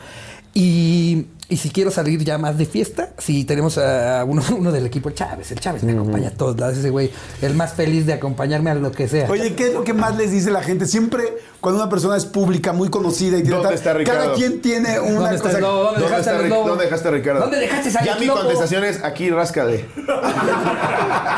[0.54, 4.86] Y, y si quiero salir ya más de fiesta, si tenemos a uno, uno del
[4.86, 5.52] equipo, el Chávez.
[5.52, 6.78] El Chávez me acompaña a todos lados.
[6.78, 7.10] Ese güey,
[7.42, 9.30] el más feliz de acompañarme a lo que sea.
[9.30, 10.86] Oye, ¿qué es lo que más les dice la gente?
[10.86, 11.24] Siempre
[11.62, 14.22] cuando una persona es pública, muy conocida y tiene ¿Dónde tal- está Ricardo?
[14.24, 15.58] cada quien tiene una ¿Dónde está cosa.
[15.58, 15.84] el lobo?
[15.84, 16.68] ¿Dónde ¿Dónde dejaste está, lobo?
[16.68, 17.40] ¿Dónde dejaste a Ricardo?
[17.42, 18.40] ¿Dónde dejaste a Ya mi Lobo?
[18.40, 19.86] contestación es aquí, ráscale.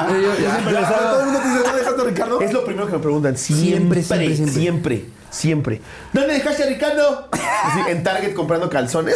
[0.10, 2.42] Yo- yo siempre les hago- Todo el mundo te dice, ¿dónde dejaste a Ricardo?
[2.42, 3.38] Es lo primero que me preguntan.
[3.38, 5.19] Siempre, Siempre, siempre, siempre, siempre.
[5.30, 5.82] Siempre.
[6.14, 7.30] ¿Dónde dejaste a Ricardo?
[7.32, 9.16] Así, en Target comprando calzones.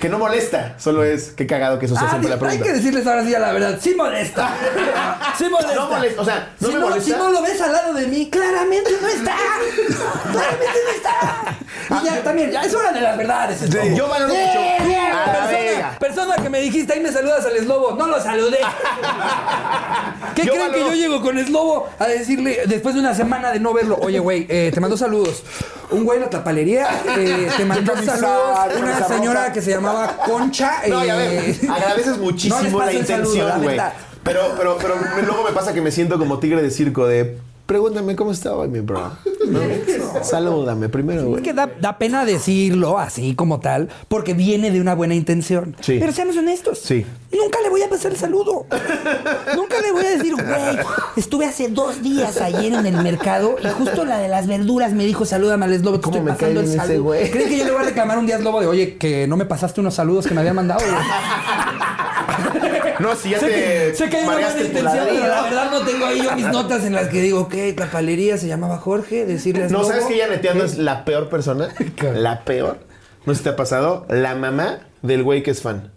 [0.00, 2.64] Que no molesta, solo es que cagado que eso sea Ah, siempre la hay pregunta.
[2.64, 3.78] que decirles ahora sí a la verdad.
[3.80, 4.50] Sí molesta.
[5.36, 5.74] Sí molesta.
[5.74, 7.04] No molesta, o sea, no si, me no, molesta.
[7.12, 9.36] si no lo ves al lado de mí, claramente no está.
[10.32, 12.02] claramente no está.
[12.02, 13.68] Y ya también, ya es hora de las verdades.
[13.70, 14.60] Yo valoro mucho.
[15.08, 17.92] Bien, A la persona, que me dijiste, ahí me saludas al eslobo.
[17.92, 18.58] No lo saludé.
[20.34, 23.60] ¿Qué Yo creen que yo llego con eslobo a decirle después de una semana de
[23.60, 23.98] no verlo?
[24.00, 25.42] Oye, güey, eh, te mando saludos.
[25.90, 28.58] Un güey en la tapalería eh, te mandó saludos.
[28.78, 30.82] Una señora que se llamaba Concha.
[30.88, 33.80] No, ya eh, agradeces muchísimo la intención, güey.
[34.22, 38.16] Pero, pero, pero luego me pasa que me siento como tigre de circo de pregúntame
[38.16, 39.12] cómo estaba mi bro.
[39.46, 39.60] ¿No?
[40.24, 41.42] Salúdame primero, güey.
[41.42, 45.76] que da, da pena decirlo así como tal, porque viene de una buena intención.
[45.80, 45.98] Sí.
[46.00, 46.78] Pero seamos honestos.
[46.80, 47.04] Sí.
[47.30, 48.64] Nunca le voy a pasar el saludo.
[49.54, 50.78] Nunca le voy a decir, güey,
[51.16, 55.04] estuve hace dos días ayer en el mercado y justo la de las verduras me
[55.04, 57.02] dijo, salúdame al eslobo, te ¿Cómo estoy me pasando cae el saludo.
[57.04, 57.30] güey?
[57.30, 59.36] ¿Crees que yo le voy a reclamar un día a eslobo de, oye, que no
[59.36, 60.80] me pasaste unos saludos que me habían mandado?
[60.80, 60.92] güey?
[62.98, 65.20] No, si ya sé, te que, sé que hay una buena mareaste tu intención, pero
[65.20, 65.28] ladrillo.
[65.28, 68.38] la verdad no tengo ahí yo mis notas en las que digo, ok, la palería
[68.38, 71.68] se llamaba Jorge, decirle a No, ¿sabes que ella neteando es la peor persona?
[72.14, 72.78] La peor.
[73.26, 74.06] No sé si te ha pasado.
[74.08, 75.92] La mamá del güey que es fan.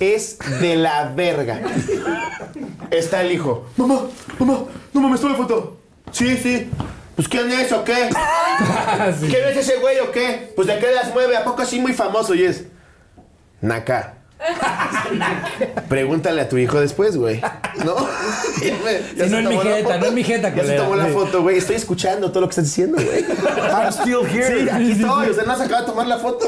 [0.00, 1.60] Es de la verga.
[2.90, 3.66] Está el hijo.
[3.76, 4.06] Mamá,
[4.38, 4.60] mamá,
[4.92, 5.76] no mames, toma la foto.
[6.10, 6.70] Sí, sí.
[7.16, 8.10] Pues ¿quién es o qué?
[9.20, 9.26] Sí.
[9.28, 10.52] ¿Quién es ese güey o qué?
[10.54, 12.34] Pues de qué las mueve, ¿a poco así muy famoso?
[12.34, 12.64] Y es.
[13.60, 14.13] Naka.
[15.88, 17.40] Pregúntale a tu hijo después, güey.
[17.84, 17.94] ¿No?
[19.16, 21.58] Ya no es mi jeta, no es mi jeta, Ya se tomó la foto, güey.
[21.58, 23.24] Estoy escuchando todo lo que estás diciendo, güey.
[23.70, 24.62] I'm still here.
[24.62, 25.28] Sí, aquí estoy.
[25.28, 26.46] O sea, no se acaba de tomar la foto.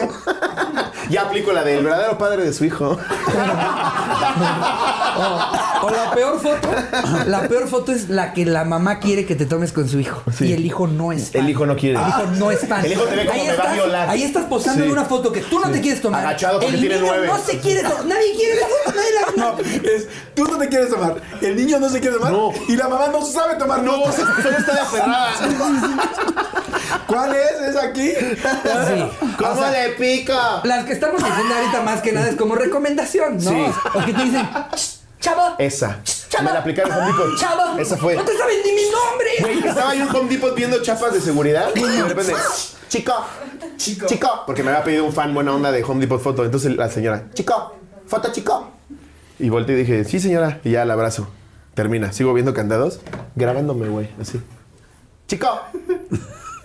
[1.10, 2.98] ya aplico la del verdadero padre de su hijo.
[5.82, 6.68] O la peor foto,
[7.26, 10.22] la peor foto es la que la mamá quiere que te tomes con su hijo.
[10.36, 10.46] Sí.
[10.46, 11.42] Y el hijo no es fan.
[11.44, 11.98] El hijo no quiere.
[12.00, 12.84] El hijo no es fan.
[12.84, 14.08] El hijo te ve como ahí me va a violar.
[14.08, 14.86] Ahí estás posando Sí.
[14.88, 16.20] en una foto que tú no te quieres tomar.
[16.24, 17.26] Agachado porque el tiene niño nueve.
[17.28, 18.04] no se quiere tomar.
[18.06, 22.00] Nadie quiere nadie la No, es, tú no te quieres tomar, el niño no se
[22.00, 22.52] quiere tomar No.
[22.68, 24.14] y la mamá no sabe tomar No, fotos.
[24.42, 25.28] solo está de aferrada.
[27.06, 27.52] ¿Cuál es?
[27.68, 28.10] ¿Es aquí?
[28.12, 29.26] Sí.
[29.38, 30.32] ¿Cómo O sea, le pico?
[30.64, 33.50] Las que estamos diciendo ahorita más que nada es como recomendación, ¿no?
[33.50, 33.66] Sí.
[33.94, 34.48] O que te dicen,
[35.18, 36.00] "Ch, chavo, Esa.
[36.04, 37.38] chavo, Me la aplicaron en Home Depot.
[37.38, 38.14] chavo, Esa fue.
[38.16, 39.28] no te saben ni mi nombre.
[39.40, 42.32] Güey, estaba yo en Home Depot viendo chapas de seguridad y de repente,
[42.88, 43.12] chico,
[43.76, 46.44] chico, chico, porque me había pedido un fan buena onda de Home Depot foto.
[46.44, 47.76] Entonces la señora, chico,
[48.06, 48.70] foto, chico.
[49.38, 50.60] Y volteé y dije, sí, señora.
[50.64, 51.28] Y ya la abrazo.
[51.74, 52.10] Termina.
[52.12, 53.00] Sigo viendo candados,
[53.34, 54.40] grabándome, güey, así.
[55.28, 55.60] Chico,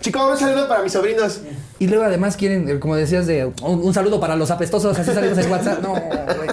[0.02, 1.40] chico, un saludo para mis sobrinos.
[1.78, 5.12] Y luego además quieren, eh, como decías, de un, un saludo para los apestosos, así
[5.12, 5.80] salimos en WhatsApp.
[5.82, 6.50] No, güey.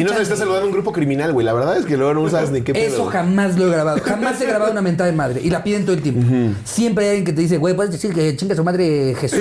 [0.00, 1.46] Y no se está saludando un grupo criminal, güey.
[1.46, 2.84] La verdad es que luego no sabes ni qué pedo.
[2.88, 3.12] Eso güey.
[3.12, 4.00] jamás lo he grabado.
[4.04, 5.40] Jamás he grabado una mentada de madre.
[5.40, 6.26] Y la piden todo el tiempo.
[6.64, 9.38] Siempre hay alguien que te dice, güey, puedes decir que chinga su madre Jesús,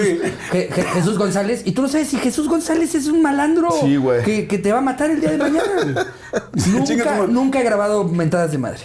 [0.52, 1.64] Je- Je- Jesús González.
[1.66, 4.22] Y tú no sabes si Jesús González es un malandro Sí, güey.
[4.24, 5.66] que, que te va a matar el día de mañana.
[6.68, 8.80] nunca, nunca he grabado mentadas de madre.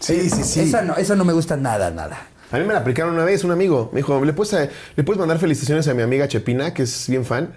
[0.00, 0.60] Sí, sí, sí.
[0.62, 2.18] Esa, no, esa no me gusta nada, nada.
[2.52, 3.90] A mí me la aplicaron una vez, un amigo.
[3.92, 7.06] Me dijo, ¿le puedes, eh, ¿le puedes mandar felicitaciones a mi amiga Chepina, que es
[7.08, 7.54] bien fan?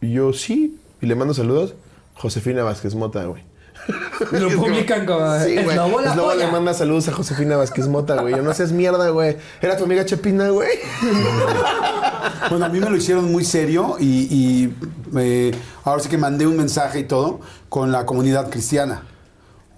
[0.00, 0.78] Y yo, sí.
[1.00, 1.74] Y le mando saludos.
[2.14, 3.42] Josefina Vázquez Mota, güey.
[4.32, 5.68] Lo publican como, Sí, güey.
[5.70, 6.50] "Eslobo la Eslobo le polla".
[6.52, 8.34] manda saludos a Josefina Vázquez Mota, güey.
[8.36, 9.36] Yo no seas mierda, güey.
[9.62, 10.68] Era tu amiga Chepina, güey.
[12.50, 14.74] Bueno, a mí me lo hicieron muy serio y, y,
[15.18, 15.52] eh,
[15.84, 19.02] ahora sí que mandé un mensaje y todo con la comunidad cristiana.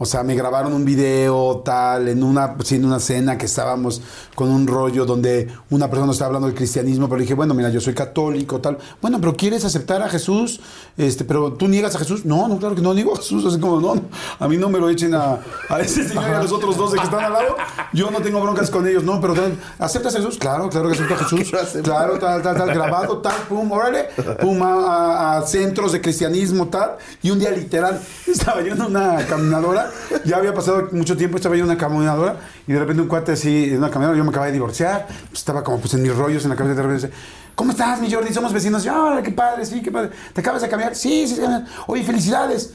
[0.02, 4.00] O sea, me grabaron un video tal, en una, sí, en una cena que estábamos
[4.34, 7.68] con un rollo donde una persona estaba hablando del cristianismo, pero le dije, bueno, mira,
[7.68, 8.78] yo soy católico, tal.
[9.02, 10.60] Bueno, pero ¿quieres aceptar a Jesús?
[10.96, 12.24] Este, pero tú niegas a Jesús.
[12.24, 13.44] No, no, claro que no niego a Jesús.
[13.44, 14.02] Así como, no, no,
[14.38, 16.96] a mí no me lo echen a, a ese señor y a los otros 12
[16.96, 17.56] que están al lado.
[17.92, 19.34] Yo no tengo broncas con ellos, no, pero
[19.78, 20.38] ¿aceptas a Jesús?
[20.38, 21.52] Claro, claro que acepto a Jesús.
[21.82, 24.04] Claro, tal, tal, tal, grabado, tal, pum, órale,
[24.40, 26.92] pum, a, a- a centros de cristianismo, tal.
[27.22, 29.89] Y un día literal, estaba yo en una caminadora,
[30.24, 32.36] ya había pasado mucho tiempo, estaba yo en una caminadora,
[32.66, 35.40] y de repente un cuate así, en una caminadora, yo me acababa de divorciar, pues,
[35.40, 37.10] estaba como pues en mis rollos en la cabeza, de repente
[37.54, 38.32] ¿cómo estás, mi Jordi?
[38.32, 38.82] Somos vecinos.
[38.82, 40.10] Yo, ¡Hola, qué padre, sí, qué padre!
[40.32, 40.94] ¿Te acabas de cambiar?
[40.94, 41.42] Sí, sí, sí.
[41.86, 42.72] Oye, felicidades.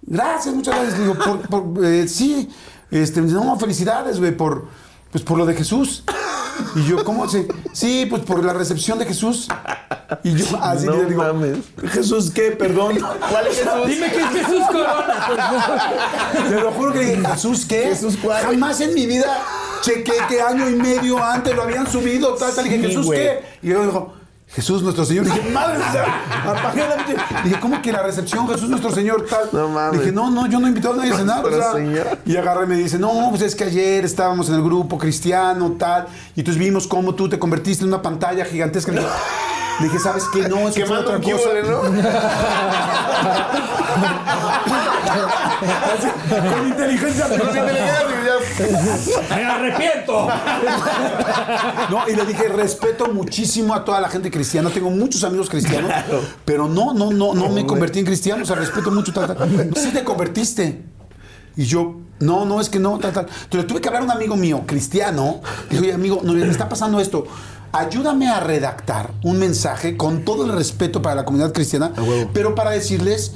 [0.00, 0.98] Gracias, muchas gracias.
[0.98, 1.14] Digo,
[1.50, 2.48] por, eh, sí,
[2.90, 4.68] este, no, felicidades, güey, por,
[5.12, 6.02] pues por lo de Jesús.
[6.74, 7.46] Y yo, ¿cómo se?
[7.72, 9.46] Sí, pues por la recepción de Jesús.
[10.24, 11.58] Y yo, así No le digo, mames.
[11.90, 12.50] ¿Jesús qué?
[12.52, 12.98] Perdón.
[13.30, 13.86] ¿Cuál es Jesús?
[13.86, 16.48] Dime que es Jesús Corona, por favor.
[16.48, 17.82] Te lo juro que dije, ¿Jesús qué?
[17.84, 18.42] ¿Jesús cuál?
[18.42, 19.38] Jamás en mi vida
[19.82, 22.66] chequé que año y medio antes lo habían subido, tal, tal.
[22.66, 23.20] Y dije, Sí, ¿Jesús güey.
[23.20, 23.40] qué?
[23.62, 24.14] Y luego dijo,
[24.54, 25.24] Jesús nuestro Señor.
[25.24, 25.78] dije, madre,
[26.44, 29.48] apagué la Dije, ¿cómo que la recepción, Jesús nuestro Señor, tal?
[29.50, 30.00] No mames.
[30.00, 31.44] Dije, no, no, yo no he invitado a nadie a cenar.
[31.44, 31.72] o sea.
[31.72, 32.18] Señor.
[32.26, 35.76] Y agarré y me dice, no, pues es que ayer estábamos en el grupo cristiano,
[35.78, 36.06] tal.
[36.36, 38.92] Y entonces vimos cómo tú te convertiste en una pantalla gigantesca.
[39.80, 40.48] Dije, le dije, ¿sabes qué?
[40.48, 41.36] No, eso fue otra un cosa.
[41.36, 41.80] cubole, ¿no?
[46.52, 47.66] Con inteligencia artificial.
[49.30, 50.28] ¡Me arrepiento!
[51.90, 54.70] No, y le dije, respeto muchísimo a toda la gente cristiana.
[54.70, 55.90] Tengo muchos amigos cristianos,
[56.44, 58.42] pero no, no, no, no me convertí en cristiano.
[58.42, 59.12] O sea, respeto mucho.
[59.12, 59.70] Tal, tal.
[59.76, 60.84] Sí te convertiste.
[61.54, 63.26] Y yo, no, no, es que no, tal, tal.
[63.44, 65.42] Entonces tuve que hablar a un amigo mío, cristiano.
[65.68, 67.26] Le dije, oye, amigo, no, me está pasando esto.
[67.72, 71.92] Ayúdame a redactar un mensaje con todo el respeto para la comunidad cristiana,
[72.34, 73.32] pero para decirles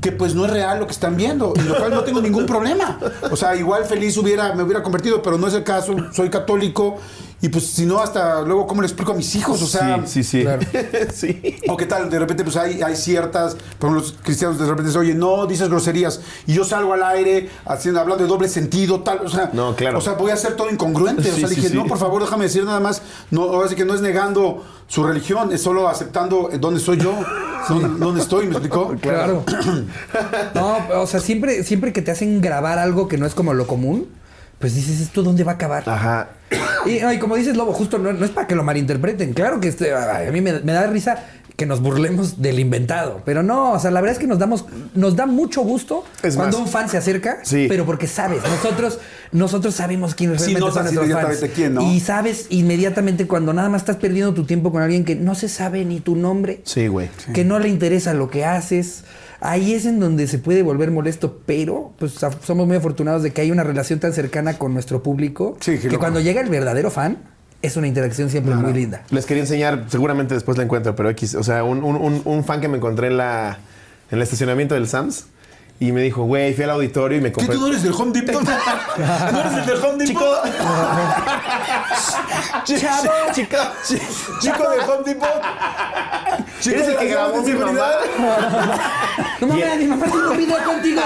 [0.00, 2.46] que pues no es real lo que están viendo, y lo cual no tengo ningún
[2.46, 2.98] problema.
[3.30, 6.98] O sea, igual feliz hubiera, me hubiera convertido, pero no es el caso, soy católico,
[7.42, 9.62] y pues si no, hasta luego, ¿cómo le explico a mis hijos?
[9.62, 10.42] O sea, sí, sí, sí.
[10.42, 10.62] Claro.
[11.14, 11.56] sí.
[11.68, 14.88] o qué tal, de repente pues hay, hay ciertas, por ejemplo, los cristianos de repente
[14.88, 19.00] dicen, oye, no dices groserías, y yo salgo al aire haciendo, hablando de doble sentido,
[19.00, 19.98] tal, o sea, No, claro.
[19.98, 21.74] o sea, voy a hacer todo incongruente, o sea, le dije, sí.
[21.76, 23.00] no, por favor, déjame decir nada más,
[23.30, 26.98] no, ahora sí que no es negando su religión, es solo aceptando eh, dónde soy
[26.98, 27.14] yo,
[27.70, 28.94] dónde, dónde estoy, ¿me explicó?
[29.00, 29.44] Claro.
[30.54, 33.66] No, o sea, siempre, siempre que te hacen grabar algo que no es como lo
[33.66, 34.08] común,
[34.58, 35.88] pues dices, ¿esto dónde va a acabar?
[35.88, 36.28] Ajá.
[36.86, 39.32] Y, no, y como dices, Lobo, justo no, no es para que lo malinterpreten.
[39.34, 41.18] Claro que este, a mí me, me da risa
[41.56, 43.20] que nos burlemos del inventado.
[43.26, 44.64] Pero no, o sea, la verdad es que nos damos,
[44.94, 46.66] nos da mucho gusto Es cuando más.
[46.66, 47.66] un fan se acerca, Sí.
[47.68, 48.98] pero porque sabes, nosotros,
[49.30, 51.50] nosotros sabemos quiénes Sí, realmente notas son nuestros fans.
[51.54, 51.82] quién, ¿no?
[51.82, 55.50] Y sabes inmediatamente cuando nada más estás perdiendo tu tiempo con alguien que no se
[55.50, 57.10] sabe ni tu nombre, Sí, güey.
[57.34, 59.04] que no le interesa lo que haces.
[59.40, 62.14] Ahí es en donde se puede volver molesto, pero pues
[62.44, 65.78] somos muy afortunados de que hay una relación tan cercana con nuestro público Sí, qué
[65.80, 66.00] que loco.
[66.00, 67.18] cuando llega el verdadero fan
[67.62, 69.02] es una interacción siempre muy linda.
[69.10, 71.34] Les quería enseñar, seguramente después la encuentro, pero X.
[71.34, 73.58] O sea, un, un- un- un fan que me encontré en la
[74.10, 75.26] en el estacionamiento del Sams
[75.78, 77.54] y me dijo, güey, fui al auditorio y me ¿Qué compré.
[77.54, 78.42] tú no eres del Home Depot?
[78.42, 80.24] ¿No eres el del Home Depot?
[82.64, 82.88] Chico,
[83.34, 83.56] chico,
[84.40, 85.28] chico de Home Depot.
[86.66, 87.94] ¿Eres el que grabó mi seguridad.
[89.40, 91.00] No mames, mi mamá tiene un video contigo.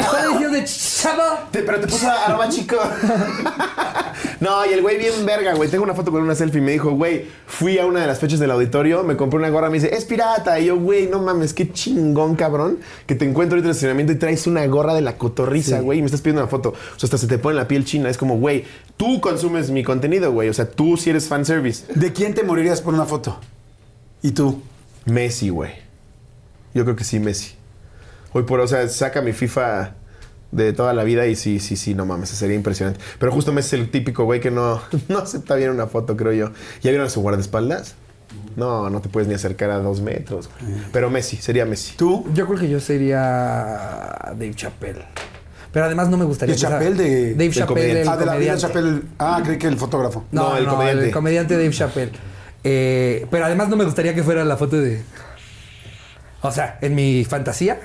[0.00, 1.22] Está diciendo de chavo.
[1.50, 2.76] Te- pero te puso arroba chico.
[4.40, 5.70] no, y el güey bien verga, güey.
[5.70, 8.18] Tengo una foto con una selfie y me dijo, güey, fui a una de las
[8.18, 10.58] fechas del auditorio, me compré una gorra, me dice, es pirata.
[10.60, 14.12] Y yo, güey, no mames, qué chingón, cabrón, que te encuentro ahorita en el estacionamiento
[14.12, 16.70] y traes una gorra de la cotorriza, güey, y me estás pidiendo una foto.
[16.70, 18.10] O sea, hasta se te pone la piel china.
[18.10, 18.64] Es como, güey,
[18.98, 20.48] tú consumes mi contenido, güey.
[20.50, 21.84] O sea, tú sí eres fanservice.
[21.94, 23.38] ¿De quién te morirías por una foto?
[24.20, 24.60] ¿Y tú?
[25.08, 25.72] Messi, güey.
[26.74, 27.54] Yo creo que sí, Messi.
[28.32, 29.94] Hoy por, o sea, saca mi FIFA
[30.52, 33.00] de toda la vida y sí, sí, sí, no mames, sería impresionante.
[33.18, 36.32] Pero justo Messi es el típico güey que no, no acepta bien una foto, creo
[36.32, 36.46] yo.
[36.82, 37.94] ¿Ya vieron a su guardaespaldas?
[38.56, 40.50] No, no te puedes ni acercar a dos metros.
[40.60, 40.74] güey.
[40.92, 41.96] Pero Messi, sería Messi.
[41.96, 42.26] ¿Tú?
[42.34, 43.18] Yo creo que yo sería
[44.32, 45.04] Dave Chappelle.
[45.72, 46.54] Pero además no me gustaría.
[46.54, 46.94] ¿De Chappelle?
[46.94, 48.02] De- Dave Chappelle, comediante.
[48.02, 48.60] el ah, de la vida comediante.
[48.80, 49.02] Chappelle.
[49.18, 50.24] Ah, creí que el fotógrafo.
[50.32, 51.04] No, No, el no, comediante.
[51.06, 52.12] El comediante Dave Chappelle.
[52.64, 55.02] Eh, pero además no me gustaría que fuera la foto de.
[56.42, 57.78] O sea, en mi fantasía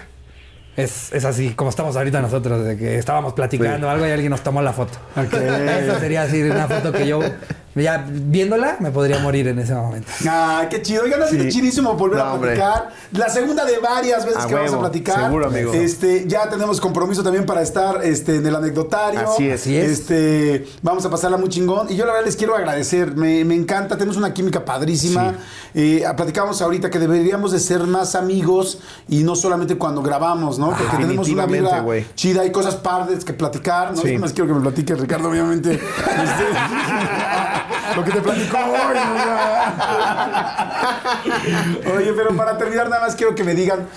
[0.75, 3.93] es, es así como estamos ahorita nosotros, de que estábamos platicando Sí.
[3.93, 4.97] algo y alguien nos tomó la foto.
[5.15, 5.33] Ok.
[5.33, 7.19] Esa sería así una foto que yo
[7.75, 10.07] Ya viéndola, me podría morir en ese momento.
[10.29, 11.03] Ay, qué chido.
[11.03, 11.49] Oigan, ha sido Sí.
[11.49, 12.55] chidísimo volver No, a hombre.
[12.55, 12.89] platicar.
[13.13, 15.23] La segunda de varias veces A que vamos a platicar.
[15.25, 15.73] Seguro, amigo.
[15.73, 19.21] Este, ya tenemos compromiso también para estar este, en el anecdotario.
[19.21, 19.61] Así es.
[19.61, 19.89] Así es.
[19.91, 21.91] Este, vamos a pasarla muy chingón.
[21.91, 23.15] Y yo la verdad les quiero agradecer.
[23.15, 23.97] Me, me encanta.
[23.97, 25.33] Tenemos una química padrísima.
[25.73, 28.79] Eh, platicamos ahorita que deberíamos de ser más amigos
[29.09, 30.67] y no solamente cuando grabamos, ¿no?
[30.69, 32.05] Porque tenemos una Definitivamente, vida güey.
[32.13, 32.41] chida.
[32.43, 33.95] Hay cosas padres que platicar.
[33.95, 34.01] ¿no?
[34.03, 34.15] Sí.
[34.19, 35.79] Más quiero que me platique Ricardo, obviamente.
[36.23, 36.43] Este,
[37.95, 38.98] lo que te platicó hoy.
[41.86, 41.94] ¿no?
[41.95, 43.88] Oye, pero para terminar, nada más quiero que me digan.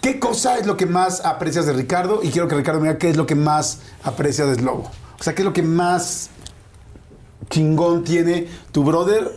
[0.00, 2.20] ¿Qué cosa es lo que más aprecias de Ricardo?
[2.22, 4.90] Y quiero que Ricardo me diga qué es lo que más aprecia de Slobo.
[5.18, 6.30] O sea, qué es lo que más
[7.50, 9.30] chingón tiene tu brother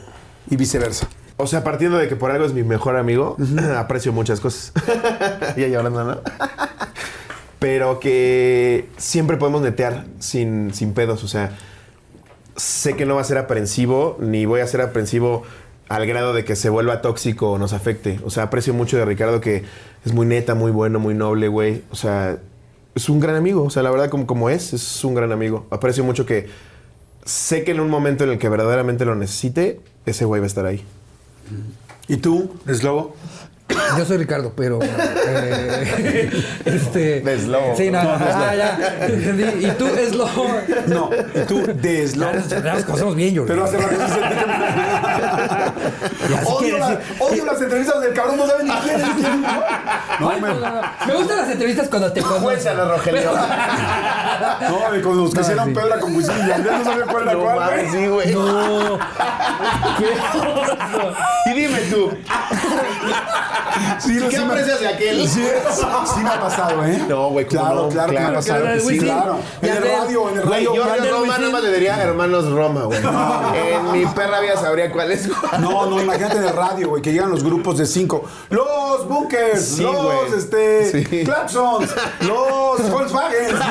[0.50, 1.08] y viceversa.
[1.38, 3.36] O sea, partiendo de que por algo es mi mejor amigo,
[3.78, 4.72] aprecio muchas cosas.
[5.58, 6.22] y ahí hablando, ¿no?
[7.60, 11.24] Pero que siempre podemos netear sin, sin pedos.
[11.24, 11.52] O sea,
[12.62, 15.42] sé que no va a ser aprensivo, ni voy a ser aprensivo
[15.90, 18.20] al grado de que se vuelva tóxico o nos afecte.
[18.24, 19.64] O sea, aprecio mucho de Ricardo que
[20.06, 21.82] es muy neta, muy bueno, muy noble, güey.
[21.90, 22.38] O sea,
[22.94, 23.64] es un gran amigo.
[23.64, 25.66] O sea, la verdad, como, como es, es un gran amigo.
[25.72, 26.50] Aprecio mucho que
[27.26, 30.48] sé que en un momento en el que verdaderamente lo necesite, ese güey va a
[30.48, 30.86] estar ahí.
[32.08, 33.16] ¿Y tú, Slobo?
[33.98, 34.80] Yo soy Ricardo, pero.
[34.82, 36.30] eh,
[36.66, 37.22] este.
[37.22, 37.76] De Slobo.
[37.76, 39.08] Sí, no, no, ah, ya.
[39.60, 40.28] Y tú es lo.
[40.88, 42.32] No, ¿y tú de Slobo?
[42.50, 43.48] Ya nos conocemos bien, Jordi.
[43.50, 44.91] Pero hace rato sentí que así
[46.46, 49.42] odio, la- odio las entrevistas del cabrón, no saben ni quién es quién.
[50.20, 50.82] No, Ay, me, no, no, no.
[51.08, 52.78] Me gustan las entrevistas cuando te conocen.
[52.78, 53.32] Rogelio.
[53.32, 55.74] no, me- cuando nos que hicieron sí.
[55.74, 58.34] Pedra con Wisin y Yandel, no sabía cuál era No cuál, sí, güey.
[58.36, 59.00] No.
[59.98, 61.50] Qué.
[61.52, 62.12] Y dime tú,
[64.00, 65.28] Sí, ¿qué sí aprecias de aquel?
[65.28, 65.44] Sí,
[66.14, 67.02] sí me ha pasado, ¿eh?
[67.08, 67.90] No, güey, ¿cómo Claro, no?
[67.90, 68.36] claro, que me ha Claro,
[68.66, 68.80] pasado.
[68.90, 69.40] Sí, claro.
[69.62, 70.76] En el radio, en el radio.
[70.76, 73.00] yo de Roma nada más le diría hermanos Roma, güey.
[73.00, 75.01] En mi perra vida sabría cuál
[75.60, 78.24] No, no, imagínate en el radio, güey, que llegan los grupos de cinco.
[78.50, 80.18] Los Bunkers, Sí, los güey.
[80.38, 81.24] este, Sí.
[81.24, 81.90] Clapsons,
[82.22, 83.68] los Volkswagen, los.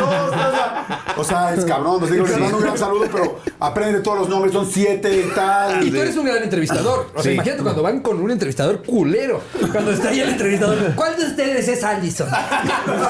[1.16, 2.00] O sea, es cabrón.
[2.00, 5.30] Nos digo, les mando un gran saludo, pero aprende todos los nombres, son siete y
[5.34, 5.84] tal.
[5.86, 7.08] Y tú eres un gran entrevistador.
[7.14, 7.34] O sea, Sí.
[7.34, 9.40] imagínate cuando van con un entrevistador culero.
[9.72, 10.94] Cuando está ahí el entrevistador.
[10.94, 12.28] ¿Cuál de ustedes es Allison?
[12.86, 13.04] Mames,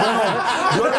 [0.00, 0.90] amor.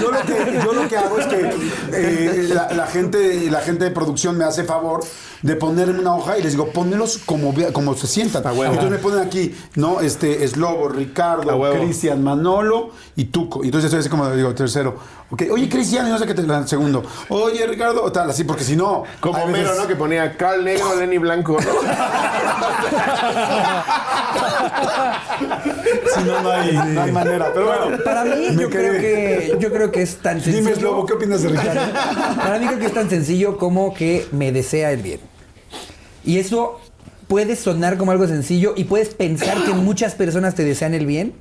[0.00, 1.50] Yo lo que, yo lo que hago es que
[1.92, 5.00] eh, la, la gente, la gente de producción me hace favor
[5.42, 8.42] de ponerme una hoja y les digo, pónmelos como, como se sientan.
[8.46, 10.00] Entonces me ponen aquí, ¿no?
[10.00, 11.60] Este, Slobo, Ricardo.
[11.78, 13.62] Cristian, Manolo y Tuco.
[13.62, 14.96] Y entonces estoy así como digo, tercero.
[15.32, 17.04] Ok, oye, Cristian, y no sé qué te segundo.
[17.28, 19.04] Oye, Ricardo, o tal, así, porque si no.
[19.20, 19.86] Como veces- ¿no?
[19.86, 21.56] Que ponía Carl Negro, Lenny Blanco.
[26.14, 27.52] Si no, no hay, no hay manera.
[27.54, 27.98] Pero bueno.
[28.04, 30.56] Para mí, yo creo, que, yo creo que es tan sencillo.
[30.58, 31.80] Dime, Slobo, ¿qué opinas de Ricardo?
[32.36, 35.20] Para mí creo que es tan sencillo como que me desea el bien.
[36.24, 36.80] Y eso
[37.28, 41.34] puede sonar como algo sencillo y puedes pensar que muchas personas te desean el bien,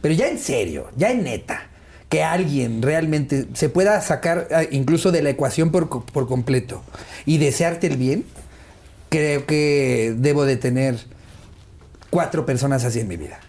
[0.00, 1.68] pero ya en serio, ya en neta,
[2.12, 6.82] que alguien realmente se pueda sacar ah, incluso de la ecuación por, por completo
[7.24, 8.26] y desearte el bien,
[9.08, 10.98] creo que debo de tener
[12.10, 13.40] cuatro personas así en mi vida.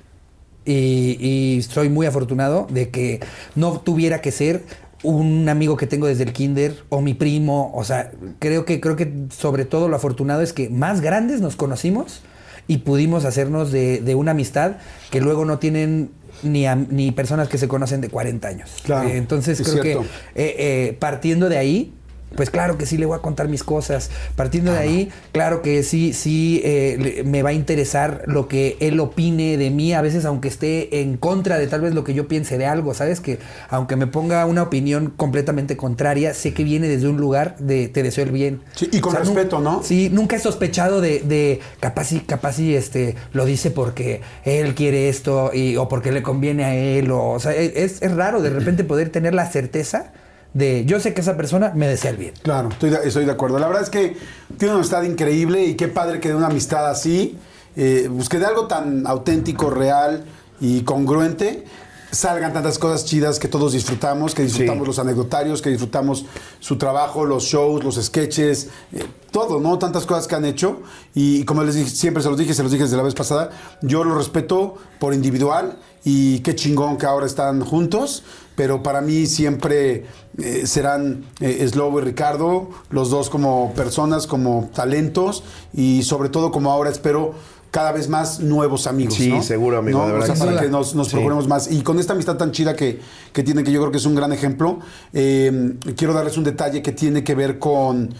[0.63, 3.19] Y, y soy muy afortunado de que
[3.55, 4.63] no tuviera que ser
[5.03, 7.69] un amigo que tengo desde el kinder o mi primo.
[7.75, 11.57] O sea, creo que, creo que sobre todo lo afortunado es que más grandes nos
[11.57, 12.21] conocimos
[12.69, 14.77] y pudimos hacernos de, de una amistad
[15.11, 16.11] que luego no tienen
[16.43, 18.71] ni, am- ni personas que se conocen de 40 años.
[18.83, 20.01] Claro, Eh, entonces es creo cierto.
[20.01, 20.07] que
[20.43, 20.55] eh,
[20.89, 21.93] eh, partiendo de ahí,
[22.35, 24.09] pues claro que sí le voy a contar mis cosas.
[24.35, 28.99] Partiendo de ahí, claro que sí, sí eh, me va a interesar lo que él
[28.99, 32.27] opine de mí, a veces aunque esté en contra de tal vez lo que yo
[32.27, 33.19] piense de algo, ¿sabes?
[33.19, 33.39] Que
[33.69, 38.03] aunque me ponga una opinión completamente contraria, sé que viene desde un lugar de te
[38.03, 38.61] deseo el bien.
[38.75, 39.83] Sí, y con respeto, ¿no?
[39.83, 44.75] Sí, nunca he sospechado de, de capaz y capaz y este lo dice porque él
[44.75, 47.11] quiere esto y, o porque le conviene a él.
[47.11, 50.11] O, o sea, es, es raro de repente poder tener la certeza
[50.53, 52.33] de yo sé que esa persona me desea el bien.
[52.43, 53.57] Claro, estoy de, estoy de acuerdo.
[53.59, 54.15] La verdad es que
[54.57, 57.37] tiene una amistad increíble y qué padre que de una amistad así,
[57.75, 60.25] eh, pues que de algo tan auténtico, real
[60.61, 61.65] y congruente,
[62.11, 64.87] salgan tantas cosas chidas que todos disfrutamos, que disfrutamos Sí.
[64.87, 66.25] los anecdotarios, que disfrutamos
[66.59, 69.79] su trabajo, los shows, los sketches, eh, todo, ¿no?
[69.79, 70.83] Tantas cosas que han hecho.
[71.15, 73.49] Y como les dije, siempre se los dije, se los dije desde la vez pasada,
[73.81, 78.23] yo lo respeto por individual y qué chingón que ahora están juntos.
[78.55, 80.05] Pero para mí siempre
[80.37, 85.43] eh, serán eh, Slobo y Ricardo, los dos como personas, como talentos
[85.73, 87.33] y sobre todo como ahora espero
[87.71, 89.15] cada vez más nuevos amigos.
[89.15, 89.41] Sí, ¿no?
[89.41, 90.05] seguro, amigo, ¿No?
[90.07, 90.65] de verdad O sea, que para sí.
[90.65, 91.13] que nos, nos Sí.
[91.13, 91.71] procuremos más.
[91.71, 92.99] Y con esta amistad tan chida que,
[93.33, 94.77] que tienen, que yo creo que es un gran ejemplo,
[95.13, 98.13] eh, quiero darles un detalle que tiene que ver con.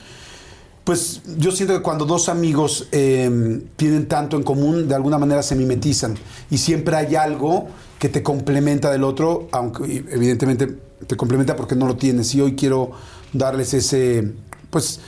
[0.84, 5.42] Pues yo siento que cuando dos amigos eh, tienen tanto en común, de alguna manera
[5.42, 6.18] se mimetizan.
[6.52, 7.68] Y siempre hay algo
[8.00, 10.78] que te complementa del otro, aunque evidentemente
[11.08, 12.36] te complementa porque no lo tienes.
[12.36, 12.92] Y hoy quiero
[13.32, 14.34] darles ese,
[14.70, 15.00] pues,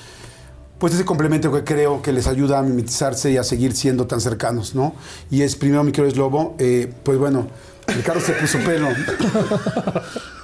[0.80, 4.22] pues ese complemento que creo que les ayuda a mimetizarse y a seguir siendo tan
[4.22, 4.96] cercanos, ¿no?
[5.30, 7.48] Y es primero mi querido Lobo, eh, pues bueno,
[7.88, 8.88] Ricardo se puso pelo.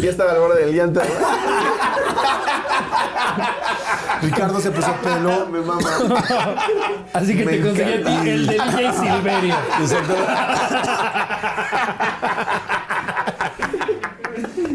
[0.00, 1.00] Ya estaba al borde del llanto.
[4.22, 5.46] Ricardo se puso pelo.
[5.52, 5.90] Me mama.
[7.12, 9.56] Así que Me te conseguí a ti el de DJ Silverio.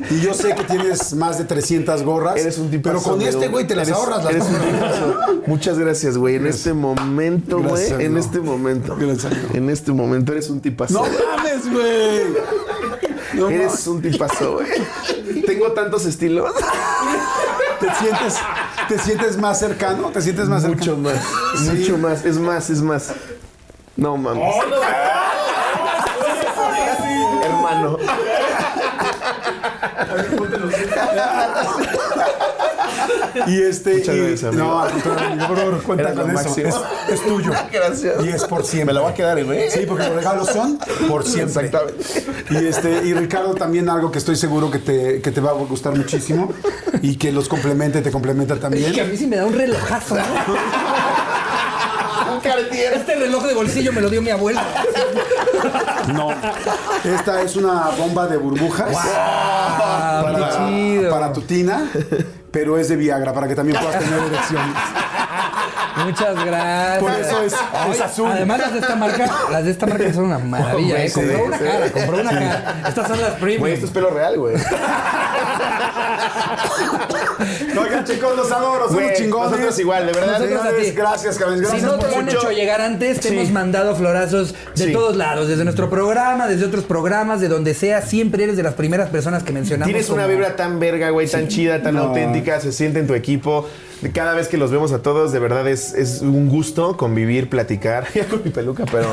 [0.10, 2.38] Y yo sé que tienes más de 300 gorras.
[2.38, 4.24] Eres un tipo Pero con este güey te las ahorras.
[4.24, 5.42] Las eres un tipazo.
[5.48, 6.36] Muchas gracias, güey.
[6.36, 7.92] En este momento, güey.
[7.92, 8.96] En este momento.
[8.98, 9.34] Gracias.
[9.54, 10.94] En este momento eres un tipazo.
[10.94, 12.22] No mames, güey.
[13.36, 15.44] No Eres un tipazo, güey.
[15.46, 16.52] Tengo tantos estilos.
[17.80, 18.36] ¿Te sientes,
[18.88, 20.10] ¿Te sientes más cercano?
[20.12, 21.10] ¿Te sientes más Mucho cercano?
[21.10, 21.60] más.
[21.60, 21.70] Sí.
[21.72, 22.26] Mucho más.
[22.26, 23.14] Es más, es más.
[23.98, 24.56] No mames.
[27.44, 27.98] Hermano.
[33.48, 33.98] Y este.
[33.98, 34.64] Muchas y- gracias, amigo.
[34.64, 36.56] No, al contrario, por favor, cuenta con eso.
[36.58, 36.76] Es,
[37.10, 37.52] es tuyo.
[37.72, 38.26] Gracias.
[38.26, 38.86] Y es por siempre.
[38.86, 39.70] Me la voy a quedar, güey.
[39.70, 40.80] Sí, porque los regalos son
[41.10, 41.66] por siempre.
[41.66, 42.04] Exactamente.
[42.52, 45.54] Y este, y Ricardo, también algo que estoy seguro que te, que te va a
[45.54, 46.54] gustar muchísimo
[47.02, 49.12] y que los complemente, te complementa Que a también.
[49.12, 50.24] mí sí me da un relojazo, ¿no?
[52.34, 52.94] Un Cartier.
[52.94, 54.64] Este reloj de bolsillo me lo dio mi abuela.
[56.14, 56.30] No.
[57.04, 61.10] Esta es una bomba de burbujas qué para, chido.
[61.12, 61.90] para tu tina,
[62.56, 64.76] pero es de Viagra, para que también puedas tener erecciones.
[66.06, 67.00] Muchas gracias.
[67.00, 67.56] Por eso es-
[67.92, 68.30] es azul.
[68.32, 71.10] Además, las de esta marca, las de esta marca son una maravilla, ¿eh?
[71.10, 71.64] Sí, una sí.
[71.66, 72.76] cara, compró una cara.
[72.88, 73.60] Estas son las premium.
[73.60, 74.56] Güey, esto es pelo real, güey.
[77.82, 79.52] Oigan, chicos, los adoro, son chingones.
[79.52, 80.36] nosotros igual, de verdad.
[80.36, 80.92] A ti.
[80.92, 81.58] Gracias, cabrón.
[81.60, 83.36] Si Gracias no por te han hecho llegar antes, te Sí.
[83.38, 84.94] hemos mandado florazos de Sí.
[84.94, 88.74] todos lados, desde nuestro programa, desde otros programas, de donde sea, siempre eres de las
[88.74, 89.88] primeras personas que mencionamos.
[89.92, 92.04] Tienes una vibra tan verga, güey, tan chida, tan No.
[92.04, 93.68] auténtica, se siente en tu equipo.
[94.14, 98.06] Cada vez que los vemos a todos, de verdad es, es un gusto convivir, platicar.
[98.14, 99.08] Ya con mi peluca, pero.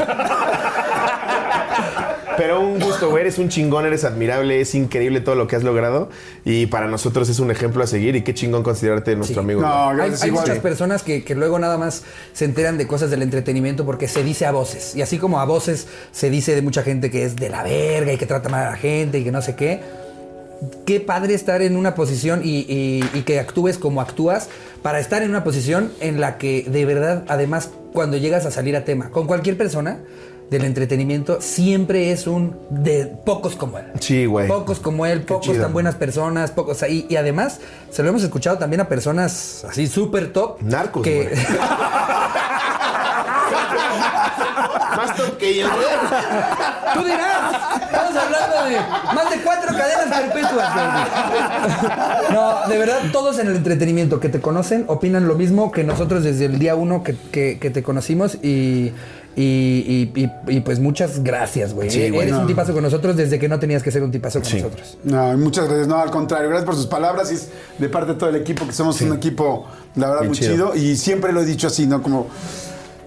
[2.37, 3.23] Pero un gusto, güey.
[3.23, 6.09] Eres un chingón, eres admirable, es increíble todo lo que has logrado.
[6.45, 8.17] Y para nosotros es un ejemplo a seguir.
[8.17, 9.45] Y qué chingón considerarte nuestro Sí.
[9.45, 9.61] amigo.
[9.63, 12.03] No, Hay, gracias hay muchas personas que, que luego nada más
[12.33, 14.95] se enteran de cosas del entretenimiento porque se dice a voces.
[14.97, 18.13] Y así como a voces se dice de mucha gente que es de la verga
[18.13, 19.81] y que trata mal a la gente y que no sé qué.
[20.87, 24.49] Qué padre estar en una posición y, y- y que actúes como actúas
[24.81, 28.77] para estar en una posición en la que de verdad, además, cuando llegas a salir
[28.77, 29.99] a tema con cualquier persona
[30.53, 33.87] del entretenimiento, siempre es un de pocos como él.
[33.99, 34.47] Sí, güey.
[34.47, 35.63] Pocos como él, pocos chido.
[35.65, 37.07] tan buenas personas, pocos ahí.
[37.09, 37.59] Y además,
[37.91, 40.63] se lo hemos escuchado también a personas así súper top.
[40.63, 41.29] Narcos, que güey.
[44.97, 45.67] Más top que yo.
[45.69, 48.77] Tú dirás, estamos hablando de
[49.15, 50.75] más de cuatro cadenas perpetuas.
[50.75, 52.35] baby.
[52.35, 56.23] No, de verdad, todos en el entretenimiento que te conocen opinan lo mismo que nosotros
[56.25, 58.93] desde el día uno que, que- que te conocimos y.
[59.35, 59.43] Y,
[60.15, 61.91] y- y- y, pues muchas gracias, güey.
[61.91, 64.51] Sí, Eres un tipazo con nosotros desde que no tenías que ser un tipazo con
[64.51, 64.57] Sí.
[64.59, 64.99] nosotros.
[65.05, 65.89] No, muchas gracias.
[65.89, 67.49] No, al contrario, gracias por sus palabras y es
[67.79, 70.53] de parte de todo el equipo, que somos un equipo, la verdad, Bien muy chido.
[70.73, 70.75] chido.
[70.77, 72.03] Y siempre lo he dicho así, ¿no?
[72.03, 72.27] Como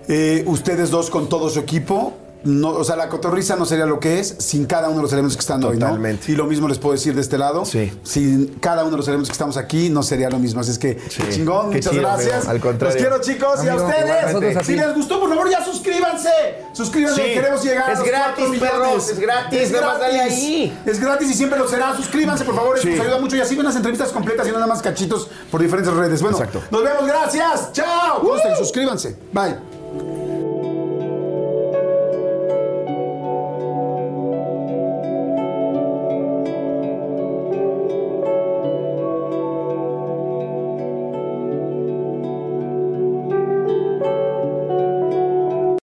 [0.08, 2.14] eh, ustedes dos con todo su equipo.
[2.46, 5.12] No, o sea, la cotorriza no sería lo que es sin cada uno de los
[5.14, 5.88] elementos que están hoy, ¿no?
[5.88, 6.32] Totalmente.
[6.32, 7.66] Y lo mismo les puedo decir de este lado.
[7.66, 7.92] Sí.
[8.04, 10.62] Sin cada uno de los elementos que estamos aquí, no sería lo mismo.
[10.62, 11.24] Así es que, Sí.
[11.32, 12.34] chingón, Qué muchas chido, gracias.
[12.36, 12.52] amigo.
[12.52, 12.96] Al contrario.
[12.96, 14.66] Los quiero, chicos, y a ustedes.
[14.66, 16.30] Si les gustó, por favor, ya suscríbanse.
[16.74, 17.34] Suscríbanse, Sí.
[17.34, 18.72] queremos llegar a Es los gratis, 4 millones.
[18.72, 20.80] perros, es gratis, nada más dale ahí.
[20.86, 21.96] Es gratis y siempre lo será.
[21.96, 23.36] Suscríbanse, por favor, eso nos ayuda mucho.
[23.36, 26.22] Y así ven las entrevistas completas y no nada más cachitos por diferentes redes.
[26.22, 26.62] Bueno, Exacto.
[26.70, 27.06] nos vemos.
[27.08, 27.72] Gracias.
[27.74, 28.22] Chao.
[28.22, 29.16] Gusten, suscríbanse.
[29.34, 29.75] Bye.